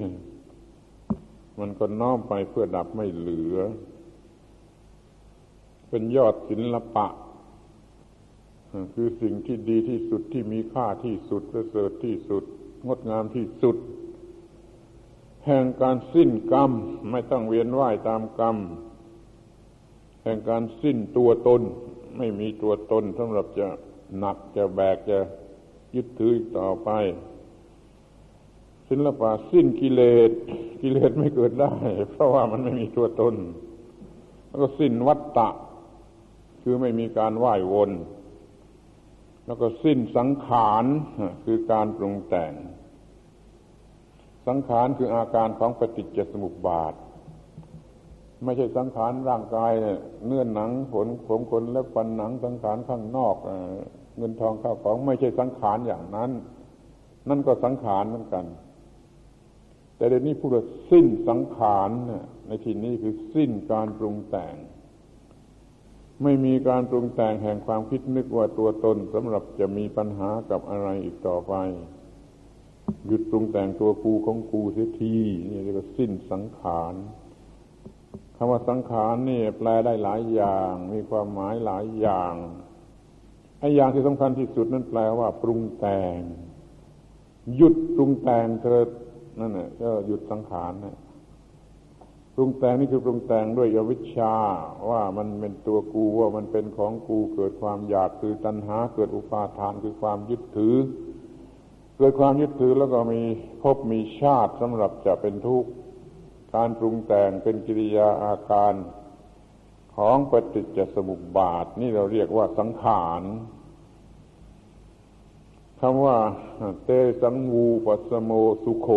[1.60, 3.58] มันก็น้อมไปเพื่อดับไม่เหลือ
[5.90, 7.08] เป็นยอดศิลปะ
[8.94, 12.44] คือสิ่งที่ดีที่สุดที่มีค่าที่สุดประเสริฐที่สุด
[12.88, 13.78] งดงามที่สุด
[15.46, 16.72] แห่งการสิ้นกรรม
[17.12, 18.58] ไม่ต้องเวียนว่ายตามกรรม
[20.24, 21.62] แห่งการสิ้นตัวตน
[22.18, 23.68] ไม่มีตัวตนสำหรับจะ
[24.20, 25.20] หนักจะแบกจะ
[25.96, 26.90] ยึดถือต่อไป
[28.88, 30.32] ศิลปะสิ้นกิเลส
[30.82, 31.74] กิเลสไม่เกิดได้
[32.12, 33.36] เพราะว่ามันไม่มีตัวตน
[34.48, 35.50] แล้วก็สิ้นวัตตะ
[36.62, 37.92] คือไม่มีการว่ายวน
[39.46, 40.86] แล้วก็สิ้นสังขาร
[41.44, 42.52] คือการปรุงแต่ง
[44.48, 46.94] สังขารคืออาการของปฏิจจสมุปบาท
[48.44, 49.74] ไม่ใช่สังขารร่างกาย
[50.26, 53.36] เนื้อหนังขนผมขนและฟันหนังสังขารข้างนอก
[54.18, 56.32] เงินทองข้าวของไม่ใช่สังขารอย่างนั้น
[57.30, 58.46] นั่นก็สังขารเหมือนกัน
[59.98, 61.90] แต่เดี๋ยวนี้พูดว่าสิ้นสังขาร
[62.48, 64.56] ในที่นี้คือสิ้นการปรุงแต่ง
[66.24, 71.54] ไม่มีการปรุงแต่งแห่งความคิดนึกว่าตัวตนสำหรับจะมีปัญหากับอะไรอีกต่อไป
[73.07, 75.16] หยุดปรุงแต่งตัวกูของกูเสียที
[75.49, 76.94] นี่เรียกว่าสิ้นสังขาร
[78.36, 82.34] คำว่าสังขารนี่แปลได้หลายอย่าง มีความหมายหลายอย่าง
[83.60, 86.20] ไอ้อย่างที่สำคัญที่สุดนั่นแปลว่า ปรุงแต่ง
[87.56, 88.88] หยุดปรุงแต่งเถิด
[89.40, 90.98] นั่นแหละก็หยุดสังขารนะ
[92.36, 94.36] ปรุงแต่งนี่คือปรุงแต่งด้วยอวิชชา
[94.90, 100.76] ว่ามันเป็นตัวกูว่ามันเป็นของกูเกิดความอยากคือตัณหาเกิดอุปาทานคือความยึดถือ
[101.98, 103.22] เกิดความยึดถือแล้วก็มี
[103.62, 105.70] ภพมีชาติสำหรับจะเป็นทุกข์
[106.56, 108.74] การปรุงแต่งเป็นกิริยาอาการ
[109.96, 113.24] ของปฏิจจสมุปบาท นี่เราเรียกว่าสังขาร
[115.80, 116.18] คำว่า
[116.86, 116.90] เต
[117.22, 118.32] สังวูปัสโม
[118.64, 118.90] สุโข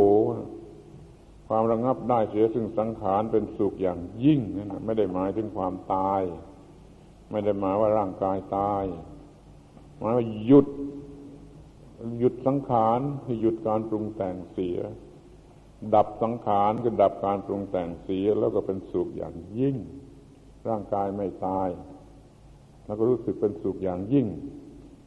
[1.48, 6.22] ความระงับได้เสียซึ่งสังขารเป็นสุขอย่างยิ่งนั่นไม่ได้หมายถึงความตาย
[7.30, 8.84] ไม่ได้หมายว่าร่างกายตาย
[9.98, 10.66] หมายว่าหยุด
[12.18, 14.78] หยุดสังขารคือหยุดการปรุงแต่งเสีย
[15.94, 19.76] ดับสังขารคือดับการปรุงแต่งเสียแล้วก็เป็นสุขอย่างยิ่ง
[20.68, 21.68] ร่างกายไม่ตาย
[22.86, 24.26] แล้วก็รู้สึกเป็นสุขอย่างยิ่ง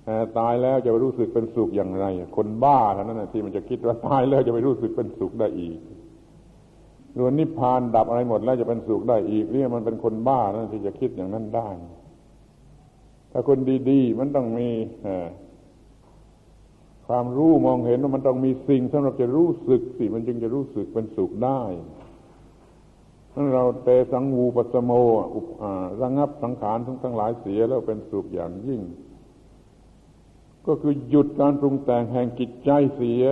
[0.05, 2.05] แต่ตายแล้วจะไปรู้สึกเป็นสุขอย่างไร
[2.37, 5.79] คนบ้าเท่านั้นที่มันจะคิดว่าตายแล้วจะไปรู้สึกเป็นสุขได้อีก
[7.17, 11.69] รวนนิพพานดับอะไรหมดแล้วจะเป็นสุขได้อีกเรียมันเป็นคนบ้านะที่จะคิดอย่างนั้นได้
[13.31, 13.57] ถ้าคน
[13.89, 14.69] ดี ๆ มันต้องมี
[17.07, 21.61] ความรู้มองเห็นว่ามันต้องมีสิ่งสำหรับจะรู้สึกสิมันจึงจะรู้สึกเป็นสุขได้
[23.33, 24.91] นั้นเราเตสังวูปัสโม
[26.01, 28.81] ระงับสังขารทั้งทั้งหลายเสียแล้วเป็นสุขอย่างยิ่ง
[30.67, 33.23] ก็คือหยุดการปรุงแต่งแห่งจิตใจเสีย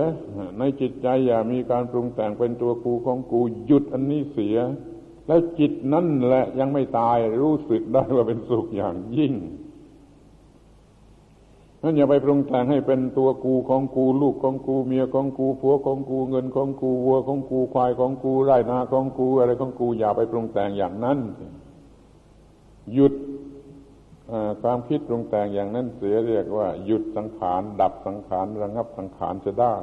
[0.58, 4.56] ในจิตใจอย่ามีการปรุงแต่งเป็นตัวกูของกูหยุดอันนี้เสีย
[5.26, 9.34] แล้วจิตนั่นแหละยังไม่ตายรู้สึกได้ว่าเป็นสุขอย่างยิ่ง
[11.82, 21.18] นั่นอย่าไปปรุงแต่งให้เป็นตัวกูของกู ลูกของกูเมียของกูผัวของกูเงินของกูวัวของกูควายของกูไรนาของกู อะไรของกู อย่าไปปรุงแต่งอย่างนั้น
[22.94, 23.14] หยุด
[24.62, 29.74] ความคิดปรุงแต่งอย่างนั้นเสียเรียกว่า หยุดสังขารดับสังขารระงับสังขารจะได้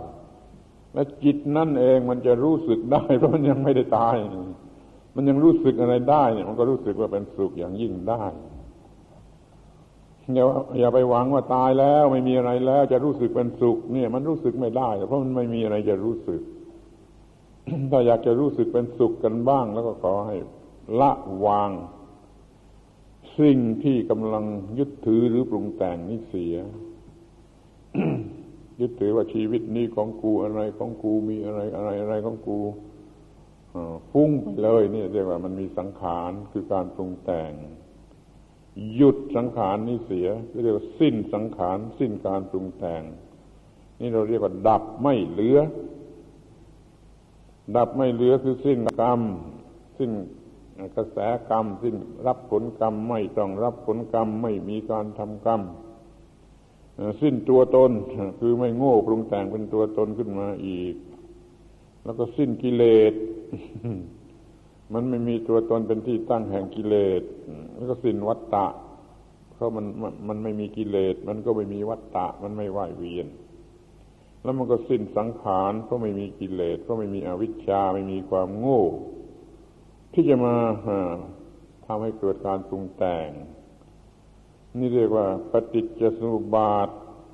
[0.93, 4.15] และจิตนั่นเองมันจะรู้สึกได้ เพราะมันยังไม่ได้ตาย
[5.15, 8.23] มันยังรู้สึกอะไรได้เนี่ยมันก็รู้สึกว่าเป็นสุขอย่างยิ่งได้
[10.35, 10.45] อย่า
[10.79, 16.41] อย่าไปหวังว่าตายแล้วไม่มีอะไรแล้ว จะรู้สึกเป็นสุขเนี่ย มันรู้สึกไม่ได้ เพราะมันไม่มีอะไรจะรู้สึก
[17.91, 20.35] ถ้าอยากจะรู้สึกเป็นสุขกันบ้าง แล้วก็ขอให้
[20.99, 21.11] ละ
[21.45, 21.71] วาง
[23.39, 24.45] สิ่งที่กำลัง
[24.79, 26.55] ยึดถือหรือปรุงแต่งนี่เสีย
[28.81, 32.59] ยึดถือว่าชีวิตนี้ของกูอะไรของกูมีอะไรอะไรอะไรของกู
[34.11, 37.51] ฟุ้งไปเลยนี่เรียกว่ามันมีสังขารคือการปรุงแต่ง
[38.95, 40.27] หยุดสังขารนี่เสีย
[40.63, 43.03] เรียกว่าสิ้นสังขาร สิ้นการปรุงแต่ง
[43.99, 45.57] นี่เราเรียกว่า ดับไม่เหลือ
[47.75, 49.21] ดับไม่เหลือคือสิ้นกรรม
[49.97, 50.11] สิ้น
[50.95, 51.17] กระแส
[51.49, 51.95] กรรม สิ้น
[52.27, 55.61] รับผลกรรม ไม่ต้องรับผลกรรม ไม่มีการทำกรรม
[57.21, 57.91] สิ้นตัวตน
[58.39, 60.95] คือไม่โง่ปรุงแต่งเป็นตัวตนขึ้นมาอีก
[62.03, 63.13] แล้วก็สิ้นกิเลส
[64.93, 67.21] มันไม่มีตัวตนเป็นที่ตั้งแห่งกิเลส
[67.75, 68.67] แล้วก็สิ้นวัตตะ
[69.53, 69.85] เพราะมัน
[70.27, 73.27] มันไม่มีกิเลส มันก็ไม่มีวัตตะ มันไม่ว่ายเวียน
[74.43, 78.83] แล้วมันก็สิ้นสังขารเพราะไม่มีกิเลสเพราะไม่มีอวิชชาไม่มีความโง่
[80.13, 80.55] ที่จะมา
[81.85, 83.29] ทำให้เกิดการปรุงแต่ง
[84.77, 86.89] นี่เรียกว่า ปฏิจจสมุปบาท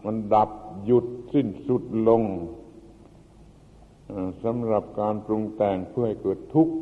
[0.05, 0.49] มันดับ
[0.85, 2.23] หยุดสิ้นสุดลง
[4.43, 6.75] สำหรับการปรุงแต่งเพื่อให้เกิดทุกข์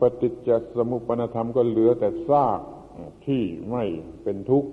[0.00, 2.60] ปฏิจจสมุปนธรรมก็เหลือแต่ซาก
[3.26, 3.84] ที่ไม่
[4.22, 4.70] เป็นทุกข์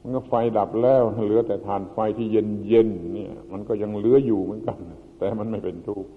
[0.00, 4.78] มันก็ไฟดับแล้ว เหลือแต่ฐานไฟที่เย็นเย็นเนี่ย มันก็ยังเหลืออยู่เหมือนกัน
[5.18, 6.10] แต่มันไม่เป็นทุกข์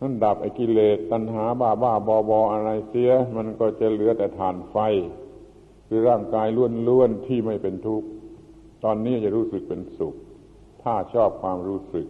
[0.00, 4.76] นั่นดับไอ้กิเลสตัณหาบ้าบ้าบอบออะไรเสีย มันก็จะเหลือแต่ฐานไฟ
[5.86, 6.46] คือร่างกาย
[6.88, 8.06] ล้วนๆที่ไม่เป็นทุกข์
[8.84, 10.14] ตอนนี้จะรู้สึกเป็นสุข
[10.82, 12.06] ถ้าชอบความรู้สึก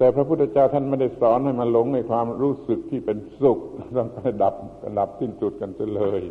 [0.00, 3.58] แต่พระพุทธเจ้าท่านไม่ได้สอนให้มาหลงในความรู้สึกที่เป็นสุข
[3.96, 4.54] ต้องไปดับ
[4.98, 6.22] ดับสิ้นสุดกันเลย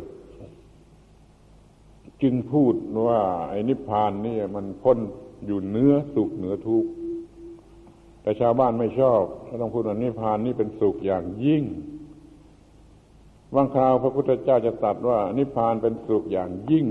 [2.22, 2.74] จึงพูด
[3.08, 4.98] ว่าไอ้นิพพานนี่มันพ้น
[5.46, 6.90] อยู่เนื้อสุขเหนือทุกข์
[8.22, 11.64] แต่ชาวบ้านไม่ชอบเขต้องพูดว่านิพพานนี่เป็นสุขอย่างยิ่ง
[13.54, 16.86] บางคราวพระพุทธเจ้าจะตรัสว่า นิพพานเป็นสุขอย่างยิ่ง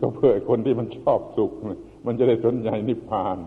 [0.00, 1.52] ก็เพื่อคนที่มันชอบสุข
[2.06, 3.38] มันจะได้สนใจนิพพาน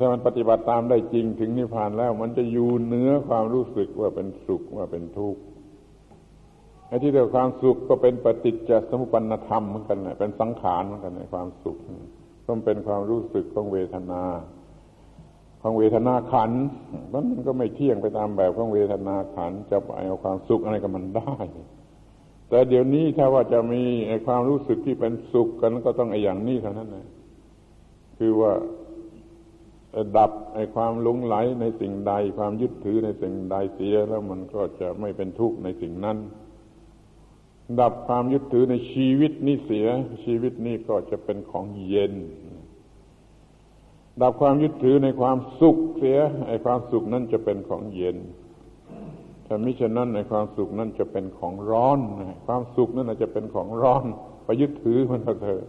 [0.00, 5.40] ถ้ามันปฏิบัติตามได้จริงถึงนิพพานแล้ว มันจะอยู่เนื้อความรู้สึกว่าเป็นสุขว่าเป็นทุกข์
[6.88, 11.76] ไอ้ที่เรียกความสุขก็เป็นปฏิจจสมุปปนธรรมเหมือนกันเป็นสังขารเหมือนกันในความสุข
[12.46, 14.22] ก็เป็นความรู้สึกของเวทนา
[15.62, 16.50] ของเวทนาขัน
[17.12, 21.34] มันก็ไม่เที่ยงไปตามแบบของเวทนาขันจะไปเอาความสุขอะไรกับมันได้
[22.48, 27.06] แต่เดี๋ยวนี้ถ้าว่าจะมีไอ้ความรู้สึกที่เป็นสุขกันก็ต้องไอ้อย่างนี้เท่านั้นนะ
[28.18, 28.52] คือว่า
[30.16, 36.18] ดับไอ้ความหลงไหลในสิ่งใด ความยึดถือในสิ่งใดเสียแล้วมันก็จะไม่เป็นทุกข์ในสิ่งนั้น
[37.80, 39.86] ดับความยึดถือในชีวิตนี้เสีย
[40.24, 42.14] ชีวิตนี้ก็จะเป็นของเย็น
[44.20, 48.16] ดับความยึดถือในความสุขเสียไอ้ความสุขนั้นจะเป็นของเย็น
[49.46, 51.98] ถ้ามิฉะนั้นในความสุขนั้นจะเป็นของร้อน
[52.46, 54.04] ความสุขนั้นอาจจะเป็นของร้อน
[54.44, 55.62] ไปยึดถือมันเถอะ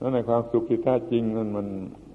[0.00, 1.66] นั่นในความสุขที่แท้จริงนั้นมัน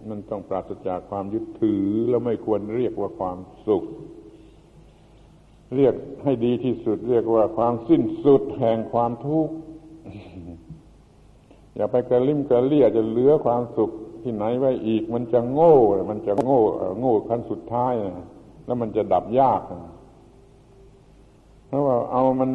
[0.09, 3.37] มันต้องปราศจากความยึดถือแล้วไม่ควรเรียกว่าความ
[3.67, 3.83] สุข
[5.75, 5.93] เรียก
[6.23, 9.53] ให้ดีที่สุด เรียกว่าความสิ้นสุดแห่งความทุกข์
[11.75, 13.91] อย่าไปกระลิ่มกระเลี่ยจะเหลือความสุข
[14.23, 15.75] ที่ไหนไว้อีก มันจะโง่
[16.09, 16.61] มันจะโง่
[16.99, 17.93] โง่ขั้นสุดท้าย
[18.65, 19.61] แล้วมันจะดับยาก
[21.67, 22.49] เพราะว่าเอามัน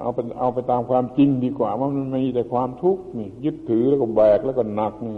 [0.00, 5.16] เอาไปเอาไปตามความจริงดีกว่า ว่ามันมีแต่ความทุกข์นี่ยึดถือแล้วก็แบกแล้วก็หนักนี่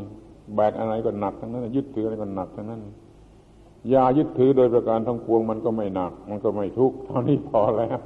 [0.55, 2.83] แบกอะไรก็หนักทั้งนั้นยึดถืออะไรก็หนักทั้งนั้น
[3.93, 8.01] ยายึดถือโดยประการทั้งปวงมันก็ไม่หนัก มันก็ไม่ทุกข์เท่านี้พอแล้ว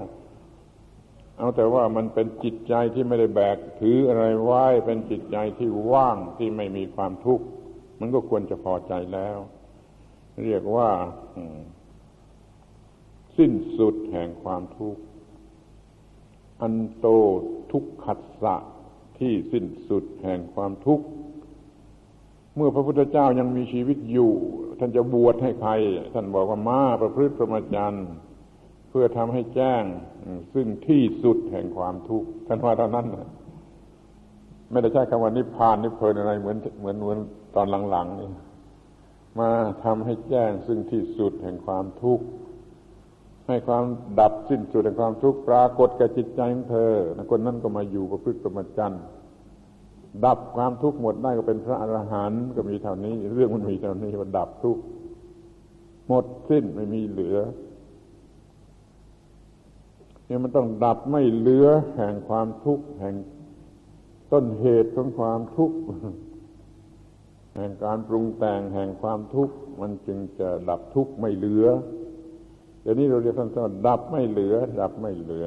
[1.38, 7.44] เอาแต่ว่ามันเป็นจิตใจที่ไม่ได้แบกถืออะไรไว้เป็นจิตใจที่ว่างที่ไม่มีความทุกข์
[8.00, 9.38] มันก็ควรจะพอใจแล้ว
[10.44, 10.90] เรียกว่า
[13.36, 15.00] สิ้นสุดแห่งความทุกข์
[16.62, 17.06] อันโต
[17.72, 18.56] ทุกขัสสะ
[19.18, 21.06] ที่สิ้นสุดแห่งความทุกข์
[22.58, 24.32] เมื่อพระพุทธเจ้ายังมีชีวิตอยู่
[24.78, 25.72] ท่านจะบวชให้ใคร
[26.14, 27.94] ท่านบอกว่ามาประพฤติประมาจัน
[28.88, 29.82] เพื่อทำให้แจ้ง
[30.52, 33.06] ซึ่งที่สุดแห่งความทุกข์ท่านว่าเท่านั้น
[34.70, 37.18] ไม่ได้ใช้คำว่านิพพานนิพเพนอะไรเหมือนเหมือนเหมือน
[37.54, 38.28] ตอนหลังๆนี่
[39.38, 39.50] มา
[39.84, 42.24] ทำให้แจ้งซึ่งที่สุดแห่งความทุกข์
[43.48, 43.84] ให้ความ
[44.20, 46.92] ดับสิ้นสุดแห่งความทุกข์ปรากฏแก่จิตใจของเธอ
[47.30, 48.94] คนนั้นก็มาอยู่ประพฤติประมจัน
[50.24, 54.82] ดับความทุกข์หมดได้ก็เป็นพระอรหันต์ก็มีเท่านี้ เรื่องมันมีเท่านี้ว่าดับทุกข์
[56.08, 57.38] หมดสิ้นไม่มีเหลือ
[60.26, 61.66] เนี่ยมันต้องดับไม่เหลือ
[61.96, 63.14] แห่งความทุกข์แห่ง
[64.32, 65.76] ต้นเหตุของความทุกข์
[67.54, 71.66] แห่งการปรุงแต่งแห่งความทุกข์มันจึงจะดับทุกข์ไม่เหลือ
[72.82, 75.46] เดี๋ยวนี้เราเรียกสั้นๆดับไม่เหลือ ดับไม่เหลือ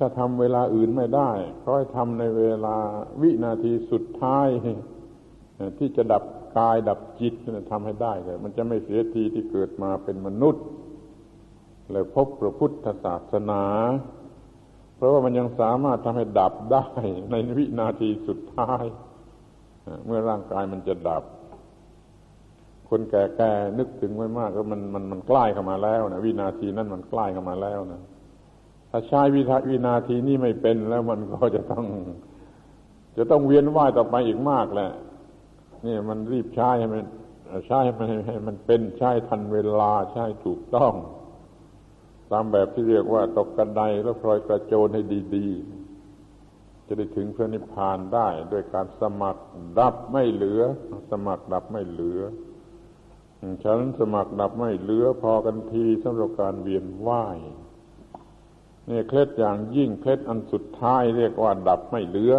[0.00, 1.30] ถ้าทำเวลาอื่นไม่ได้
[1.62, 2.76] ก็ให้ทำในเวลา
[3.22, 4.48] วินาทีสุดท้าย
[5.78, 6.24] ที่จะดับ
[6.58, 7.34] กายดับจิต
[7.70, 10.64] ทำให้ได้เลยมันจะไม่เสียทีที่เกิดมาเป็นมนุษย์
[11.92, 13.64] แล้วพบพระพุทธศาสนา
[14.96, 16.86] เพราะว่ามันยังสามารถทำให้ดับได้
[17.30, 18.84] ในวินาทีสุดท้าย
[20.06, 21.24] เมื่อร่างกายมันจะดับ
[22.88, 28.00] คนแก่ๆนึกถึงไว้มากแล้วมันมันมันใกล้เข้ามาแล้วนะวินาทีนั้นมันใกล้เข้ามาแล้วนะ
[28.90, 31.86] ถ้าใช้วิทวินาทีนี้ไม่เป็นแล้วมันก็จะต้อง
[33.16, 34.90] จะต้องเวียนว่ายต่อไปอีกมากแหละ
[35.86, 37.02] นี่มันรีบใช้ให้มัน
[37.66, 40.92] ใช้ให้มันให้มันเป็นใช้ทันเวลาใช้ถูกต้อง
[42.30, 45.02] ตามแบบที่เรียกว่าตกกระไดแล้วพลอยกระโจนให้
[45.36, 49.42] ดีๆ จะได้ถึงพระนิพพานได้ด้วยการสมัคร
[49.78, 50.62] ดับไม่เหลือ
[51.10, 52.20] สมัครดับไม่เหลือ
[53.64, 57.38] ฉันสมัครดับไม่เหลือพอกันทีสำหรับการเวียนว่าย
[58.88, 62.34] นี่เคล็ดอย่างยิ่งเคล็ดอันสุดท้ายเรียกว่าดับไม่เหลือ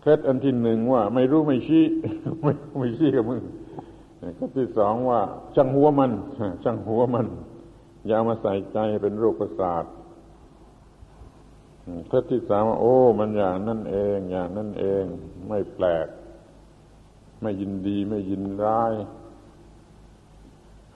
[0.00, 1.84] เคล็ดอันที่หนึ่งว่า ไม่รู้ไม่ชี้
[2.42, 3.42] ไม่ไม่ชี้กับมึง
[4.36, 5.20] เคล็ดที่สองว่า
[5.54, 6.12] ช่างหัวมัน
[6.64, 7.26] ช่างหัวมัน
[8.06, 9.84] อย่ามาใส่ใจเป็นโรคประสาท
[12.08, 15.04] เคล็ดที่สามว่าโอ้ มันอย่างนั่นเอง อย่างนั่นเอง
[15.48, 16.06] ไม่แปลก
[17.42, 18.92] ไม่ยินดีไม่ยินร้าย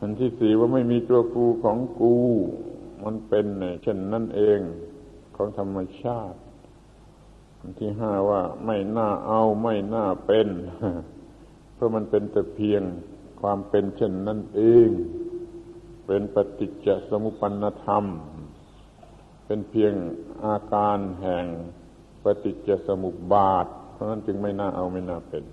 [0.01, 2.17] อันที่สี่ว่าไม่มีตัวกูของกู
[3.05, 3.47] มันเป็น
[3.83, 4.61] เช่นนั่นเอง
[5.37, 6.39] ของธรรมชาติ
[7.79, 10.49] ที่ห้าว่าไม่น่าเอาไม่น่าเป็น
[11.75, 12.83] เพราะมันเป็นแต่เพียง
[13.41, 14.89] ความเป็นเช่นนั้นเอง
[16.07, 18.05] เป็นปฏิจจสมุปปนธรรม
[19.47, 19.93] เป็นเพียง
[20.45, 21.47] อาการแห่ง
[22.25, 25.45] ปฏิจจสมุปบาท เพราะนั้นจึงไม่น่าเอาไม่น่าเป็น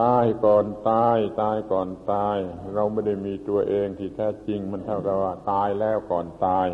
[0.00, 2.36] ตายก่อนตาย ตายก่อนตาย
[2.74, 6.68] เราไม่ได้มีตัวเองที่แท้จริง มันเท่ากับว่าตายแล้วก่อนตาย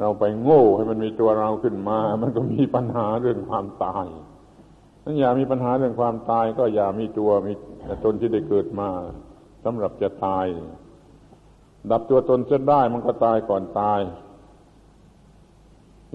[0.00, 4.06] เราไปโง่ให้มันมีตัวเราขึ้นมา มันก็มีปัญหาเรื่องความตาย
[5.04, 7.52] นั้นอย่ามีปัญหาเรื่องความตาย ก็อย่ามีตัวมี
[8.04, 8.88] ตนที่ได้เกิดมา
[9.64, 10.46] สำหรับจะตาย
[11.90, 14.00] ดับตัวตนจะได้มันก็ตายก่อนตาย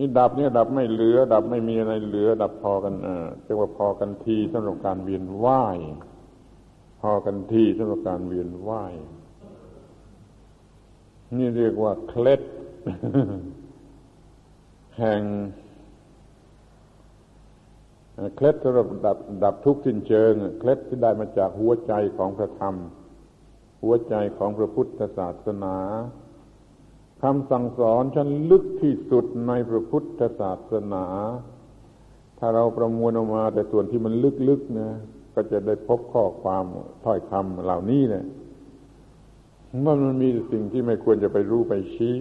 [0.02, 5.80] นี่ดับเนี่ยดับไม่เหลือ ดับไม่มีอะไรเหลือ ดับพอกันเออเรียกว่าพอกันทีสำหรับการเวียนว่าย
[7.02, 8.94] พอกันทีสำหรับการเวียนว่าย
[11.38, 12.42] นี่เรียกว่าเคล็ด
[14.98, 15.22] แห่ง
[18.36, 22.76] เคล็ดสำหรับดับดับทุกข์สิ้นเชิงเคล็ดที่ได้มาจากหัวใจของพระธรรม
[23.84, 25.76] หัวใจของพระพุทธศาสนา
[27.24, 31.06] คำสั่งสอนชั้นลึกที่สุดในพระพุทธศาสนา
[32.38, 34.14] ถ้าเราประมวลออกมาแต่ส่วนที่มัน
[34.50, 34.90] ลึกๆนะ
[35.34, 36.64] ก็จะได้พบข้อความ
[37.06, 38.26] ถ้อยคำเหล่านี้เนี่ย
[39.86, 42.18] มันมันมีสิ่งที่ไม่ควรจะไปรู้ไปชี้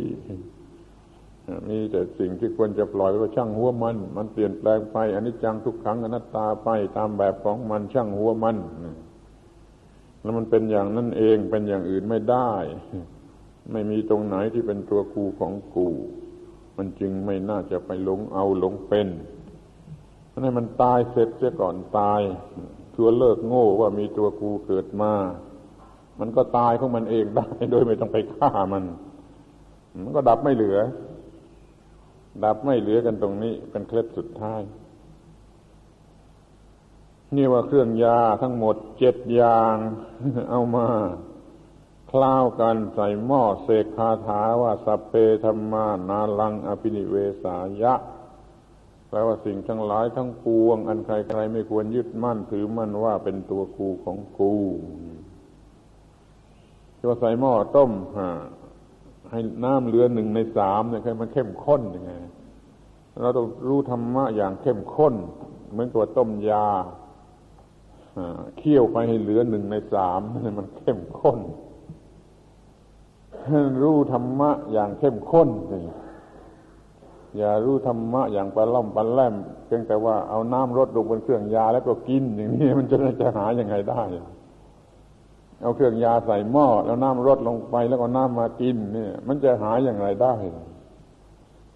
[1.68, 8.56] มีแต่สิ่งที่ควรจะปล่อยว่าช่างหัวมัน มันเปลี่ยนแปลงไปอนนี้จังทุกขังอนัตตาไปตามแบบของมันช่างหัวมัน
[10.22, 12.50] แล้วมันเป็นอย่างนั้นเองเป็นอย่างอื่นไม่ได้
[13.72, 15.88] ไม่มีตรงไหนที่เป็นตัวกูของกู
[16.76, 19.08] มันจึงไม่น่าจะไปหลงเอาหลงเป็น
[20.42, 22.20] ให้มันตายเสร็จเสียก่อนตาย
[22.94, 25.12] ทัวเลิกโง่ว่ามีตัวกูเกิดมา
[26.20, 28.84] มันก็ตายของมันเองได้ โดยไม่ต้องไปฆ่ามัน
[30.04, 30.78] มันก็ดับไม่เหลือ
[32.44, 34.60] ดับไม่เหลือกันตรงนี้ เป็นเคล็ดสุดท้าย
[37.36, 39.76] นี่ว่าเครื่องยาทั้งหมดเจ็ดอย่าง
[40.50, 40.86] เอามา
[42.10, 45.14] คล้าวกันใส่หม้อเสกคาถาว่าสัพเพ
[45.44, 47.94] ธรรมานาลังอภินิเวสายะ
[49.08, 54.54] แปลว่าสิ่งทั้งหลายทั้งปวง อันใครๆไม่ควรยึดมั่นถือมั่นว่าเป็นตัวกูของกู
[56.98, 57.90] จะใส่หม้อต้ม
[59.30, 62.12] ให้น้ำเหลือหนึ่งในสามเนี่ยมันเข้มข้นยังไง
[63.20, 65.14] เราต้องรู้ธรรมะอย่างเข้มข้น
[65.70, 66.66] เหมือนตัวต้มยา
[68.58, 70.20] เคี่ยวไปให้เหลือหนึ่งในสาม
[70.58, 71.38] มันเข้มข้น
[73.82, 75.48] รู้ธรรมะอย่างเข้มข้น
[77.36, 79.34] อย่ารู้ธรรมะอย่างปลาล่อมปลาแล่ม
[79.66, 84.02] เพียงแต่ว่าเอาน้ำรดลงบนเครื่องยาแล้วก็กินอย่างนี้มันจะจะหายังไงได้
[85.62, 90.34] เอาเครื่องยาใส่หม้อแล้วน้ำรดลงไปแล้วก็น้ำมากินเนี่ย มันจะหายอย่างไรได้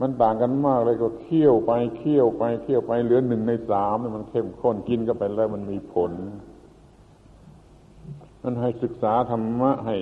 [0.00, 6.12] มันต่างกันมากเลยก็เคี่ยวไปเคี่ยวไปเคี่ยวไปเหลือหนึ่งในสามมันเข้มข้นกินก็ไปแล้วมันมีผล
[8.42, 9.96] มันให้ศึกษาธรรมะให้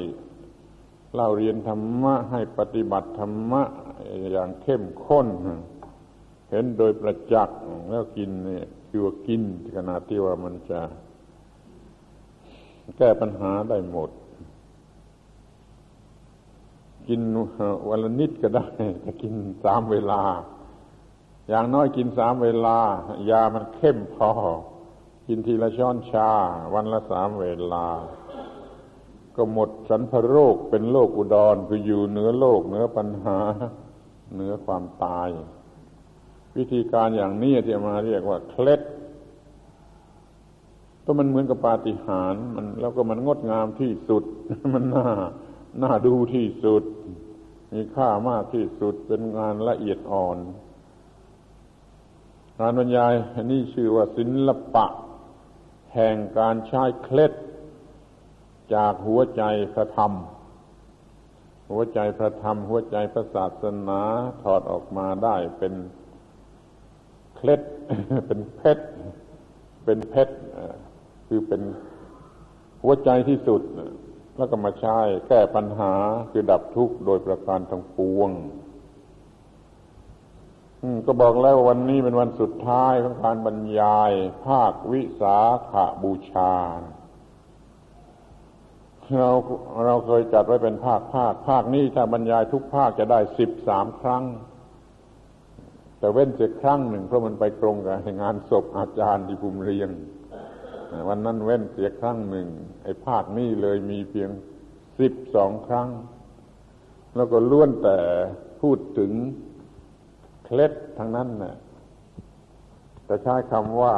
[1.14, 3.62] เล่าเรียนธรรมะให้ปฏิบัติธรรมะ
[4.32, 5.28] อย่างเข้มข้น
[6.50, 7.58] เห็นโดยประจักษ์
[7.90, 9.42] แล้วกินเนี่ยคือว่ากิน
[9.76, 10.80] ขนาดที่ว่ามันจะ
[12.96, 14.10] แก้ปัญหาได้หมด
[17.08, 17.20] กิน
[17.88, 18.66] วันละนิดก็ได้
[19.04, 19.34] จะกิน
[19.64, 20.22] สามเวลา
[21.48, 22.78] อย่างน้อยกินสามเวลา
[23.30, 24.30] ยามันเข้มพอ
[25.26, 26.30] กินทีละช้อนชา
[26.74, 27.86] วันละสามเวลา
[29.40, 33.38] ก็หมดสันพโรคเป็นโรคอุดรคืออยู่เหนือโลกเหนือปัญหา
[34.34, 35.28] เหนือความตาย
[36.56, 38.80] วิธีการอย่างนี้ที่มาเรียกว่าเคล็ด
[41.04, 44.24] ก็มันเหมือนกับปาฏิหาริย์มันแล้วก็มันงดงามที่สุด
[44.74, 45.08] มันน่า
[45.82, 46.82] น่าดูที่สุด
[47.72, 50.38] มีค่ามากที่สุดเป็นงานละเอียดอ่อน
[52.58, 53.12] การบรรยาย
[53.50, 54.86] นี่ชื่อว่าศิลปะ
[55.94, 57.32] แห่งการใช้เคล็ด
[58.74, 59.42] จากหัวใจ
[59.72, 60.12] พระธรรม
[61.70, 64.00] หัวใจพระธรรม หัวใจพระศาสนา
[64.42, 65.74] ถอดออกมาได้เป็น
[67.36, 67.60] เคล็ด
[68.26, 68.84] เป็นเพชร
[69.84, 70.34] เป็นเพชร
[71.28, 71.62] คือเป็น
[72.82, 73.62] หัวใจที่สุด
[74.36, 74.98] แล้วก็มาใช้
[75.28, 75.92] แก้ปัญหา
[76.30, 78.30] คือดับทุกข์โดยประการทั้งปวง
[81.06, 84.12] ก็บอกแล้ววันนี้เป็นวันสุดท้ายของการบรรยาย
[84.44, 85.38] ภาควิสา
[85.70, 86.52] ขาบูชา
[89.18, 89.30] เรา
[89.84, 94.24] เราเคยจัดไว้เป็นภาคภาค ภาคนี้ถ้าบรรยายทุกภาคจะได้สิบสามครั้ง
[95.98, 99.90] แต่เว้นเสียครั้งหนึ่งเพราะมันไปตรงกับงานศพอาจารย์ที่ภูมิเรียง
[101.08, 102.48] วันนั้นเว้นเสียครั้งหนึ่ง
[102.84, 104.30] ไอ้ภาคนี้เลยมีเพียง
[104.98, 105.88] สิบสองครั้ง
[107.16, 107.98] แล้วก็ล้วนแต่
[108.60, 109.12] พูดถึง
[110.44, 111.56] เคล็ดทั้งนั้นนะ
[113.08, 113.94] จะใช้คำว่า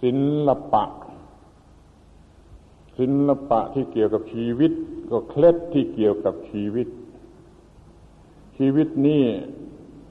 [0.00, 0.10] ศิ
[0.48, 0.84] ลปะ
[2.98, 4.72] ศิลปะที่เกี่ยวกับชีวิต
[5.10, 6.88] ก็เคล็ดที่เกี่ยวกับชีวิต
[8.58, 9.22] ชีวิตนี้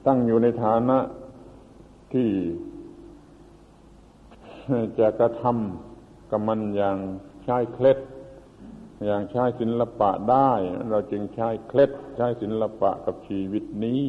[0.06, 0.98] ตั้งอยู่ในฐานะ
[2.12, 2.28] ที่
[4.98, 6.98] จะกระทำกับมันอย่าง
[7.44, 7.98] ใช้เคล็ด
[9.04, 10.50] อย่างใช้ศิลปะได้
[10.90, 14.02] เราจึงใช้เคล็ด ใช้ศิลปะกับชีวิตนี้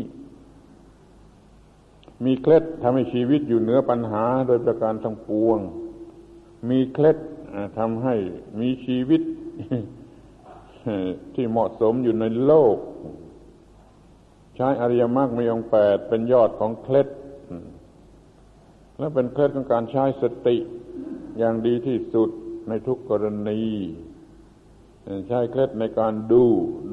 [2.25, 5.59] มีเคล็ดทำให้ชีวิตอยู่เหนือปัญหาโดยประการทั้งปวง
[6.69, 7.17] มีเคล็ด
[7.77, 8.15] ทำให้
[8.59, 9.21] มีชีวิต
[11.35, 12.77] ที่เหมาะสมอยู่ในโลก
[14.55, 17.07] ใช้อริยมรรคมีองแปดเป็นยอดของเคล็ด
[18.99, 20.57] และเป็นเคล็ดของการใช้สติ
[21.37, 22.29] อย่างดีที่สุด
[22.69, 23.61] ในทุกกรณี
[25.27, 26.45] ใช้เคล็ดในการดู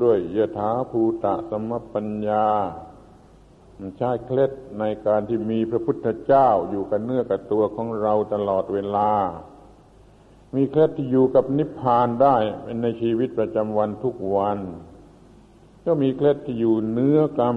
[0.02, 2.46] ด้วยยถาภูตะสมปัญญา
[3.98, 9.10] ใช้เคล็ดในการที่มีพระพุทธเจ้าอยู่กับเนื้อกับตัวของเราตลอดเวลา
[10.54, 12.36] มีเคล็ดที่อยู่กับนิพพานได้
[12.82, 14.58] ในชีวิตประจำวันทุกวัน
[15.84, 17.56] ก็มีเคล็ดที่อยู่เนื้อกรรม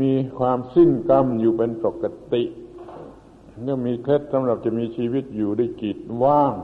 [0.00, 2.42] มีความสิ้นกรรมอยู่เป็นปกติ
[3.68, 6.54] ก็มีเคล็ดสำหรับจะมีชีวิตอยู่ได้จิตว่าง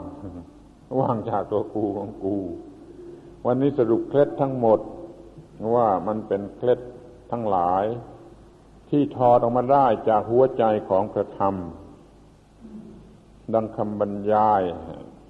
[1.01, 2.37] ว่างจากตัวกูของกู
[3.47, 4.81] วันนี้สรุปเคล็ดทั้งหมด
[5.75, 6.81] ว่ามันเป็นเคล็ด
[7.31, 7.85] ทั้งหลาย
[8.89, 11.55] ที่ทอดออกมาได้จากหัวใจของพระธรรม
[13.55, 14.63] ดังคำบรรยาย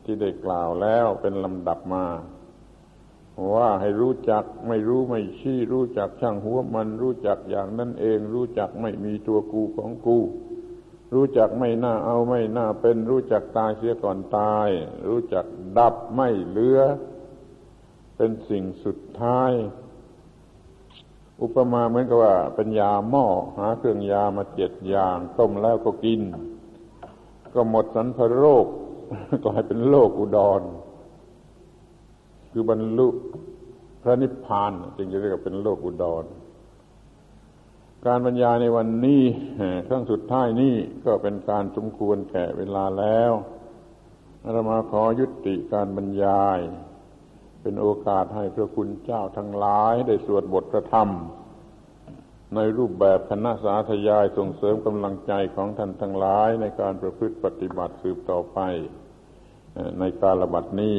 [0.05, 2.07] ที่ได้กล่าวแล้วเป็นลำดับมา
[3.55, 10.19] ว่าให้รู้จักไม่รู้ไม่ชี้ รู้จักช่างหัวมัน รู้จักอย่างนั้นเอง รู้จักไม่มีตัวกูของกู
[11.15, 14.69] รู้จักไม่น่าเอาไม่น่าเป็น รู้จักตายเสียก่อนตาย
[15.09, 15.45] รู้จัก
[15.79, 16.79] ดับไม่เหลือ
[18.17, 19.53] เป็นสิ่งสุดท้าย
[21.43, 23.27] อุปมาเหมือนกับว่าเป็นยาหม้อ
[23.59, 26.21] หาเครื่องยามาเจ็ดอย่างต้มแล้วก็กิน
[27.55, 28.67] ก็หมดสันพโรค
[29.45, 30.63] กลายเป็นโรคอุดร
[32.51, 33.09] คือบรรลุ
[34.03, 36.25] พระนิพพานจึงจะเรียกว่าเป็นโลกอุดร
[38.07, 39.23] การบรรยายในวันนี้
[39.87, 40.75] ครั้งสุดท้ายนี้
[41.05, 43.33] ก็เป็นการสมควรแก่เวลาแล้ว
[44.53, 46.59] เรามาขอยุติการบรรยาย
[47.63, 51.09] เป็นโอกาสให้พระคุณเจ้าทั้งหลายได้สวดบทพระธรรม
[52.57, 58.59] ในรูปแบบคณะสาธยายส่งเสริมกำลังใจของท่านทั้งหลายในการประพฤติปฏิบัติสืบต่อไป
[60.01, 60.97] ในการระบัดนี้